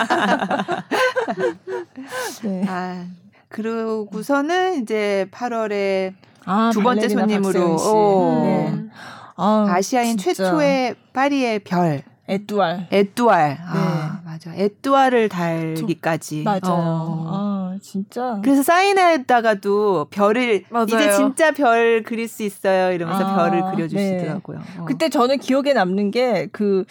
[2.44, 2.66] 네.
[2.68, 3.06] 아.
[3.50, 6.14] 그러고서는 이제 8월에
[6.46, 8.90] 아, 두 번째 손님으로 어, 네.
[9.36, 12.88] 아, 시아인 최초의 파리의 별 에뚜알.
[12.92, 13.58] 에뚜알.
[13.62, 14.30] 아, 네.
[14.32, 14.56] 맞아.
[14.56, 16.44] 에뚜알을 달기까지.
[16.44, 16.62] 맞아요.
[16.66, 17.28] 어.
[17.28, 18.40] 아, 아, 진짜.
[18.44, 20.86] 그래서 사인에다가도 별을 맞아요.
[20.88, 22.94] 이제 진짜 별 그릴 수 있어요.
[22.94, 24.60] 이러면서 아, 별을 그려 주시더라고요.
[24.60, 24.80] 네.
[24.80, 24.86] 어.
[24.86, 26.86] 그때 저는 기억에 남는 게그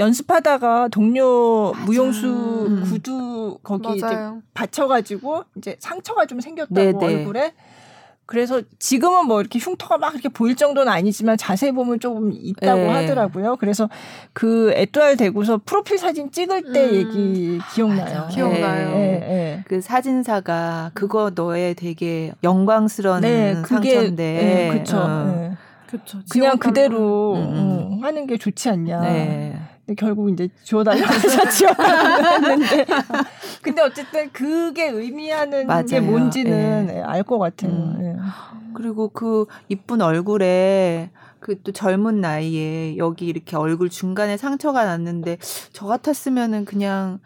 [0.00, 1.84] 연습하다가 동료 맞아.
[1.84, 2.26] 무용수
[2.68, 2.82] 음.
[2.84, 4.38] 구두 거기 맞아요.
[4.40, 6.98] 이제 받쳐가지고 이제 상처가 좀 생겼다고 네네.
[6.98, 7.06] 네.
[7.06, 7.52] 얼굴에.
[8.32, 12.88] 그래서 지금은 뭐 이렇게 흉터가 막 이렇게 보일 정도는 아니지만 자세히 보면 조금 있다고 네.
[12.88, 13.56] 하더라고요.
[13.56, 13.90] 그래서
[14.32, 16.94] 그 에뚜알 대구서 프로필 사진 찍을 때 음.
[16.94, 18.22] 얘기 기억나요.
[18.22, 18.28] 맞아.
[18.28, 18.88] 기억나요.
[18.88, 18.96] 네.
[18.96, 19.18] 네.
[19.20, 19.64] 네.
[19.68, 24.22] 그 사진사가 그거 너의 되게 영광스러운 네, 그게, 상처인데.
[24.32, 24.96] 네, 그렇죠.
[24.96, 25.56] 어.
[25.86, 26.20] 그쵸.
[26.30, 27.92] 그냥 그대로 음, 음.
[27.92, 29.00] 어, 하는 게 좋지 않냐.
[29.00, 29.60] 네.
[29.96, 32.86] 결국 이제 지워달라고 해서 지워달라는데
[33.62, 35.84] 근데 어쨌든 그게 의미하는 맞아요.
[35.86, 37.02] 게 뭔지는 네.
[37.02, 37.72] 알것 같아요.
[37.72, 37.96] 음.
[37.98, 38.16] 네.
[38.74, 41.10] 그리고 그 이쁜 얼굴에
[41.42, 45.38] 그 또 젊은 나이에 여기 이렇게 얼굴 중간에 상처가 났는데
[45.72, 47.18] 저 같았으면은 그냥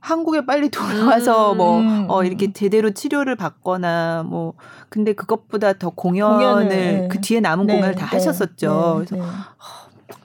[0.00, 2.06] 한국에 빨리 돌아와서 음, 뭐, 음.
[2.08, 4.54] 어, 이렇게 제대로 치료를 받거나, 뭐,
[4.88, 7.08] 근데 그것보다 더 공연을, 공연을 네.
[7.10, 9.00] 그 뒤에 남은 네, 공연을 다 네, 하셨었죠.
[9.00, 9.30] 네, 그래서, 네.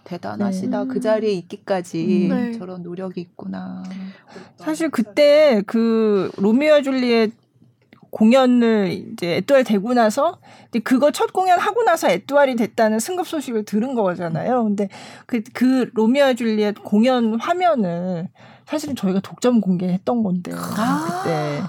[0.03, 0.83] 대단하시다.
[0.83, 0.87] 네.
[0.87, 2.51] 그 자리에 있기까지 네.
[2.53, 3.83] 저런 노력이 있구나.
[4.57, 7.31] 사실 그때 그 로미오와 줄리엣
[8.09, 10.37] 공연을 이제 에뚜알 되고 나서
[10.83, 14.63] 그거 첫 공연 하고 나서 에뚜알이 됐다는 승급 소식을 들은 거잖아요.
[14.63, 14.89] 근데
[15.25, 18.29] 그, 그 로미오와 줄리엣 공연 화면을
[18.65, 21.61] 사실은 저희가 독점 공개했던 건데 아~ 그때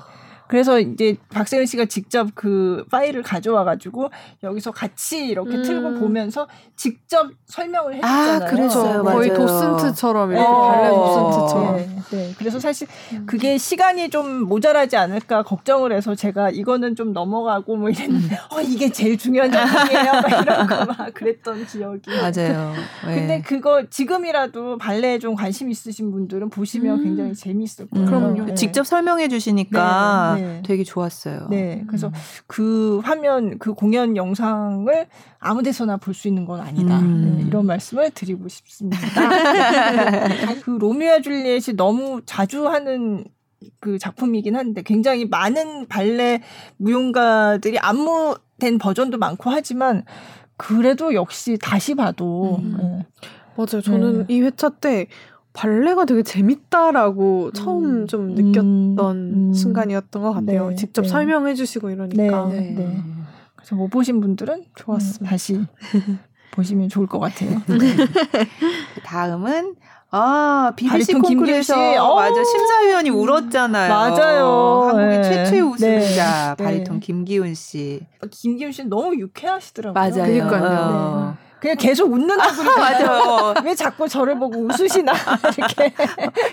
[0.55, 4.11] 그래서 이제 박세은 씨가 직접 그 파일을 가져와 가지고
[4.44, 5.62] 여기서 같이 이렇게 음.
[5.64, 6.46] 틀고 보면서
[6.76, 8.36] 직접 설명을 해줬잖아요.
[8.36, 9.02] 아, 그렇죠.
[9.02, 10.48] 거의 도슨트처럼 이렇게 네.
[10.48, 11.76] 발레 도슨트처럼.
[11.76, 12.34] 네, 네.
[12.38, 12.86] 그래서 사실
[13.26, 18.92] 그게 시간이 좀 모자라지 않을까 걱정을 해서 제가 이거는 좀 넘어가고 뭐 이랬는데 어 이게
[18.92, 20.12] 제일 중요한 작품이에요.
[20.12, 22.11] 막 이런 거 막 그랬던 기억이.
[22.11, 22.72] 맞아요.
[23.09, 23.14] 네.
[23.16, 27.02] 근데 그거 지금이라도 발레에 좀 관심 있으신 분들은 보시면 음.
[27.02, 28.07] 굉장히 재미있을 거예요.
[28.07, 28.44] 그럼요.
[28.44, 28.55] 네.
[28.55, 30.62] 직접 설명해 주시니까 네, 네.
[30.64, 31.49] 되게 좋았어요.
[31.51, 31.84] 네.
[31.86, 32.12] 그래서 음.
[32.47, 35.07] 그 화면 그 공연 영상을
[35.38, 36.99] 아무 데서나 볼 수 있는 건 아니다.
[37.01, 37.38] 음.
[37.38, 38.99] 네, 이런 말씀을 드리고 싶습니다.
[40.62, 43.24] 그 로미오와 줄리엣이 너무 자주 하는
[43.80, 46.42] 그 작품이긴 한데 굉장히 많은 발레
[46.76, 50.05] 무용가들이 안무된 버전도 많고 하지만
[50.57, 52.76] 그래도 역시 다시 봐도 음.
[52.78, 53.07] 네.
[53.57, 53.80] 맞아요.
[53.82, 54.34] 저는 네.
[54.34, 55.07] 이 회차 때
[55.55, 57.52] 발레가 되게 재밌다라고 음.
[57.52, 59.52] 처음 좀 느꼈던 음.
[59.55, 60.70] 순간이었던 것 같아요.
[60.70, 60.74] 네.
[60.74, 61.09] 직접 네.
[61.09, 62.48] 설명해 주시고 이러니까.
[62.48, 62.61] 네.
[62.61, 62.70] 네.
[62.74, 63.02] 네.
[63.55, 65.30] 그래서 못 보신 분들은 좋았습니다.
[65.30, 65.64] 다시
[66.52, 67.62] 보시면 좋을 것 같아요.
[69.05, 69.76] 다음은
[70.11, 71.74] 아, BBC 콩쿠르에서
[72.05, 73.92] 어, 맞아 심사위원이 울었잖아요.
[73.92, 74.84] 맞아요.
[74.88, 75.22] 한국의 네.
[75.22, 76.64] 최초의 우승자 네.
[76.64, 78.07] 바리톤 김기훈 씨.
[78.30, 79.94] 김기훈 씨는 너무 유쾌하시더라고요.
[79.94, 80.46] 맞아요.
[80.46, 81.36] 그러니까요.
[81.36, 81.43] 네.
[81.64, 83.54] 그냥 계속 웃는 얼굴이 아, 맞아요.
[83.64, 85.14] 왜 자꾸 저를 보고 웃으시나
[85.56, 85.94] 이렇게.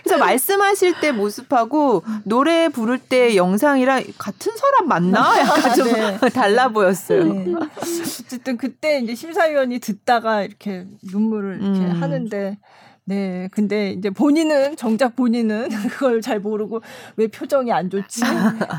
[0.03, 5.38] 그래서 말씀하실 때 모습하고 노래 부를 때 영상이랑 같은 사람 맞나?
[5.38, 6.18] 약간 좀 네.
[6.30, 7.26] 달라 보였어요.
[7.26, 7.53] 네.
[7.82, 12.01] 어쨌든 그때 이제 심사위원이 듣다가 이렇게 눈물을 이렇게 음.
[12.01, 12.57] 하는데
[13.06, 13.49] 네.
[13.52, 16.82] 근데 이제 본인은 정작 본인은 그걸 잘 모르고
[17.18, 18.22] 왜 표정이 안 좋지?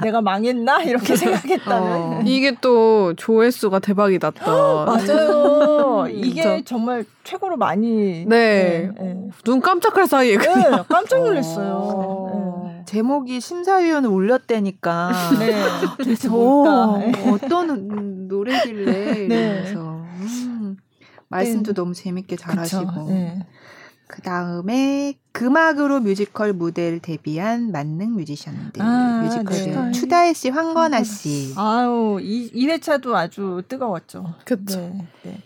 [0.02, 0.82] 내가 망했나?
[0.82, 1.92] 이렇게 생각했다는.
[1.92, 2.20] 어.
[2.26, 4.44] 이게 또 조회수가 대박이 났다.
[4.86, 6.06] 맞아요.
[6.10, 8.26] 이게 정말 최고로 많이 네.
[8.26, 9.28] 네, 네.
[9.44, 10.46] 눈 깜짝할 사이에 네,
[10.88, 11.74] 깜짝 놀랐어요.
[11.74, 12.64] 어.
[12.68, 12.84] 네.
[12.86, 15.62] 제목이 심사위원을 울렸대니까 네.
[16.30, 17.00] 어,
[17.32, 20.76] 어떤 노래길래 이러면서 음,
[21.28, 23.08] 말씀도 너무 재밌게 잘하시고.
[24.12, 29.92] 그 다음에 금악으로 뮤지컬 무대를 데뷔한 만능 뮤지션들 아, 뮤지컬 네.
[29.92, 31.54] 추다혜 씨, 황건하 씨.
[31.56, 34.34] 아유 이, 이 회차도 아주 뜨거웠죠.
[34.44, 34.80] 그렇죠.
[34.80, 35.38] 네, 네.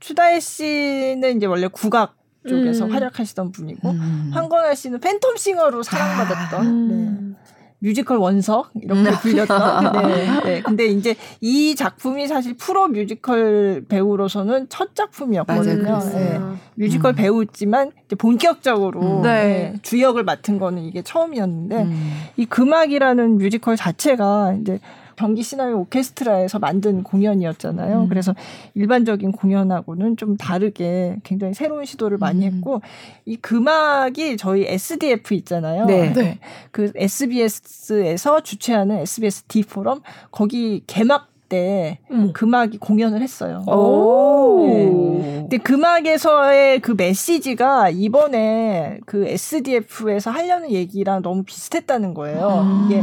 [0.00, 2.16] 추다혜 씨는 이제 원래 국악
[2.48, 2.92] 쪽에서 음.
[2.92, 4.30] 활약하시던 분이고 음.
[4.34, 6.60] 황건하 씨는 팬텀싱어로 사랑받았던.
[6.60, 7.36] 아, 네.
[7.80, 9.14] 뮤지컬 원석 이렇게 음.
[9.20, 9.92] 불렸던.
[10.08, 10.62] 네, 네.
[10.62, 15.82] 근데 이제 이 작품이 사실 프로 뮤지컬 배우로서는 첫 작품이었거든요.
[15.82, 16.40] 맞아요, 네.
[16.74, 17.16] 뮤지컬 음.
[17.16, 19.22] 배우지만 이제 본격적으로 음.
[19.22, 19.28] 네.
[19.28, 19.78] 네.
[19.82, 22.12] 주역을 맡은 거는 이게 처음이었는데 음.
[22.36, 24.80] 이 금악이라는 뮤지컬 자체가 이제
[25.18, 28.02] 경기 시나위 오케스트라에서 만든 공연이었잖아요.
[28.02, 28.08] 음.
[28.08, 28.36] 그래서
[28.74, 32.52] 일반적인 공연하고는 좀 다르게 굉장히 새로운 시도를 많이 음.
[32.52, 32.82] 했고
[33.24, 35.86] 이 금악이 저희 SDF 있잖아요.
[35.86, 36.12] 네.
[36.12, 36.38] 네.
[36.70, 42.32] 그 SBS에서 주최하는 SBS D 포럼 거기 개막 때 음.
[42.32, 43.64] 금악이 공연을 했어요.
[43.66, 44.66] 오.
[44.68, 45.38] 네.
[45.40, 52.60] 근데 금악에서의 그 메시지가 이번에 그 SDF에서 하려는 얘기랑 너무 비슷했다는 거예요.
[52.60, 52.86] 음.
[52.86, 53.02] 이게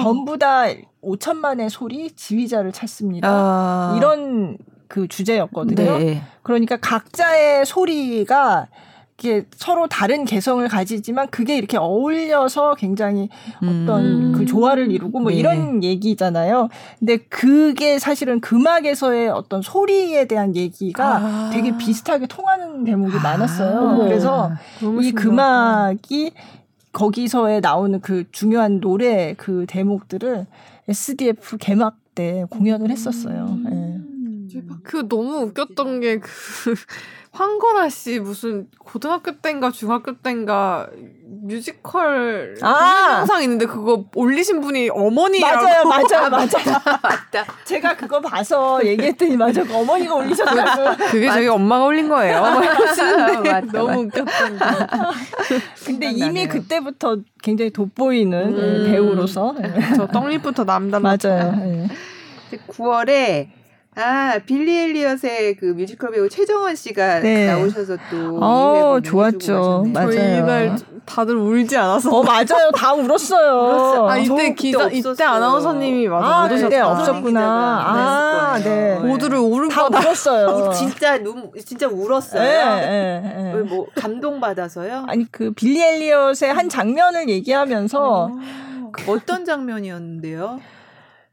[0.00, 0.66] 전부 다
[1.02, 3.28] 5천만의 소리 지휘자를 찾습니다.
[3.28, 3.94] 아.
[3.96, 5.98] 이런 그 주제였거든요.
[5.98, 6.22] 네.
[6.42, 8.68] 그러니까 각자의 소리가
[9.20, 13.28] 이게 서로 다른 개성을 가지지만 그게 이렇게 어울려서 굉장히
[13.58, 14.32] 어떤 음.
[14.32, 15.36] 그 조화를 이루고 뭐 네.
[15.36, 16.68] 이런 얘기잖아요.
[16.98, 21.50] 근데 그게 사실은 금악에서의 어떤 소리에 대한 얘기가 아.
[21.52, 23.22] 되게 비슷하게 통하는 대목이 아.
[23.22, 23.98] 많았어요.
[23.98, 24.52] 그래서
[25.02, 26.32] 이 금악이
[26.92, 30.46] 거기서에 나오는 그 중요한 노래 그 대목들을
[30.88, 33.46] SDF 개막 때 공연을 했었어요.
[33.64, 34.48] 음.
[34.52, 34.62] 네.
[34.82, 36.26] 그 너무 웃겼던 게 그
[37.32, 40.90] 황건아 씨 무슨 고등학교 때인가 중학교 때인가
[41.30, 45.62] 뮤지컬 아~ 영상 있는데 그거 올리신 분이 어머니라고.
[45.62, 46.48] 맞아요 맞아요 맞아요.
[47.02, 47.44] 맞다.
[47.64, 50.96] 제가 그거 봐서 얘기했더니 맞아 그 어머니가 올리셨다고.
[51.10, 52.42] 그게 저희 엄마가 올린 거예요.
[52.42, 54.66] 맞다, 너무 웃겼던 거
[55.86, 58.90] 근데 이미 그때부터 굉장히 돋보이는 음.
[58.90, 59.54] 배우로서.
[59.96, 61.88] 저 떡잎부터 남담 맞아요 네.
[62.68, 63.60] 9월에
[63.96, 67.46] 아, 빌리 엘리엇의 그 뮤지컬 배우 최정원 씨가 네.
[67.46, 68.38] 나오셔서 또.
[68.40, 69.84] 어, 좋았죠.
[69.92, 70.12] 맞아요.
[70.12, 72.10] 저희 이날 다들 울지 않아서.
[72.10, 72.70] 어, 맞아요.
[72.74, 74.08] 다 울었어요.
[74.08, 76.26] 아, 이때 기자, 이때 아나운서님이 맞아.
[76.26, 77.40] 아, 그때 없었구나.
[77.42, 78.98] 아, 네.
[78.98, 80.72] 모두를 울고 다 울었어요.
[80.72, 82.42] 진짜 눈, 진짜 울었어요.
[82.42, 83.60] 네, 네, 네.
[83.62, 85.04] 뭐, 감동 받아서요?
[85.08, 88.00] 아니, 그 빌리 엘리엇의 한 장면을 얘기하면서.
[88.00, 88.38] 어,
[89.08, 90.60] 어떤 장면이었는데요?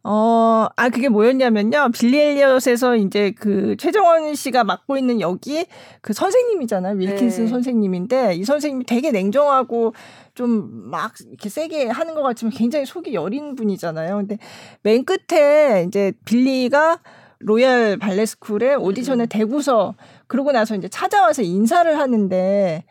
[0.09, 1.89] 어, 아, 그게 뭐였냐면요.
[1.93, 5.65] 빌리 엘리엇에서 이제 그 최정원 씨가 맡고 있는 여기
[6.01, 6.97] 그 선생님이잖아요.
[6.97, 7.49] 윌킨슨 네.
[7.49, 9.93] 선생님인데 이 선생님이 되게 냉정하고
[10.33, 14.17] 좀 막 이렇게 세게 하는 것 같지만 굉장히 속이 여린 분이잖아요.
[14.17, 14.37] 근데
[14.83, 16.99] 맨 끝에 이제 빌리가
[17.39, 19.27] 로얄 발레스쿨에 오디션에 음.
[19.29, 19.95] 대구서
[20.27, 22.83] 그러고 나서 이제 찾아와서 인사를 하는데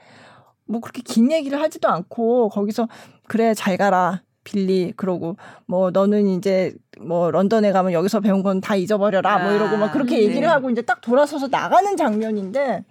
[0.66, 2.88] 뭐 그렇게 긴 얘기를 하지도 않고 거기서
[3.26, 5.36] 그래 잘 가라 빌리 그러고
[5.66, 10.16] 뭐 너는 이제 뭐 런던에 가면 여기서 배운 건 다 잊어버려라 뭐 이러고 막 그렇게
[10.16, 10.46] 아, 얘기를 네.
[10.46, 12.84] 하고 이제 딱 돌아서서 나가는 장면인데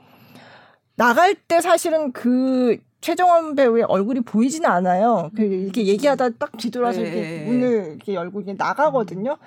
[0.95, 5.29] 나갈 때 사실은 그 최정원 배우의 얼굴이 보이지는 않아요.
[5.35, 7.07] 그 이렇게 얘기하다 딱 뒤돌아서 네.
[7.07, 9.37] 이렇게 문을 이렇게 열고 이제 나가거든요.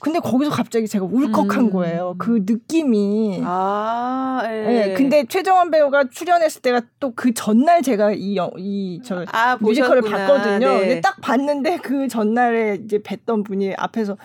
[0.00, 1.70] 근데 거기서 갑자기 제가 울컥한 음.
[1.70, 2.14] 거예요.
[2.18, 3.42] 그 느낌이.
[3.44, 4.48] 아, 예.
[4.48, 10.00] 네, 근데 최정원 배우가 출연했을 때가 또 그 전날 제가 이, 이, 저, 아, 뮤지컬을
[10.00, 10.58] 봤거든요.
[10.58, 10.78] 네.
[10.80, 14.16] 근데 딱 봤는데 그 전날에 이제 뵀던 분이 앞에서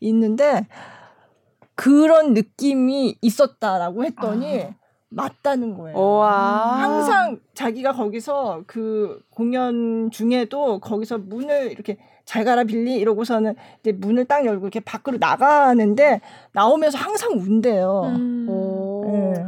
[0.00, 0.66] 있는데
[1.74, 4.74] 그런 느낌이 있었다라고 했더니 아.
[5.08, 5.96] 맞다는 거예요.
[5.96, 6.82] 오와.
[6.82, 14.24] 항상 자기가 거기서 그 공연 중에도 거기서 문을 이렇게 잘 가라 빌리 이러고서는 이제 문을
[14.26, 16.20] 딱 열고 이렇게 밖으로 나가는데
[16.52, 18.02] 나오면서 항상 운대요.
[18.06, 18.46] 음.
[19.06, 19.44] 네.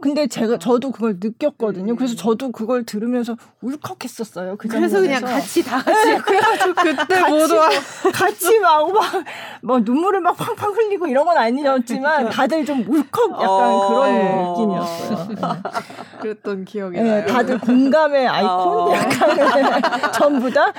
[0.00, 1.96] 근데 제가 저도 그걸 느꼈거든요.
[1.96, 2.16] 그래서 음.
[2.16, 4.56] 저도 그걸 들으면서 울컥했었어요.
[4.56, 7.54] 그 그래서 그냥 같이 다 같이 네, 그래가지고 그때 모두
[8.12, 9.24] 같이 막 막
[9.62, 14.44] 뭐 눈물을 막 팡팡 흘리고 이런 건 아니었지만 다들 좀 울컥 약간 어, 그런 네.
[14.50, 15.28] 느낌이었어요.
[15.30, 15.36] 네.
[16.20, 17.26] 그랬던 기억이 네, 나요.
[17.26, 18.92] 다들 공감의 아이콘 어.
[18.94, 19.82] 약간
[20.12, 20.72] 전부 다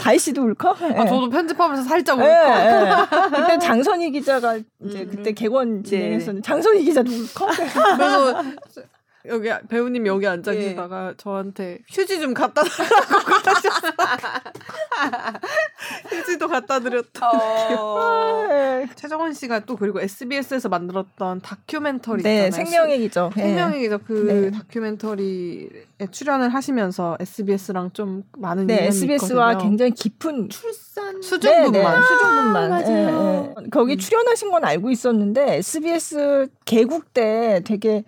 [0.00, 0.80] 다희 씨도 울컥.
[0.82, 3.10] 아, 저도 편집하면서 살짝 울컥.
[3.30, 5.08] 그때 장선희 기자가 이제 음.
[5.10, 7.48] 그때 개원 진행했었는데 장선희 기자도 울컥.
[7.96, 8.82] 그래서 哈哈
[9.28, 10.58] 여기 배우님 여기 앉아 예.
[10.58, 11.14] 계시다가 예.
[11.16, 13.68] 저한테 휴지 좀 갖다 달라고 그러셨어.
[16.10, 17.30] 휴지도 갖다 드렸다.
[17.30, 18.48] 어...
[18.94, 22.64] 최정원 씨가 또 그리고 SBS에서 만들었던 다큐멘터리 네, 있잖아요.
[22.64, 23.34] 생명의 기적.
[23.34, 23.42] 네.
[23.42, 24.50] 생명의 기적 그 네.
[24.50, 29.70] 다큐멘터리에 출연을 하시면서 SBS랑 좀 많은 네, SBS와 있거든요.
[29.70, 32.06] 굉장히 깊은 출산 수중분만 네, 네.
[32.06, 33.54] 수중분만 아, 맞아요.
[33.56, 33.98] 네, 거기 음.
[33.98, 38.04] 출연하신 건 알고 있었는데 SBS 개국 때 되게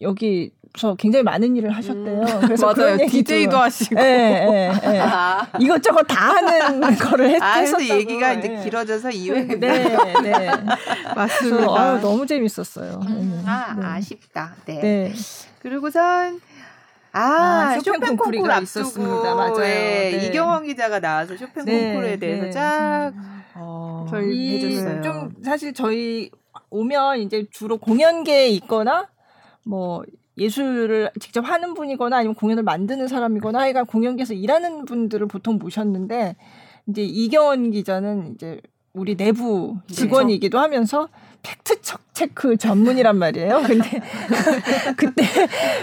[0.00, 2.20] 여기 서 굉장히 많은 일을 하셨대요.
[2.20, 2.40] 음.
[2.42, 2.96] 그래서 맞아요.
[2.98, 4.00] DJ도 하시고.
[4.00, 5.00] 예, 예, 예.
[5.00, 5.44] 아.
[5.58, 7.88] 이것저것 다 하는 거를 했, 아, 했었다고.
[7.88, 8.62] 얘기가 이제 예.
[8.62, 9.56] 길어져서 이외에 네,
[10.22, 10.48] 네.
[11.16, 11.66] 맞습니다.
[11.72, 13.00] 아, 너무 재밌었어요.
[13.04, 13.42] 음.
[13.46, 13.84] 아, 네.
[13.84, 14.54] 아쉽다.
[14.66, 14.80] 네.
[14.80, 15.12] 네.
[15.58, 16.40] 그리고선
[17.12, 19.34] 아, 아 쇼팽, 쇼팽 콩쿠르 있었습니다.
[19.34, 19.58] 맞아요.
[19.58, 20.10] 네.
[20.12, 20.26] 네.
[20.26, 21.94] 이경원 기자가 나와서 쇼팽 네.
[21.94, 22.50] 콩쿠르에 대해서 네.
[22.52, 23.12] 쫙
[23.56, 25.02] 어, 저희 해줬어요.
[25.02, 26.30] 좀 사실 저희
[26.70, 29.08] 오면 이제 주로 공연계에 있거나
[29.70, 30.02] 뭐
[30.36, 36.34] 예술을 직접 하는 분이거나 아니면 공연을 만드는 사람이거나 하여간 공연계에서 일하는 분들을 보통 모셨는데
[36.88, 38.60] 이제 이경원 기자는 이제
[38.92, 41.08] 우리 내부 직원이기도 하면서
[41.42, 41.80] 팩트
[42.12, 43.62] 체크 전문이란 말이에요.
[43.64, 44.00] 근데
[44.96, 45.22] 그때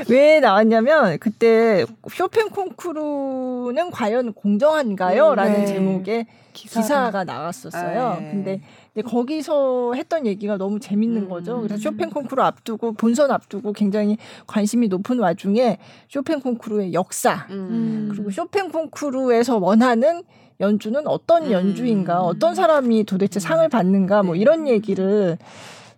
[0.09, 5.33] 왜 나왔냐면 그때 쇼팽 콩쿠르는 과연 공정한가요?
[5.33, 5.65] 라는 네.
[5.65, 8.01] 제목의 기사가, 기사가 나왔었어요.
[8.01, 8.31] 아, 네.
[8.31, 8.61] 근데
[9.01, 11.29] 거기서 했던 얘기가 너무 재밌는 음.
[11.29, 11.61] 거죠.
[11.61, 15.77] 그래서 쇼팽 콩쿠르 앞두고 본선 앞두고 굉장히 관심이 높은 와중에
[16.09, 18.09] 쇼팽 콩쿠르의 역사 음.
[18.11, 20.23] 그리고 쇼팽 콩쿠르에서 원하는
[20.59, 21.51] 연주는 어떤 음.
[21.51, 24.41] 연주인가, 어떤 사람이 도대체 상을 받는가, 뭐 네.
[24.41, 25.37] 이런 얘기를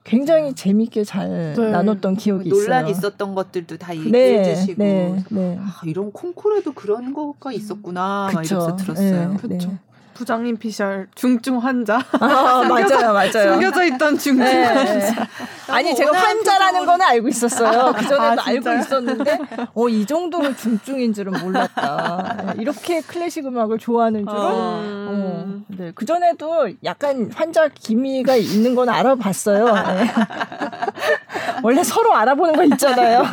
[0.04, 1.72] 굉장히 재밌게 잘 네.
[1.72, 2.82] 나눴던 기억이 논란 있어요.
[2.82, 5.58] 논란 있었던 것들도 다 네, 얘기해 네, 주시고 네, 네.
[5.60, 9.38] 아, 이런 콩쿠르에도 그런 거가 있었구나 막 이러면서 들었어요.
[9.40, 9.78] 그렇죠.
[10.20, 12.04] 부장님 피셜 중증 환자.
[12.20, 13.54] 아, 맞아요, 맞아요.
[13.54, 14.64] 숨겨져 있던 중증 네.
[14.66, 15.28] 환자.
[15.70, 17.94] 아니 제가 환자라는 거는 알고 있었어요.
[17.96, 19.40] 그 전에도 아, 알고 있었는데,
[19.74, 22.54] 어 이 정도로 중증인 줄은 몰랐다.
[22.60, 24.38] 이렇게 클래식 음악을 좋아하는 줄은.
[24.38, 29.66] 어, 어 네, 그 전에도 약간 환자 기미가 있는 건 알아봤어요.
[29.74, 30.12] 네.
[31.64, 33.24] 원래 서로 알아보는 거 있잖아요.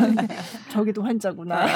[0.70, 1.66] 저기도 환자구나.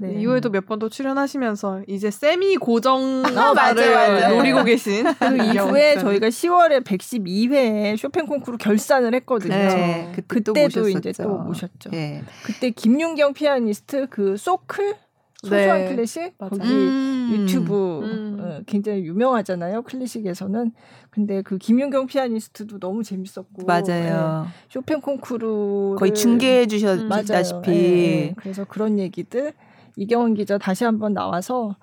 [0.00, 0.14] 네.
[0.18, 3.52] 이후에도 몇번더 출연하시면서 이제 세미 고정 아,
[3.94, 5.04] 맞아요, 노리고 계신.
[5.18, 9.54] 그 이후에 저희가 10월에 112회 쇼팽 콩쿠르 결산을 했거든요.
[9.54, 11.90] 네, 그때 도 이제 또 모셨죠.
[11.90, 12.22] 네.
[12.44, 14.96] 그때 김윤경 피아니스트 그 소클
[15.44, 15.88] 소소한 네.
[15.88, 16.50] 클래식 맞아요.
[16.50, 17.28] 거기 음.
[17.32, 18.38] 유튜브 음.
[18.40, 20.72] 어, 굉장히 유명하잖아요 클래식에서는
[21.10, 24.50] 근데 그 김윤경 피아니스트도 너무 재밌었고 맞아요 네.
[24.68, 27.72] 쇼팽 콩쿠르 거의 중계해 주셨다시피 음.
[27.72, 28.34] 네.
[28.36, 29.52] 그래서 그런 얘기들
[29.96, 31.76] 이경원 기자 다시 한번 나와서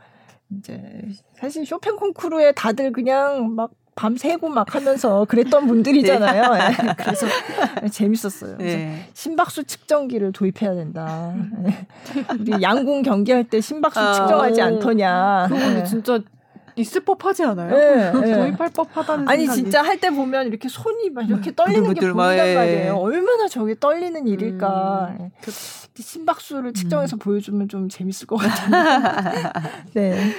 [0.57, 0.81] 이제
[1.33, 6.41] 사실 쇼팽 콩쿠르에 다들 그냥 막 밤새고 막 하면서 그랬던 분들이잖아요.
[6.53, 6.69] 네.
[6.69, 6.93] 네.
[6.97, 7.27] 그래서
[7.91, 8.57] 재밌었어요.
[8.57, 9.09] 그래서 네.
[9.13, 11.35] 심박수 측정기를 도입해야 된다.
[11.59, 11.87] 네.
[12.39, 15.47] 우리 양궁 경기할 때 심박수 아, 측정하지 않더냐.
[15.49, 16.19] 그거 진짜
[16.75, 17.69] 있을 법하지 않아요?
[17.71, 18.33] 네, 네.
[18.33, 19.61] 도입할 법하다는 아니 생각이.
[19.63, 22.15] 진짜 할 때 보면 이렇게 손이 막 이렇게 떨리는 게 보인단
[22.55, 22.95] 말이에요.
[22.95, 25.15] 얼마나 저게 떨리는 일일까.
[25.19, 25.51] 음, 그
[26.01, 27.19] 심박수를 측정해서 음.
[27.19, 29.51] 보여주면 좀 재밌을 것 같아요.
[29.93, 30.33] 네.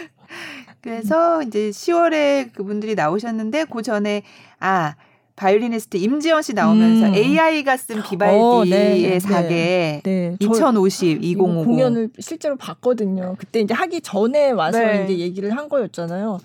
[0.81, 1.43] 그래서 음.
[1.47, 4.23] 이제 10월에 그분들이 나오셨는데 그 전에
[4.59, 4.95] 아
[5.37, 7.15] 바이올리니스트 임지영 씨 나오면서 음.
[7.15, 13.37] AI가 쓴 비발디의 어, 네, 네 사계 네, 2050, 2050 공연을 실제로 봤거든요.
[13.39, 15.05] 그때 이제 하기 전에 와서 네.
[15.05, 16.39] 이제 얘기를 한 거였잖아요.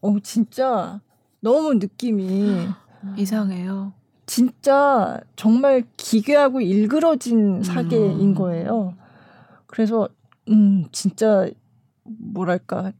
[0.00, 1.00] 어 진짜
[1.40, 2.68] 너무 느낌이
[3.16, 3.92] 이상해요.
[4.26, 8.34] 진짜 정말 기괴하고 일그러진 사계인 음.
[8.34, 8.94] 거예요.
[9.66, 10.08] 그래서
[10.48, 11.48] 음 진짜
[12.04, 12.92] 뭐랄까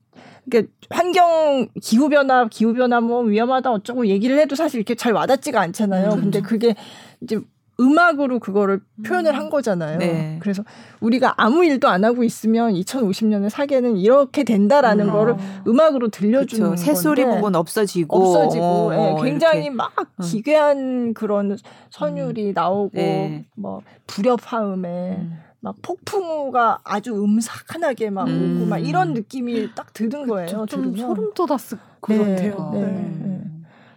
[0.49, 5.61] 그러니까 환경 기후 변화 기후 변화 뭐 위험하다 어쩌고 얘기를 해도 사실 이렇게 잘 와닿지가
[5.61, 6.13] 않잖아요.
[6.13, 6.75] 음, 근데 그게
[7.21, 7.41] 이제
[7.81, 9.99] 음악으로 그거를 표현을 한 거잖아요.
[9.99, 10.37] 네.
[10.41, 10.63] 그래서
[11.01, 15.13] 우리가 아무 일도 안 하고 있으면 2050년에 사계는 이렇게 된다라는 음.
[15.13, 15.37] 거를
[15.67, 16.83] 음악으로 들려주는 그쵸.
[16.83, 19.71] 새소리 부분 없어지고 없어지고 어, 네, 굉장히 이렇게.
[19.71, 20.23] 막 음.
[20.23, 21.57] 기괴한 그런
[21.91, 22.53] 선율이 음.
[22.55, 23.47] 나오고 네.
[23.57, 25.39] 뭐 불협화음에 음.
[25.63, 28.57] 막 폭풍우가 아주 음삭하게 막 음.
[28.57, 30.67] 오고 막 이런 느낌이 딱 드는 거예요.
[30.67, 30.95] 좀.
[30.97, 32.71] 소름 돋았을 것 네, 같아요.
[32.75, 33.19] 네, 네.
[33.23, 33.45] 네.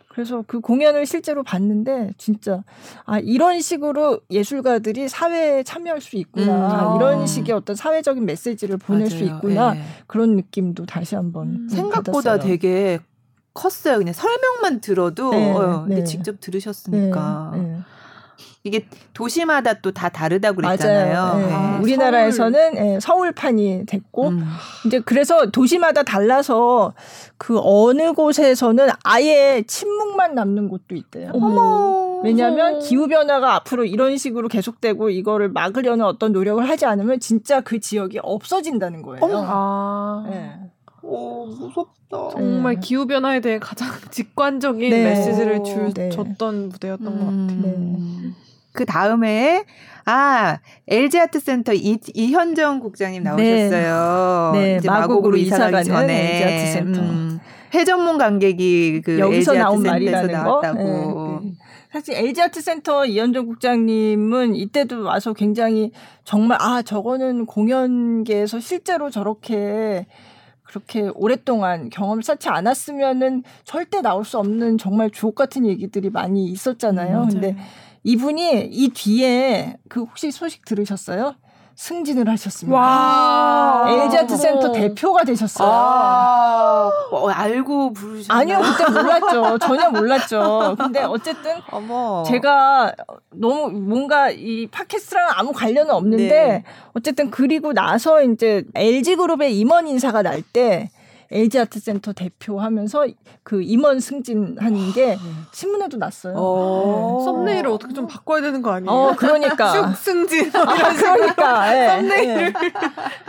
[0.10, 2.64] 그래서 그 공연을 실제로 봤는데 진짜
[3.04, 6.62] 아 이런 식으로 예술가들이 사회에 참여할 수 있구나 음.
[6.62, 6.96] 아.
[6.96, 9.10] 이런 식의 어떤 사회적인 메시지를 보낼 맞아요.
[9.10, 9.84] 수 있구나 네.
[10.06, 11.68] 그런 느낌도 다시 한번 음.
[11.70, 12.40] 생각보다 받았어요.
[12.48, 13.00] 되게
[13.56, 13.98] 컸어요.
[13.98, 16.04] 그냥 설명만 들어도 네, 어, 근데 네.
[16.04, 17.54] 직접 들으셨으니까.
[18.66, 21.38] 네, 이게 도시마다 또 다 다르다고 그랬잖아요.
[21.38, 21.54] 네.
[21.54, 22.86] 아, 우리나라에서는 서울.
[22.86, 24.44] 네, 서울판이 됐고 음.
[24.86, 26.94] 이제 그래서 도시마다 달라서
[27.38, 31.32] 그 어느 곳에서는 아예 침묵만 남는 곳도 있대요.
[31.34, 32.22] 어머.
[32.24, 37.80] 왜냐하면 기후 변화가 앞으로 이런 식으로 계속되고 이거를 막으려는 어떤 노력을 하지 않으면 진짜 그
[37.80, 39.24] 지역이 없어진다는 거예요.
[39.24, 39.44] 어머.
[39.48, 40.26] 아.
[40.30, 40.52] 네.
[41.04, 42.30] 오 무섭다.
[42.32, 42.82] 정말 네.
[42.84, 45.04] 기후 변화에 대해 가장 직관적인 네.
[45.04, 46.10] 메시지를 줄, 네.
[46.10, 47.20] 줬던 무대였던 음.
[47.20, 48.45] 것 같아요.
[48.76, 48.78] 네.
[48.78, 49.64] 그 다음에
[50.06, 53.30] 아 LG 아트센터 이, 이현정 국장님 네.
[53.30, 54.52] 나오셨어요.
[54.54, 57.02] 네, 네 이제 마곡으로 이사 가기 전에 LG 아트센터.
[57.02, 57.40] 음,
[57.74, 61.14] 회전문 관객이 그 여기서 LG 나온 말이라는 나왔다고.
[61.14, 61.40] 거.
[61.42, 61.56] 네, 네.
[61.92, 65.92] 사실 LG 아트센터 이현정 국장님은 이때도 와서 굉장히
[66.26, 70.06] 정말 아 저거는 공연계에서 실제로 저렇게
[70.66, 77.24] 그렇게 오랫동안 경험을 쌓지 않았으면은 절대 나올 수 없는 정말 주옥 같은 얘기들이 많이 있었잖아요.
[77.24, 77.56] 음, 근데
[78.06, 81.34] 이분이 이 뒤에 그 혹시 소식 들으셨어요?
[81.78, 82.78] 승진을 하셨습니다.
[82.80, 83.86] 와.
[83.90, 85.68] LG 아트 센터 대표가 되셨어요.
[85.68, 88.40] 아, 어, 알고 부르셨나요?
[88.60, 89.58] 아니요, 그때 몰랐죠.
[89.58, 90.76] 전혀 몰랐죠.
[90.80, 92.24] 근데 어쨌든 어머.
[92.28, 92.94] 제가
[93.32, 96.64] 너무 뭔가 이 팟캐스트랑 아무 관련은 없는데 네.
[96.94, 100.92] 어쨌든 그리고 나서 이제 LG 그룹의 임원 인사가 날 때
[101.32, 103.08] LG 아트센터 대표하면서
[103.44, 105.18] 그 임원 승진하는 게
[105.52, 106.34] 신문에도 났어요.
[106.38, 107.18] 어.
[107.20, 107.26] 네.
[107.26, 108.92] 썸네일을 어떻게 좀 바꿔야 되는 거 아니에요?
[108.92, 109.74] 어, 그러니까.
[109.74, 110.52] 쭉 승진.
[110.56, 111.72] 아, 그러니까.
[111.72, 111.88] 네.
[112.02, 112.54] 썸네일을.
[112.54, 112.54] 네.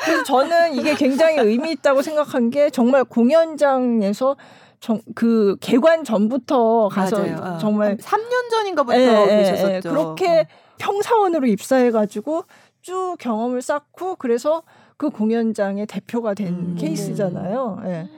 [0.05, 4.37] 그래서 저는 이게 굉장히 의미 있다고 생각한 게 정말 공연장에서
[4.81, 7.59] 정, 그 개관 전부터 가서 맞아요.
[7.59, 9.91] 정말 3년 전인가부터 예, 계셨었죠.
[9.91, 10.45] 그렇게 어.
[10.79, 12.45] 평사원으로 입사해가지고
[12.83, 14.63] 쭉 경험을 쌓고 그래서
[14.97, 16.75] 그 공연장의 대표가 된 음.
[16.79, 17.83] 케이스잖아요.
[17.87, 18.09] 예.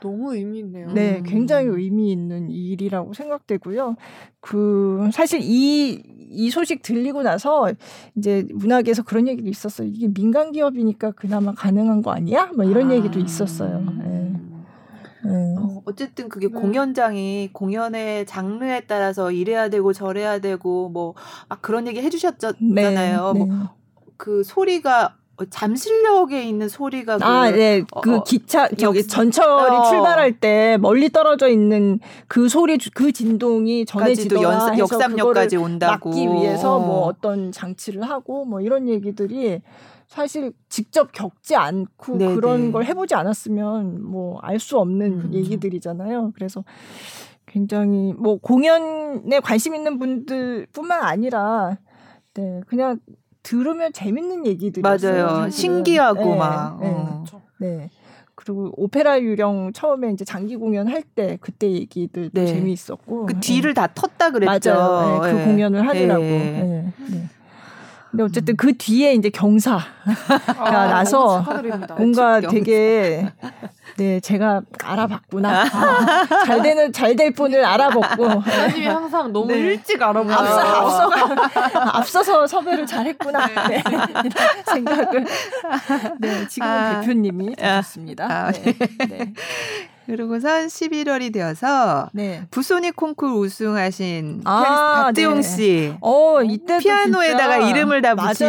[0.00, 0.92] 너무 의미 있네요.
[0.92, 3.96] 네, 굉장히 의미 있는 일이라고 생각되고요.
[4.40, 7.72] 그 사실 이 이 소식 들리고 나서
[8.16, 9.88] 이제 문학에서 그런 얘기도 있었어요.
[9.88, 12.50] 이게 민간 기업이니까 그나마 가능한 거 아니야?
[12.54, 12.94] 뭐 이런 아.
[12.94, 13.80] 얘기도 있었어요.
[13.98, 14.32] 네.
[15.24, 15.54] 네.
[15.56, 16.52] 어, 어쨌든 그게 네.
[16.52, 21.14] 공연장이 공연의 장르에 따라서 이래야 되고 저래야 되고 뭐
[21.48, 23.32] 아, 그런 얘기 해주셨잖아요.
[23.32, 23.40] 네.
[23.44, 25.16] 뭐그 소리가
[25.50, 27.82] 잠실역에 있는 소리가 아, 그, 네.
[28.02, 29.84] 그 어, 기차 저기 역, 전철이 어.
[29.90, 31.98] 출발할 때 멀리 떨어져 있는
[32.28, 38.88] 그 소리 그 진동이 전해지더라 역삼역까지 온다고 막기 위해서 뭐 어떤 장치를 하고 뭐 이런
[38.88, 39.60] 얘기들이
[40.06, 42.34] 사실 직접 겪지 않고 네네.
[42.34, 45.34] 그런 걸 해보지 않았으면 뭐 알 수 없는 음.
[45.34, 46.32] 얘기들이잖아요.
[46.34, 46.64] 그래서
[47.46, 51.78] 굉장히 뭐 공연에 관심 있는 분들뿐만 아니라
[52.34, 52.98] 네 그냥
[53.44, 55.48] 들으면 재밌는 얘기들이 맞아요.
[55.50, 56.78] 신기하고 네, 막.
[56.80, 57.24] 네, 어.
[57.58, 57.90] 네.
[58.34, 62.46] 그리고 오페라 유령 처음에 이제 장기 공연 할 때 그때 얘기들도 네.
[62.46, 64.72] 재미있었고 그 뒤를 다 텄다 그랬죠.
[64.74, 65.22] 맞아요.
[65.22, 65.44] 네, 그 네.
[65.44, 66.22] 공연을 하느라고.
[68.14, 68.16] 네.
[68.16, 68.16] 네.
[68.16, 69.84] 근데 어쨌든 그 뒤에 이제 경사가
[70.58, 71.44] 아, 나서
[71.96, 73.28] 뭔가 되게
[73.96, 79.58] 네 제가 알아봤구나 아, 잘 되는 잘 될 분을 알아봤고 아니 항상 너무 네.
[79.58, 81.10] 일찍 알아보요 앞서, 앞서
[81.92, 83.82] 앞서서 섭외를 잘했구나 네.
[83.84, 84.30] 네.
[84.66, 85.24] 생각을
[86.18, 88.26] 네 지금 아, 대표님이 되셨습니다.
[88.28, 88.76] 아, 네.
[89.08, 89.32] 네.
[90.06, 92.46] 그리고선 11월이 되어서 네.
[92.50, 95.42] 부소니 콩쿨 우승하신 아, 박재용 네.
[95.42, 95.94] 씨.
[96.00, 98.44] 어, 이때 피아노에다가 이름을 다 붙이,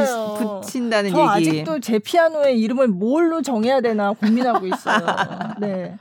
[0.61, 1.49] 붙인다는 저 얘기.
[1.49, 5.06] 아직도 제 피아노에 이름을 뭘로 정해야 되나 고민하고 있어요.
[5.60, 5.98] 네.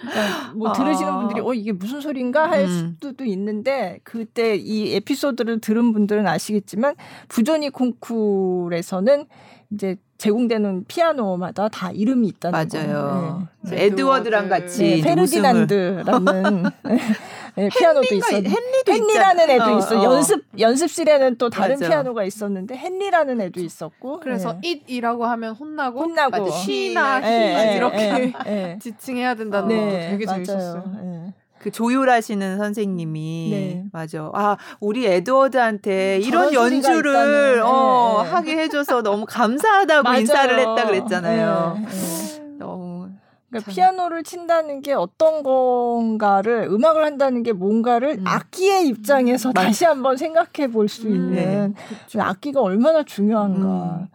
[0.00, 0.72] 그러니까 뭐 아.
[0.72, 2.96] 들으시는 분들이 어 이게 무슨 소리인가 할 음.
[3.00, 6.94] 수도 있는데 그때 이 에피소드를 들은 분들은 아시겠지만
[7.26, 9.26] 부조니 콩쿨에서는
[9.70, 13.46] 이제 제공되는 피아노마다 다 이름이 있다는 맞아요.
[13.60, 13.70] 네.
[13.70, 13.84] 네.
[13.84, 16.64] 에드워드랑 같이 네, 페르디난드라는
[17.54, 18.36] 네, 피아노도 있어.
[18.36, 20.00] 헨리도 헨리라는 애도 어, 있어.
[20.00, 20.04] 어.
[20.04, 21.88] 연습 연습실에는 또 다른 맞아.
[21.88, 24.20] 피아노가 있었는데 헨리라는 애도 있었고.
[24.20, 24.80] 그래서 네.
[24.88, 31.32] it이라고 하면 혼나고 혼나고 시나 히 이렇게 지칭해야 된다는 것도 되게 재밌었어요.
[31.58, 33.84] 그 조율하시는 선생님이 네.
[33.92, 34.30] 맞아.
[34.32, 38.30] 아 우리 에드워드한테 이런 연주를 어, 네.
[38.30, 41.78] 하게 해줘서 너무 감사하다고 인사를 했다 그랬잖아요.
[41.80, 41.86] 네.
[41.86, 42.56] 네.
[42.58, 43.08] 너무
[43.50, 48.26] 그러니까 피아노를 친다는 게 어떤 건가를 음악을 한다는 게 뭔가를 음.
[48.26, 49.54] 악기의 입장에서 음.
[49.54, 51.14] 다시 한번 생각해 볼수 음.
[51.14, 51.74] 있는
[52.12, 52.20] 네.
[52.20, 54.00] 악기가 얼마나 중요한가.
[54.02, 54.06] 음.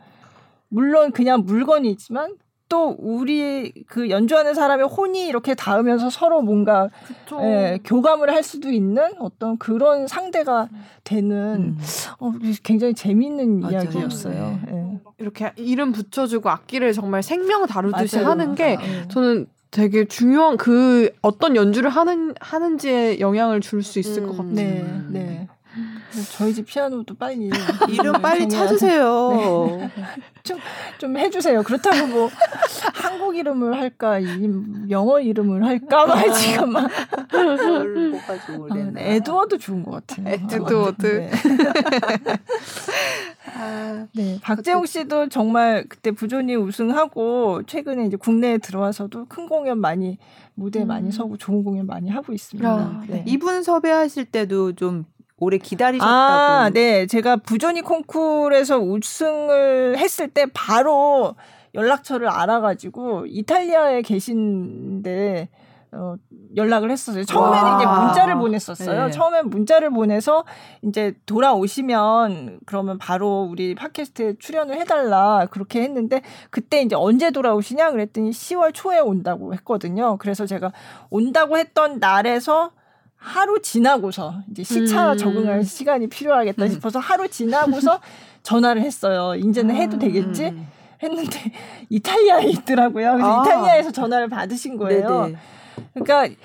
[0.70, 2.36] 물론 그냥 물건이지만
[2.74, 6.90] 또 우리 그 연주하는 사람의 혼이 이렇게 닿으면서 서로 뭔가
[7.44, 10.70] 예, 교감을 할 수도 있는 어떤 그런 상대가
[11.04, 11.80] 되는 음.
[12.20, 12.34] 어,
[12.64, 13.74] 굉장히 재미있는 맞아요.
[13.74, 14.60] 이야기였어요.
[14.66, 14.72] 네.
[14.74, 15.00] 예.
[15.20, 18.30] 이렇게 이름 붙여주고 악기를 정말 생명 다루듯이 맞아요.
[18.32, 19.08] 하는 게 네.
[19.10, 24.28] 저는 되게 중요한 그 어떤 연주를 하는 하는지에 영향을 줄 수 있을 음.
[24.30, 24.54] 것 같아요.
[24.56, 25.48] 네, 네.
[26.32, 27.50] 저희 집 피아노도 빨리
[27.90, 29.78] 이름 빨리 찾으세요.
[29.80, 29.90] 네.
[30.44, 30.60] 좀,
[30.98, 31.64] 좀 해주세요.
[31.64, 32.30] 그렇다고 뭐
[32.94, 34.20] 한국 이름을 할까,
[34.90, 36.32] 영어 이름을 할까, 막 아.
[36.32, 36.86] 지금 막.
[36.86, 36.90] 아,
[38.98, 40.28] 에드워드 좋은 것 같아요.
[40.28, 41.08] 에드워드.
[41.08, 41.32] 네.
[43.56, 44.40] 아, 네.
[44.42, 50.18] 박재홍 씨도 정말 그때 부존이 우승하고 최근에 이제 국내에 들어와서도 큰 공연 많이
[50.56, 50.88] 무대 음.
[50.88, 52.70] 많이 서고 좋은 공연 많이 하고 있습니다.
[52.70, 53.24] 아, 네.
[53.28, 55.06] 이분 섭외하실 때도 좀
[55.44, 56.12] 오래 기다리셨다고.
[56.12, 57.06] 아, 네.
[57.06, 61.36] 제가 부조니 콩쿨에서 우승을 했을 때 바로
[61.76, 65.50] 연락처를 알아가지고 이탈리아에 계신데
[65.96, 66.16] 어,
[66.56, 67.24] 연락을 했었어요.
[67.24, 67.78] 처음에는 와.
[67.78, 69.06] 이제 문자를 보냈었어요.
[69.06, 69.12] 네.
[69.12, 70.44] 처음엔 문자를 보내서
[70.82, 78.32] 이제 돌아오시면 그러면 바로 우리 팟캐스트에 출연을 해달라 그렇게 했는데 그때 이제 언제 돌아오시냐 그랬더니
[78.32, 80.18] 10월 초에 온다고 했거든요.
[80.18, 80.72] 그래서 제가
[81.10, 82.72] 온다고 했던 날에서
[83.24, 85.18] 하루 지나고서 이제 시차 음.
[85.18, 86.70] 적응할 시간이 필요하겠다 음.
[86.70, 88.00] 싶어서 하루 지나고서
[88.44, 89.36] 전화를 했어요.
[89.36, 90.00] 이제는 해도 아.
[90.00, 90.54] 되겠지?
[91.02, 91.40] 했는데
[91.90, 93.14] 이탈리아에 있더라고요.
[93.14, 93.42] 그래서 아.
[93.42, 95.26] 이탈리아에서 전화를 받으신 거예요.
[95.26, 95.38] 네네.
[95.94, 96.36] 그러니까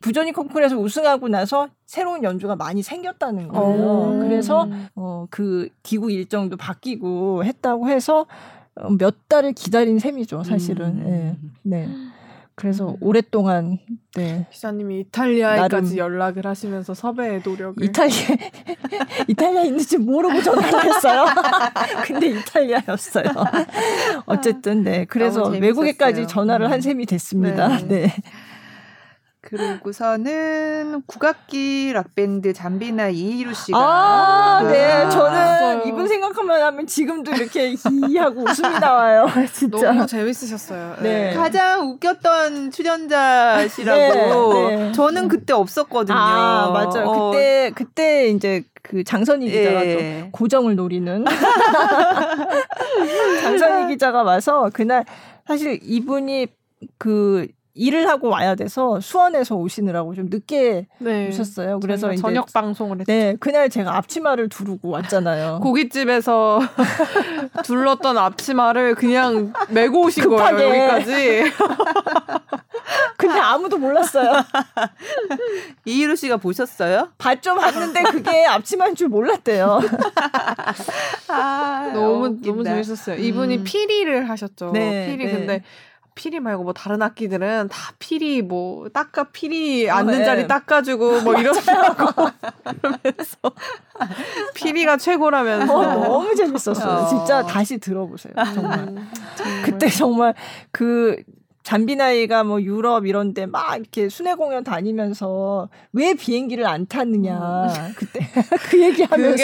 [0.00, 3.84] 부조니 콩쿨에서 우승하고 나서 새로운 연주가 많이 생겼다는 거예요.
[3.84, 4.18] 오.
[4.18, 8.26] 그래서 어, 그 기구 일정도 바뀌고 했다고 해서
[8.74, 10.86] 어, 몇 달을 기다린 셈이죠, 사실은.
[10.86, 11.52] 음.
[11.62, 11.86] 네.
[11.86, 11.88] 네.
[12.56, 12.96] 그래서 음.
[13.02, 13.78] 오랫동안
[14.14, 18.16] 네 기자님이 이탈리아에까지 연락을 하시면서 섭외의 노력을 이탈리아
[19.28, 21.26] 이탈리아 있는지 모르고 전화를 했어요.
[22.06, 23.26] 근데 이탈리아였어요.
[24.24, 27.68] 어쨌든 네 그래서 외국에까지 전화를 한 셈이 됐습니다.
[27.80, 27.86] 네.
[27.88, 28.14] 네.
[29.46, 35.08] 그러고서는 국악기 락밴드 잠비나 이희루 씨가 아, 네.
[35.08, 39.26] 저는 아, 이분 생각하면 하면 지금도 이렇게 히하고 웃음이 나와요.
[39.52, 40.96] 진짜 너무 재밌으셨어요.
[41.00, 41.30] 네.
[41.30, 41.34] 네.
[41.34, 44.54] 가장 웃겼던 출연자시라고.
[44.54, 44.92] 네, 네.
[44.92, 46.18] 저는 그때 없었거든요.
[46.18, 47.06] 아 맞아요.
[47.06, 47.30] 어.
[47.30, 50.22] 그때 그때 이제 그 장선희 기자가 예.
[50.24, 51.24] 또 고정을 노리는
[53.42, 55.04] 장선희 기자가 와서 그날
[55.46, 56.48] 사실 이분이
[56.98, 61.28] 그 일을 하고 와야 돼서 수원에서 오시느라고 좀 늦게 네.
[61.28, 61.78] 오셨어요.
[61.80, 63.12] 그래서 이제 저녁 방송을 했죠.
[63.12, 65.60] 네, 그날 제가 앞치마를 두르고 왔잖아요.
[65.62, 66.60] 고깃집에서
[67.64, 70.56] 둘렀던 앞치마를 그냥 메고 오신 급하게.
[70.56, 70.84] 거예요.
[70.84, 71.52] 여기까지.
[73.18, 74.32] 근데 아무도 몰랐어요.
[75.84, 77.08] 이희루 씨가 보셨어요?
[77.18, 79.80] 봤죠, 봤는데 그게 앞치마인 줄 몰랐대요.
[81.28, 83.16] 아, 너무 너무 재밌었어요.
[83.16, 83.64] 이분이 음.
[83.64, 84.70] 피리를 하셨죠.
[84.72, 85.32] 네, 피리 네.
[85.32, 85.62] 근데
[86.16, 90.24] 피리 말고 뭐 다른 악기들은 다 피리 뭐 닦아 피리 앉는 어, 네.
[90.24, 93.36] 자리 닦아주고 뭐 이러고 그러면서
[94.54, 97.04] 피리가 최고라면서 어, 너무 재밌었어요.
[97.04, 97.06] 어.
[97.06, 98.32] 진짜 다시 들어보세요.
[98.54, 98.78] 정말.
[98.80, 99.62] 음, 정말.
[99.62, 100.34] 그때 정말
[100.72, 101.22] 그
[101.70, 107.92] 잠비나이가 뭐 유럽 이런 데 막 이렇게 순회 공연 다니면서 왜 비행기를 안 탔느냐 음.
[107.96, 108.20] 그때
[108.70, 109.42] 그 얘기하면서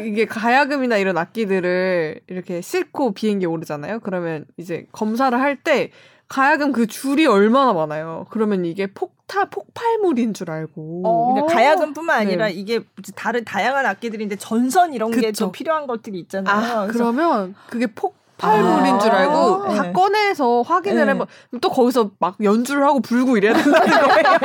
[0.00, 4.00] 이게 가야금이나 이런 악기들을 이렇게 싣고 비행기 오르잖아요.
[4.00, 5.90] 그러면 이제 검사를 할 때
[6.26, 8.26] 가야금 그 줄이 얼마나 많아요.
[8.30, 11.02] 그러면 이게 폭타 폭발물인 줄 알고.
[11.06, 11.46] 어.
[11.46, 12.52] 가야금뿐만 아니라 네.
[12.52, 12.80] 이게
[13.14, 16.54] 다른 다양한 악기들인데 전선 이런 게 좀 필요한 것들이 있잖아요.
[16.80, 19.92] 아, 그러면 그게 폭 팔물인 줄 알고 아~ 다 네.
[19.92, 21.12] 꺼내서 확인을 네.
[21.12, 21.26] 해봐.
[21.60, 24.38] 또 거기서 막 연주를 하고 불고 이래야 된다는 거예요.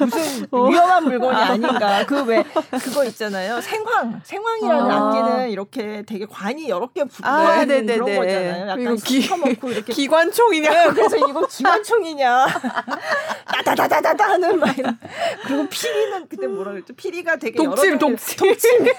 [0.00, 0.68] 무슨 어.
[0.68, 2.04] 위험한 물건이 아닌가.
[2.06, 2.44] 그 왜
[2.82, 3.60] 그거 있잖아요.
[3.60, 4.20] 생황.
[4.24, 8.68] 생황이라는 아~ 악기는 이렇게 되게 관이 여러 개 붙는 아, 그런 거잖아요.
[8.68, 10.70] 약간 기, 쳐먹고 이렇게 기관총이냐?
[10.70, 12.46] 네, 그래서 이거 기관총이냐?
[13.46, 14.98] 따다다다다다 하는 막 이런.
[15.46, 16.94] 그리고 피리는 그때 뭐라 그랬죠?
[16.94, 18.38] 피리가 되게 독침, 여러 독침.
[18.38, 18.86] 독침.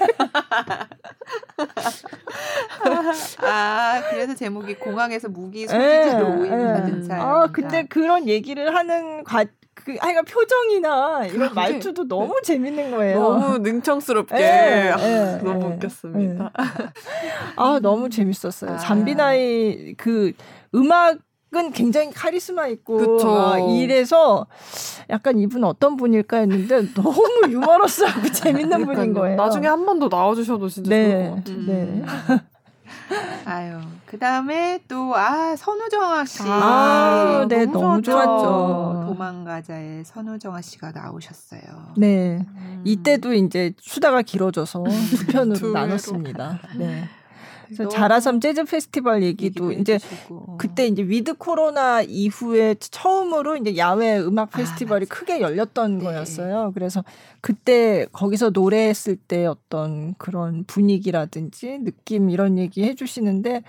[3.40, 9.96] 아, 그래서 제목이 공항에서 무기 소지자로 오인받은 사 아, 근데 그런 얘기를 하는 과, 그
[10.00, 13.20] 아이가 표정이나 이런 말투도 너무 재밌는 거예요.
[13.22, 16.52] 너무 능청스럽게 에, 에, 너무 에, 웃겼습니다.
[17.56, 18.72] 아 너무 재밌었어요.
[18.72, 18.78] 아.
[18.78, 20.34] 잠비나이 그
[20.76, 21.18] 음악
[21.56, 24.48] 은 굉장히 카리스마 있고 아, 이래서
[25.10, 29.38] 약간 이분 어떤 분일까 했는데 너무 유머러스하고 재밌는 분인 거예요.
[29.38, 31.56] 나중에 한 번 더 나와주셔도 진짜 네, 좋을 것 같아요.
[31.66, 31.74] 네.
[31.74, 32.06] 음.
[33.46, 36.44] 아유, 그 다음에 또, 아, 선우정아 씨.
[36.44, 39.06] 아, 네, 너무, 너무 좋았죠.
[39.08, 41.62] 도망가자의 선우정아 씨가 나오셨어요.
[41.98, 42.40] 네.
[42.46, 42.82] 음.
[42.84, 44.84] 이때도 이제 수다가 길어져서
[45.16, 46.60] 두 편으로 나눴습니다.
[46.78, 47.08] 네.
[47.68, 50.58] 그래서 자라섬 재즈 페스티벌 얘기도 이제 해주시고.
[50.58, 56.04] 그때 이제 위드 코로나 이후에 처음으로 이제 야외 음악 아, 페스티벌이 아, 크게 열렸던 네.
[56.04, 56.72] 거였어요.
[56.74, 57.04] 그래서
[57.42, 63.64] 그때 거기서 노래했을 때 어떤 그런 분위기라든지 느낌 이런 얘기 해주시는데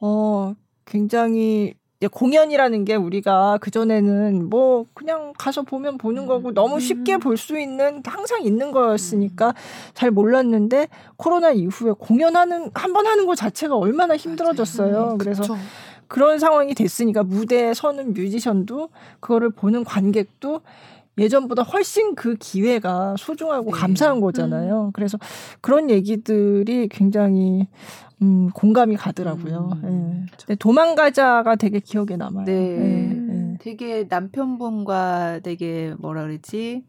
[0.00, 0.54] 어
[0.84, 1.74] 굉장히
[2.06, 7.18] 공연이라는 게 우리가 그전에는 뭐 그냥 가서 보면 보는 거고 너무 쉽게 음.
[7.20, 9.52] 볼수 있는 항상 있는 거였으니까
[9.94, 15.10] 잘 몰랐는데 코로나 이후에 공연하는 한 번 하는 것 자체가 얼마나 힘들어졌어요.
[15.12, 15.42] 음, 그래서
[16.06, 18.88] 그런 상황이 됐으니까 무대에 서는 뮤지션도
[19.20, 20.60] 그거를 보는 관객도
[21.18, 23.78] 예전보다 훨씬 그 기회가 소중하고 네.
[23.78, 24.86] 감사한 거잖아요.
[24.86, 24.92] 음.
[24.92, 25.18] 그래서
[25.60, 27.68] 그런 얘기들이 굉장히
[28.22, 29.70] 음, 공감이 가더라고요.
[29.84, 30.26] 음.
[30.46, 30.54] 네.
[30.56, 32.44] 도망가자가 되게 기억에 남아요.
[32.44, 32.52] 네.
[32.52, 33.56] 네.
[33.60, 36.84] 되게 남편분과 되게 뭐라 그러지?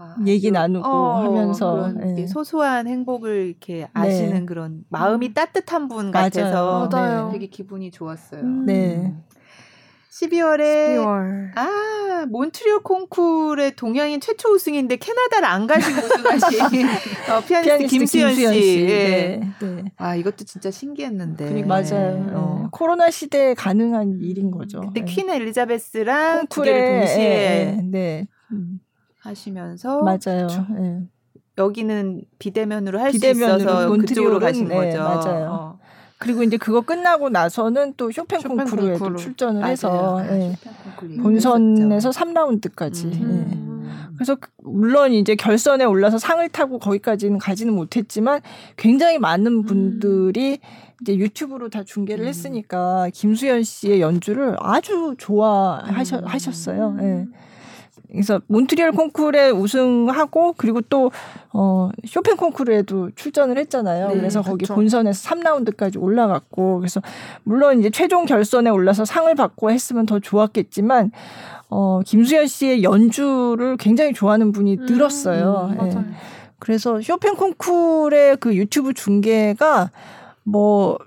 [0.00, 2.26] 아, 얘기 나누고 어, 하면서 네.
[2.28, 5.34] 소소한 행복을 이렇게 아시는 그런 마음이 음.
[5.34, 7.30] 따뜻한 분 같아서 맞아요.
[7.32, 8.40] 되게 기분이 좋았어요.
[8.42, 8.64] 음.
[8.64, 9.14] 네.
[10.22, 11.50] 12월에 12월.
[11.54, 16.86] 아 몬트리올 콩쿠르의 동양인 최초 우승인데 캐나다를 안 가시고 우승하신
[17.30, 18.62] 어, 피아니스트, 피아니스트 김수현, 씨.
[18.62, 18.86] 씨.
[18.86, 19.40] 네.
[19.60, 19.84] 네.
[19.96, 21.44] 아 이것도 진짜 신기했는데.
[21.44, 22.26] 그러니까 맞아요.
[22.34, 22.60] 어.
[22.62, 22.68] 네.
[22.72, 24.80] 코로나 시대에 가능한 일인 거죠.
[24.80, 25.06] 그때 네.
[25.06, 27.80] 퀸 엘리자베스랑 콩쿠르 동시에 네.
[27.84, 28.26] 네.
[28.52, 28.80] 음.
[29.20, 30.48] 하시면서 맞아요.
[31.58, 34.98] 여기는 비대면으로 할 수 있어서 그쪽으로 가신 거죠.
[34.98, 35.48] 맞아요.
[35.50, 35.67] 어.
[36.18, 39.70] 그리고 이제 그거 끝나고 나서는 또 쇼팽, 쇼팽 콩쿠르에 도 출전을 맞아요.
[39.70, 40.56] 해서 네.
[41.22, 43.04] 본선에서 3라운드까지.
[43.22, 43.46] 음.
[43.48, 43.68] 네.
[44.16, 48.40] 그래서 그 물론 이제 결선에 올라서 상을 타고 거기까지는 가지는 못했지만
[48.76, 49.62] 굉장히 많은 음.
[49.62, 50.58] 분들이
[51.00, 52.28] 이제 유튜브로 다 중계를 음.
[52.28, 56.88] 했으니까 김수현 씨의 연주를 아주 좋아하셨어요.
[56.88, 56.96] 음.
[56.96, 57.26] 네.
[58.10, 61.10] 그래서 몬트리올 콩쿠르에 우승하고 그리고 또
[61.52, 64.08] 어, 쇼팽 콩쿠르에도 출전을 했잖아요.
[64.08, 64.74] 네, 그래서 거기 그쵸.
[64.74, 67.02] 본선에서 3라운드까지 올라갔고 그래서
[67.44, 71.12] 물론 이제 최종 결선에 올라서 상을 받고 했으면 더 좋았겠지만
[71.70, 75.76] 어, 김수현 씨의 연주를 굉장히 좋아하는 분이 음, 늘었어요.
[75.78, 76.04] 음, 네.
[76.58, 79.90] 그래서 쇼팽 콩쿠르의 그 유튜브 중계가
[80.44, 80.98] 뭐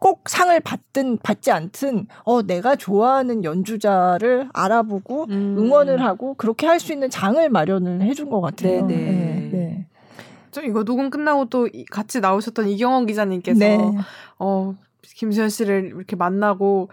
[0.00, 5.56] 꼭 상을 받든 받지 않든 어 내가 좋아하는 연주자를 알아보고 음.
[5.58, 8.86] 응원을 하고 그렇게 할 수 있는 장을 마련을 해준 것 같아요.
[8.86, 9.04] 네네.
[9.12, 9.50] 네.
[9.52, 9.86] 네.
[10.50, 13.78] 저 이거 녹음 끝나고 또 같이 나오셨던 이경원 기자님께서 네.
[14.38, 16.88] 어 김수현 씨를 이렇게 만나고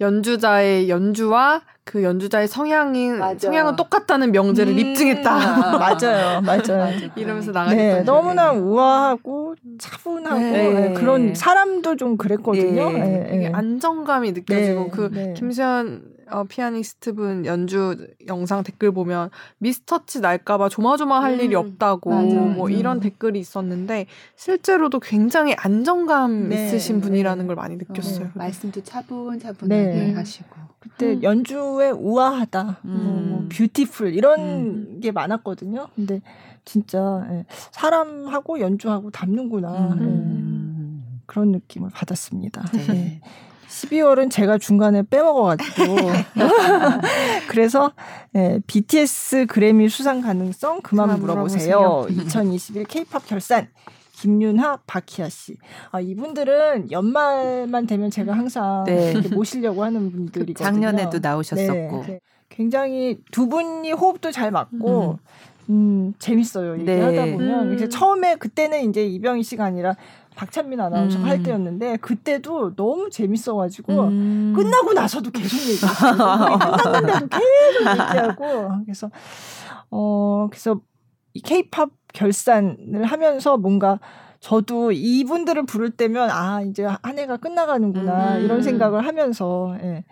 [0.00, 5.32] 연주자의 연주와 그 연주자의 성향이 성향은 똑같다는 명제를 음~ 입증했다.
[5.78, 6.94] 맞아요, 맞아요.
[7.16, 10.72] 이러면서 나가셨 네, 너무나 우아하고 차분하고 네.
[10.72, 10.94] 네.
[10.94, 12.90] 그런 사람도 좀 그랬거든요.
[12.92, 12.98] 네.
[12.98, 13.50] 네.
[13.52, 14.90] 안정감이 느껴지고 네.
[14.92, 15.34] 그 네.
[15.36, 22.34] 김수현 어, 피아니스트 분 연주 영상 댓글 보면 미스터치 날까봐 조마조마할 음, 일이 없다고 맞아,
[22.34, 22.78] 뭐 맞아.
[22.78, 24.06] 이런 댓글이 있었는데
[24.36, 28.26] 실제로도 굉장히 안정감 네, 있으신 분이라는 걸 많이 느꼈어요.
[28.26, 30.72] 어, 말씀도 차분차분하게 하시고.
[30.80, 31.22] 그때 음.
[31.22, 33.26] 연주에 우아하다, 뭐, 음.
[33.30, 35.00] 뭐, 뷰티풀 이런 음.
[35.00, 35.88] 게 많았거든요.
[35.94, 36.20] 근데
[36.64, 41.04] 진짜 예, 사람하고 연주하고 닮는구나 음.
[41.06, 42.62] 예, 그런 느낌을 받았습니다.
[42.72, 43.20] 네.
[43.72, 43.88] 예.
[43.88, 45.96] 12월은 제가 중간에 빼먹어가지고
[47.48, 47.92] 그래서
[48.34, 51.78] 예, BTS 그래미 수상 가능성 그만, 그만 물어보세요.
[51.78, 52.22] 물어보세요.
[52.24, 53.68] 2021 K-팝 결산
[54.22, 55.56] 김윤하, 박희아 씨.
[55.90, 59.14] 아, 이분들은 연말만 되면 제가 항상 네.
[59.34, 60.64] 모시려고 하는 분들이거든요.
[60.64, 61.72] 작년에도 나오셨었고.
[61.72, 62.06] 네.
[62.06, 62.20] 네.
[62.48, 65.18] 굉장히 두 분이 호흡도 잘 맞고
[65.70, 66.78] 음, 음 재밌어요.
[66.78, 67.32] 얘기하다 네.
[67.32, 67.72] 보면.
[67.72, 67.88] 음.
[67.88, 69.96] 처음에 그때는 이제 이병희 씨가 아니라
[70.34, 71.24] 박찬민 아나운서 음.
[71.24, 74.52] 할 때였는데 그때도 너무 재밌어가지고 음.
[74.56, 76.16] 끝나고 나서도 계속 얘기했어요.
[76.58, 79.10] 끝났는데도 계속 얘기하고 그래서
[79.90, 80.80] 어 그래서
[81.34, 83.98] 이 케이팝 결산을 하면서 뭔가
[84.40, 88.44] 저도 이분들을 부를 때면 아 이제 한 해가 끝나가는구나 음.
[88.44, 90.04] 이런 생각을 하면서 예.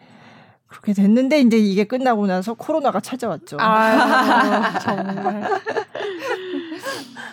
[0.71, 3.57] 그렇게 됐는데 이제 이게 끝나고 나서 코로나가 찾아왔죠.
[3.59, 5.51] 아, 정말.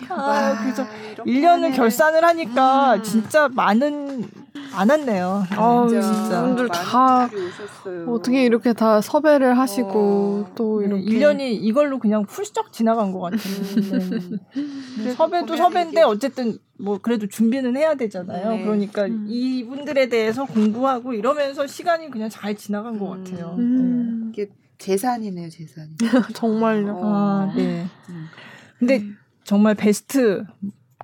[0.10, 0.86] 아, 그래서
[1.26, 3.04] 1년을 결산을 하니까 음.
[3.04, 4.30] 진짜 많은
[4.74, 5.44] 안 왔네요.
[5.52, 6.44] 아, 진짜.
[6.44, 7.30] 분들 다
[8.08, 13.20] 어떻게 이렇게 다 섭외를 하시고 어, 또 네, 이렇게 1년이 이걸로 그냥 훌쩍 지나간 것
[13.20, 13.40] 같아요.
[13.78, 14.40] 음.
[15.04, 15.12] 네.
[15.14, 18.50] 섭외도 섭외인데 어쨌든 뭐 그래도 준비는 해야 되잖아요.
[18.52, 18.64] 네.
[18.64, 19.26] 그러니까 음.
[19.28, 23.56] 이분들에 대해서 공부하고 이러면서 시간이 그냥 잘 지나간 것 같아요.
[23.58, 24.32] 음.
[24.36, 24.44] 네.
[24.44, 25.90] 이게 재산이네요, 재산.
[26.34, 26.96] 정말요.
[26.98, 27.02] 어.
[27.04, 27.86] 아, 네.
[28.10, 28.28] 음.
[28.78, 29.04] 근데
[29.48, 30.44] 정말 베스트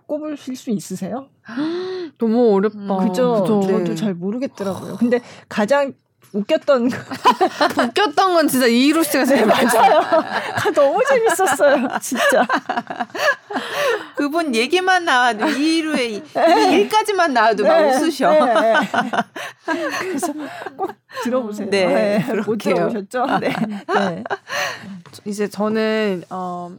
[0.05, 1.29] 꼽으실 수 있으세요?
[2.19, 2.77] 너무 어렵다.
[2.77, 3.41] 음, 그죠?
[3.41, 3.61] 그죠?
[3.61, 3.95] 저도 네.
[3.95, 4.97] 잘 모르겠더라고요.
[4.97, 5.93] 근데 가장
[6.33, 6.89] 웃겼던
[7.87, 10.01] 웃겼던 건 진짜 이희로 씨가 제일 맞아요.
[10.75, 12.45] 너무 재밌었어요, 진짜.
[14.17, 16.79] 그분 얘기만 나와도 이희로의 네.
[16.79, 17.69] 일까지만 나와도 네.
[17.69, 18.29] 막 웃으셔.
[18.29, 18.53] 네.
[18.61, 18.73] 네.
[20.01, 20.33] 그래서
[20.75, 20.91] 꼭
[21.23, 21.69] 들어보세요.
[21.69, 21.85] 네,
[22.27, 22.33] 네.
[22.45, 23.25] 못 들어보셨죠?
[23.39, 23.53] 네.
[23.87, 24.23] 네.
[25.23, 26.75] 이제 저는 어.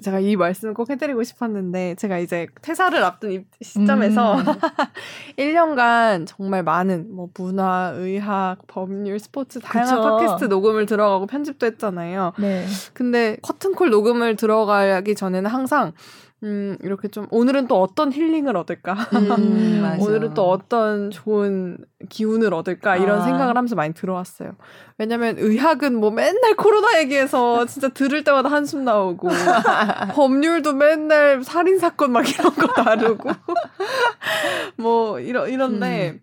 [0.00, 4.44] 제가 이 말씀을 꼭 해드리고 싶었는데 제가 이제 퇴사를 앞둔 시점에서 음.
[5.38, 10.02] 1년간 정말 많은 뭐 문화, 의학, 법률, 스포츠 다양한 그쵸.
[10.02, 12.32] 팟캐스트 녹음을 들어가고 편집도 했잖아요.
[12.38, 12.66] 네.
[12.92, 15.92] 근데 커튼콜 녹음을 들어가기 전에는 항상
[16.42, 18.94] 음, 이렇게 좀, 오늘은 또 어떤 힐링을 얻을까?
[19.12, 22.96] 음, 오늘은 또 어떤 좋은 기운을 얻을까?
[22.96, 23.24] 이런 아.
[23.24, 24.52] 생각을 하면서 많이 들어왔어요.
[24.96, 29.28] 왜냐면 의학은 뭐 맨날 코로나 얘기해서 진짜 들을 때마다 한숨 나오고,
[30.14, 33.30] 법률도 맨날 살인사건 막 이런 거 다루고,
[34.76, 36.20] 뭐, 이러, 이런데, 음.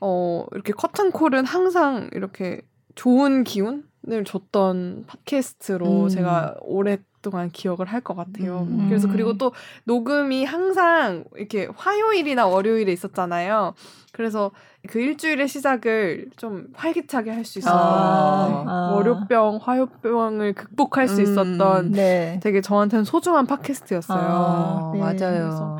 [0.00, 2.62] 어, 이렇게 커튼콜은 항상 이렇게
[2.94, 6.08] 좋은 기운 을 줬던 팟캐스트로 음.
[6.08, 6.84] 제가 오
[7.26, 8.66] 래 동안 기억을 할 것 같아요.
[8.70, 8.86] 음.
[8.88, 9.52] 그래서 그리고 또
[9.84, 13.74] 녹음이 항상 이렇게 화요일이나 월요일에 있었잖아요.
[14.12, 14.52] 그래서
[14.88, 18.92] 그 일주일의 시작을 좀 활기차게 할 수 있었던 아, 아.
[18.94, 22.38] 월요병, 화요병을 극복할 수 음, 있었던 네.
[22.42, 24.18] 되게 저한테는 소중한 팟캐스트였어요.
[24.20, 25.00] 아, 네.
[25.00, 25.78] 맞아요.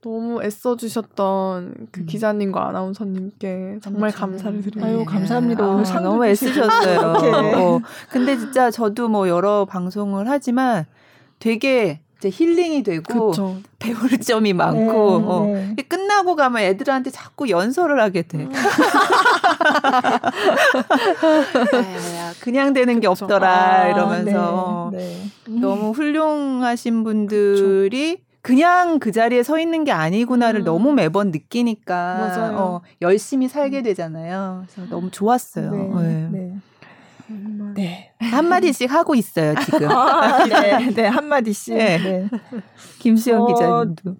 [0.00, 2.06] 너무 애써 주셨던 그 음.
[2.06, 4.12] 기자님과 아나운서님께 정말.
[4.12, 4.86] 감사를 드립니다.
[4.86, 5.64] 아유 감사합니다.
[5.64, 7.00] 아, 너무 애쓰셨어요.
[7.58, 7.80] 어.
[8.10, 10.86] 근데 진짜 저도 뭐 여러 방송을 하지만
[11.40, 13.56] 되게 이제 힐링이 되고 그쵸.
[13.78, 15.46] 배울 점이 많고 네, 어.
[15.76, 15.82] 네.
[15.88, 18.38] 끝나고 가면 애들한테 자꾸 연설을 하게 돼.
[18.38, 18.52] 음.
[22.40, 25.22] 그냥 되는 게 없더라 아, 이러면서 네, 네.
[25.48, 25.60] 음.
[25.60, 28.27] 너무 훌륭하신 분들이 그쵸.
[28.42, 30.64] 그냥 그 자리에 서 있는 게 아니구나를 음.
[30.64, 33.82] 너무 매번 느끼니까 어, 열심히 살게 음.
[33.82, 34.64] 되잖아요.
[34.70, 35.70] 그래서 너무 좋았어요.
[36.00, 36.28] 네.
[36.30, 36.54] 네.
[37.28, 37.74] 네.
[37.74, 38.12] 네.
[38.30, 39.88] 한 마디씩 하고 있어요, 지금.
[39.92, 41.74] 아, 네, 네, 한 마디씩.
[41.76, 41.98] 네.
[41.98, 42.28] 네.
[42.98, 44.16] 김수영 어, 기자님도.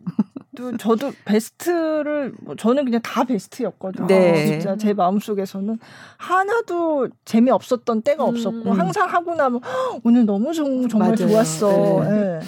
[0.57, 4.09] 또 저도 베스트를 뭐 저는 그냥 다 베스트였거든요.
[4.09, 4.45] 네.
[4.45, 5.79] 진짜 제 마음속에서는
[6.17, 8.29] 하나도 재미 없었던 때가 음.
[8.31, 9.61] 없었고 항상 하고 나면
[10.03, 11.31] 오늘 너무 정, 정말 맞아요.
[11.31, 12.01] 좋았어.
[12.03, 12.11] 네.
[12.11, 12.41] 네.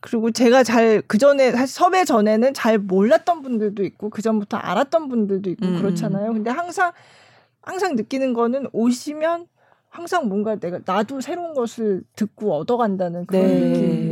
[0.00, 5.08] 그리고 제가 잘 그 전에 사실 섭외 전에는 잘 몰랐던 분들도 있고 그 전부터 알았던
[5.08, 5.78] 분들도 있고 음.
[5.78, 6.32] 그렇잖아요.
[6.32, 6.92] 근데 항상
[7.62, 9.46] 항상 느끼는 거는 오시면
[9.88, 13.72] 항상 뭔가 내가 나도 새로운 것을 듣고 얻어간다는 그런 네.
[13.72, 14.07] 느낌.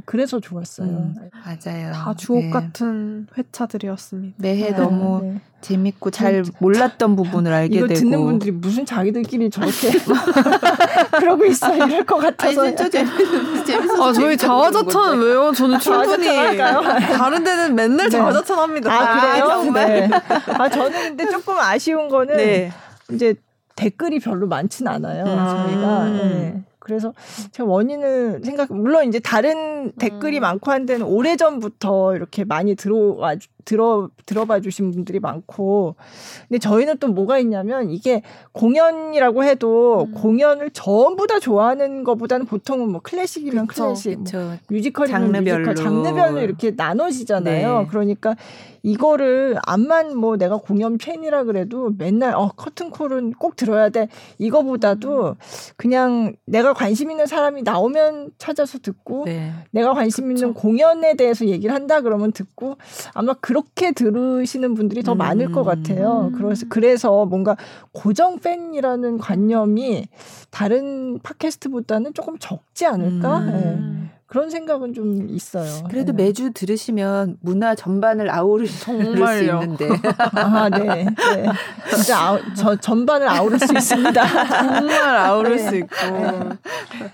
[0.00, 0.02] 네.
[0.06, 0.86] 그래서 좋았어요.
[0.88, 1.14] 음,
[1.44, 1.92] 맞아요.
[1.92, 2.50] 다 주옥 네.
[2.50, 4.34] 같은 회차들이었습니다.
[4.38, 4.76] 매해 네.
[4.76, 5.40] 너무 네.
[5.60, 8.00] 재밌고 잘 몰랐던 부분을 알게 이거 되고.
[8.00, 9.90] 듣는 분들이 무슨 자기들끼리 저렇게
[11.18, 12.62] 그러고 있어 이럴 것 같아서.
[12.62, 14.08] 아니, 진짜 재밌, 재밌어.
[14.08, 15.52] 아 저희 자화자찬 왜요?
[15.52, 18.10] 저는 충분히 다른 데는 맨날 네.
[18.10, 18.90] 자화자찬 합니다.
[18.92, 19.44] 아 그래요?
[19.44, 19.86] 아, 정말.
[19.86, 20.10] 네.
[20.58, 22.70] 아 저는 근데 조금 아쉬운 거는
[23.12, 23.34] 이제
[23.76, 25.24] 댓글이 별로 많지는 않아요.
[25.24, 25.36] 음.
[25.36, 26.04] 저희가.
[26.08, 26.62] 네.
[26.80, 27.12] 그래서
[27.52, 30.42] 제가 원인을 생각 물론 이제 다른 댓글이 음.
[30.42, 35.96] 많고 한 데는 오래 전부터 이렇게 많이 들어와 들어 들어봐 주신 분들이 많고
[36.48, 38.22] 근데 저희는 또 뭐가 있냐면 이게
[38.52, 40.14] 공연이라고 해도 음.
[40.14, 44.38] 공연을 전부 다 좋아하는 것보다는 보통은 뭐 클래식이면 그쵸, 클래식 뭐 그쵸.
[44.38, 45.58] 뭐 뮤지컬이면 장르별로.
[45.58, 47.80] 뮤지컬 장르별로 이렇게 나눠지잖아요.
[47.80, 47.86] 네.
[47.88, 48.36] 그러니까
[48.82, 54.08] 이거를 암만 뭐 내가 공연 팬이라 그래도 맨날 어 커튼콜은 꼭 들어야 돼
[54.38, 55.34] 이거보다도 음.
[55.76, 59.52] 그냥 내가 관심 있는 사람이 나오면 찾아서 듣고 네.
[59.70, 60.46] 내가 관심 그쵸.
[60.46, 62.76] 있는 공연에 대해서 얘기를 한다 그러면 듣고
[63.12, 65.18] 아마 그 렇게 들으시는 분들이 더 음.
[65.18, 66.30] 많을 것 같아요.
[66.36, 67.56] 그래서 그래서 뭔가
[67.92, 70.08] 고정 팬이라는 관념이
[70.50, 73.38] 다른 팟캐스트보다는 조금 적지 않을까?
[73.38, 74.10] 음.
[74.10, 74.19] 네.
[74.30, 75.82] 그런 생각은 좀 있어요.
[75.90, 76.22] 그래도 네.
[76.22, 79.88] 매주 들으시면 문화 전반을 아우를 수 있는데.
[80.36, 81.04] 아, 네.
[81.04, 81.46] 네.
[81.92, 84.46] 진짜 아우, 저, 전반을 아우를 수 있습니다.
[84.46, 85.58] 정말 아우를 네.
[85.58, 85.96] 수 있고.
[86.12, 86.48] 네.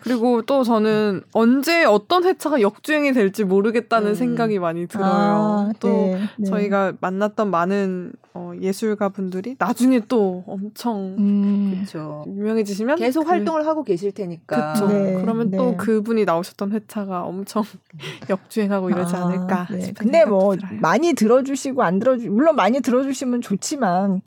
[0.00, 4.14] 그리고 또 저는 언제 어떤 회차가 역주행이 될지 모르겠다는 음.
[4.14, 5.10] 생각이 많이 들어요.
[5.10, 6.20] 아, 또 네.
[6.36, 6.50] 네.
[6.50, 11.80] 저희가 만났던 많은 어, 예술가 분들이 나중에 또 엄청 음.
[11.82, 12.24] 그쵸.
[12.28, 14.74] 유명해지시면 계속 그, 활동을 하고 계실 테니까.
[14.74, 14.86] 그쵸.
[14.86, 17.62] 그러면 또 그분이 나오셨던 회차 하다가 엄청
[18.28, 19.68] 역주행하고 이러지 아, 않을까.
[19.70, 19.92] 네.
[19.96, 20.80] 근데 뭐 들어요.
[20.80, 24.20] 많이 들어주시고 안 들어주 물론 많이 들어주시면 좋지만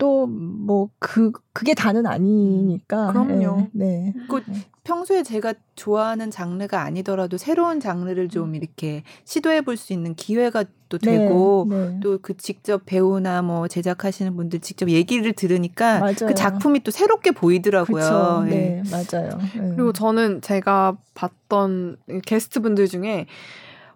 [0.00, 3.10] 또 뭐 그 그게 다는 아니니까.
[3.10, 3.68] 음, 그럼요.
[3.72, 4.12] 네.
[4.12, 4.14] 네.
[4.28, 4.42] 그
[4.82, 8.54] 평소에 제가 좋아하는 장르가 아니더라도 새로운 장르를 좀 음.
[8.56, 12.00] 이렇게 시도해 볼 수 있는 기회가 또 네, 되고 네.
[12.00, 16.14] 또그 직접 배우나 뭐 제작하시는 분들 직접 얘기를 들으니까 그 맞아요.
[16.28, 18.44] 그 작품이 또 새롭게 보이더라고요.
[18.48, 19.38] 네, 네 맞아요.
[19.54, 19.74] 네.
[19.76, 23.26] 그리고 저는 제가 봤던 게스트 분들 중에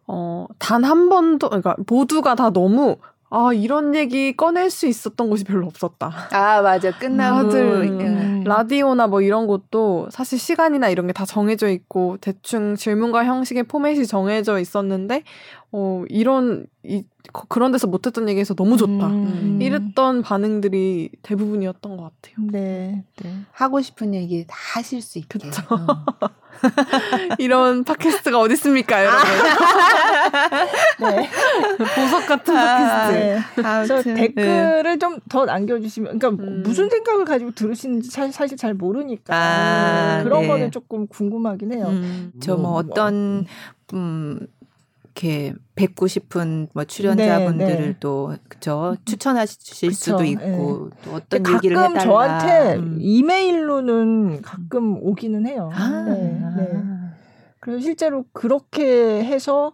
[0.06, 2.96] 어, 단 한 번도, 그러니까 모두가 다 너무
[3.36, 6.28] 아 이런 얘기 꺼낼 수 있었던 곳이 별로 없었다.
[6.30, 8.44] 아 맞아 끝나고 다들 음.
[8.44, 14.06] 라디오나 뭐 이런 것도 사실 시간이나 이런 게 다 정해져 있고 대충 질문과 형식의 포맷이
[14.06, 15.22] 정해져 있었는데
[15.76, 17.02] 어 이런 이
[17.48, 19.08] 그런 데서 못했던 얘기해서 너무 좋다.
[19.08, 19.58] 음.
[19.60, 22.46] 이랬던 반응들이 대부분이었던 것 같아요.
[22.52, 23.36] 네, 네.
[23.50, 25.40] 하고 싶은 얘기 다 하실 수 있게.
[25.40, 25.62] 그쵸.
[25.70, 26.04] 어.
[27.40, 29.28] 이런 팟캐스트가 어디 있습니까, 여러분?
[31.10, 31.28] 네.
[31.78, 33.18] 보석 같은 아, 팟캐스트.
[33.18, 33.40] 네.
[33.56, 34.98] 그래서 댓글을 네.
[34.98, 36.62] 좀더 남겨주시면, 그러니까 음.
[36.62, 40.46] 무슨 생각을 가지고 들으시는지 사, 사실 잘 모르니까 아, 그런 네.
[40.46, 41.86] 거는 조금 궁금하긴 해요.
[41.88, 42.30] 음.
[42.38, 43.44] 저뭐 뭐, 어떤
[43.92, 44.46] 음,
[45.14, 47.96] 이렇게 뵙고 싶은 뭐 출연자분들을 네, 네.
[48.00, 50.96] 또 그죠 추천하실 그쵸, 수도 있고 네.
[51.04, 52.00] 또 어떤 얘기를 해달라.
[52.00, 52.98] 저한테 음.
[53.00, 55.70] 이메일로는 가끔 오기는 해요.
[55.72, 56.82] 아, 네, 네.
[57.60, 59.72] 그래서 실제로 그렇게 해서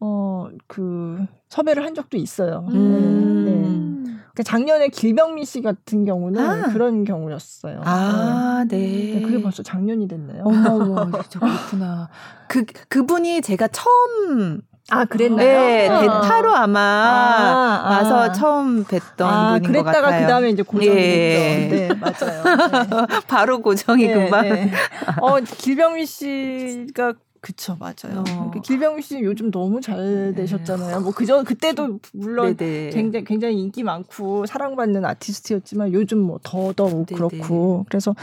[0.00, 2.66] 어그 섭외를 한 적도 있어요.
[2.70, 3.44] 음.
[3.44, 4.12] 네.
[4.32, 6.68] 그러니까 작년에 길병민 씨 같은 경우는 아.
[6.72, 7.82] 그런 경우였어요.
[7.84, 8.78] 아, 네.
[9.14, 9.22] 네.
[9.22, 10.44] 그게 벌써 작년이 됐네요.
[10.44, 12.08] 어머, 진짜 그렇구나.
[12.48, 15.36] 그 그분이 제가 처음 아, 그랬나요?
[15.36, 16.00] 네, 아.
[16.00, 17.90] 대타로 아마 아, 아.
[17.90, 20.02] 와서 처음 뵀던 아, 분인 것 같아요.
[20.02, 21.68] 그랬다가 그 다음에 이제 고정이 예.
[21.68, 21.76] 됐죠.
[21.76, 22.42] 네, 맞아요.
[22.42, 23.20] 네.
[23.28, 24.42] 바로 고정이 네, 금방.
[24.48, 24.70] 네.
[25.20, 28.24] 어, 길병미 씨가 그쵸 맞아요.
[28.30, 28.50] 어.
[28.64, 30.40] 길병미 씨 요즘 너무 잘 네.
[30.42, 31.00] 되셨잖아요.
[31.02, 32.90] 뭐 그저 그때도 물론 네네.
[32.90, 38.16] 굉장히 굉장히 인기 많고 사랑받는 아티스트였지만 요즘 뭐 더더욱 그렇고 그래서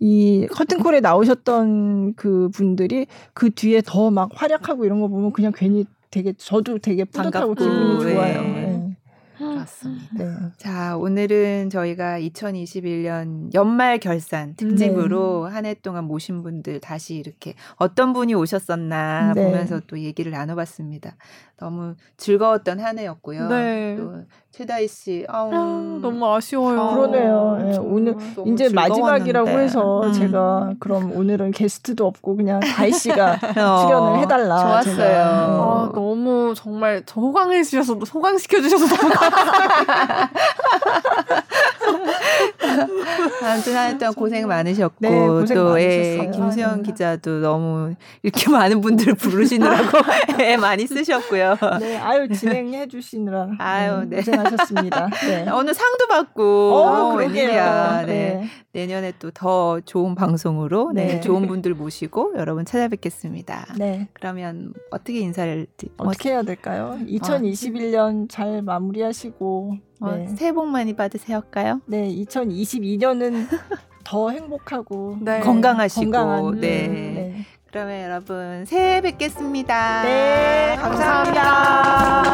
[0.00, 5.86] 이 커튼콜에 나오셨던 그 분들이 그 뒤에 더 막 활약하고 이런 거 보면 그냥 괜히
[6.10, 8.42] 되게 저도 되게 뿌듯하고 반갑고, 기분이 좋아요.
[8.42, 8.50] 네.
[8.50, 8.96] 네.
[9.38, 10.06] 그렇습니다.
[10.18, 10.50] 네.
[10.56, 15.54] 자, 오늘은 저희가 2021년 연말 결산 특집으로 네.
[15.54, 19.44] 한해 동안 모신 분들 다시 이렇게 어떤 분이 오셨었나 네.
[19.44, 21.16] 보면서 또 얘기를 나눠봤습니다.
[21.56, 23.48] 너무 즐거웠던 한 해였고요.
[23.48, 23.96] 네.
[23.96, 26.80] 또 최다희 씨, 아우, 아, 너무 아쉬워요.
[26.80, 27.58] 아, 그러네요.
[27.62, 28.16] 네, 오늘
[28.46, 30.12] 이제 마지막이라고 해서 음.
[30.12, 34.58] 제가 그럼 오늘은 게스트도 없고 그냥 다희 씨가 어, 출연을 해달라.
[34.82, 34.96] 좋았어요.
[34.96, 35.26] 제가.
[35.28, 40.30] 아, 너무 정말 저 호강해 주셔서 소강시켜 주셔서 너무 감사합니다.
[43.42, 49.14] 아무튼 한 동안 고생 많으셨고 네, 고생 또 예, 김수영 기자도 너무 이렇게 많은 분들을
[49.14, 49.98] 부르시느라고
[50.40, 51.56] 애 많이 쓰셨고요.
[51.80, 54.16] 네, 아유 진행해 주시느라 아유 네.
[54.16, 55.08] 고생하셨습니다.
[55.26, 55.50] 네.
[55.50, 56.42] 오늘 상도 받고
[56.74, 58.04] 어, 웬일이야.
[58.06, 58.12] 네.
[58.12, 58.48] 네.
[58.72, 61.06] 내년에 또 더 좋은 방송으로 네.
[61.06, 61.20] 네.
[61.20, 63.74] 좋은 분들 모시고 여러분 찾아뵙겠습니다.
[63.78, 64.08] 네.
[64.12, 65.66] 그러면 어떻게 인사를
[65.96, 66.98] 어떻게 해야 될까요?
[67.06, 68.26] 2021년 어.
[68.28, 70.28] 잘 마무리하시고 어, 네.
[70.36, 71.80] 새해 복 많이 받으세요까요?
[71.86, 73.46] 네, 2022년은
[74.04, 75.40] 더 행복하고 네.
[75.40, 76.88] 건강하시고 건강한, 네.
[76.88, 77.46] 네.
[77.70, 80.02] 그러면 여러분 새해 뵙겠습니다.
[80.04, 81.42] 네, 감사합니다.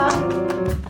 [0.08, 0.83] 감사합니다.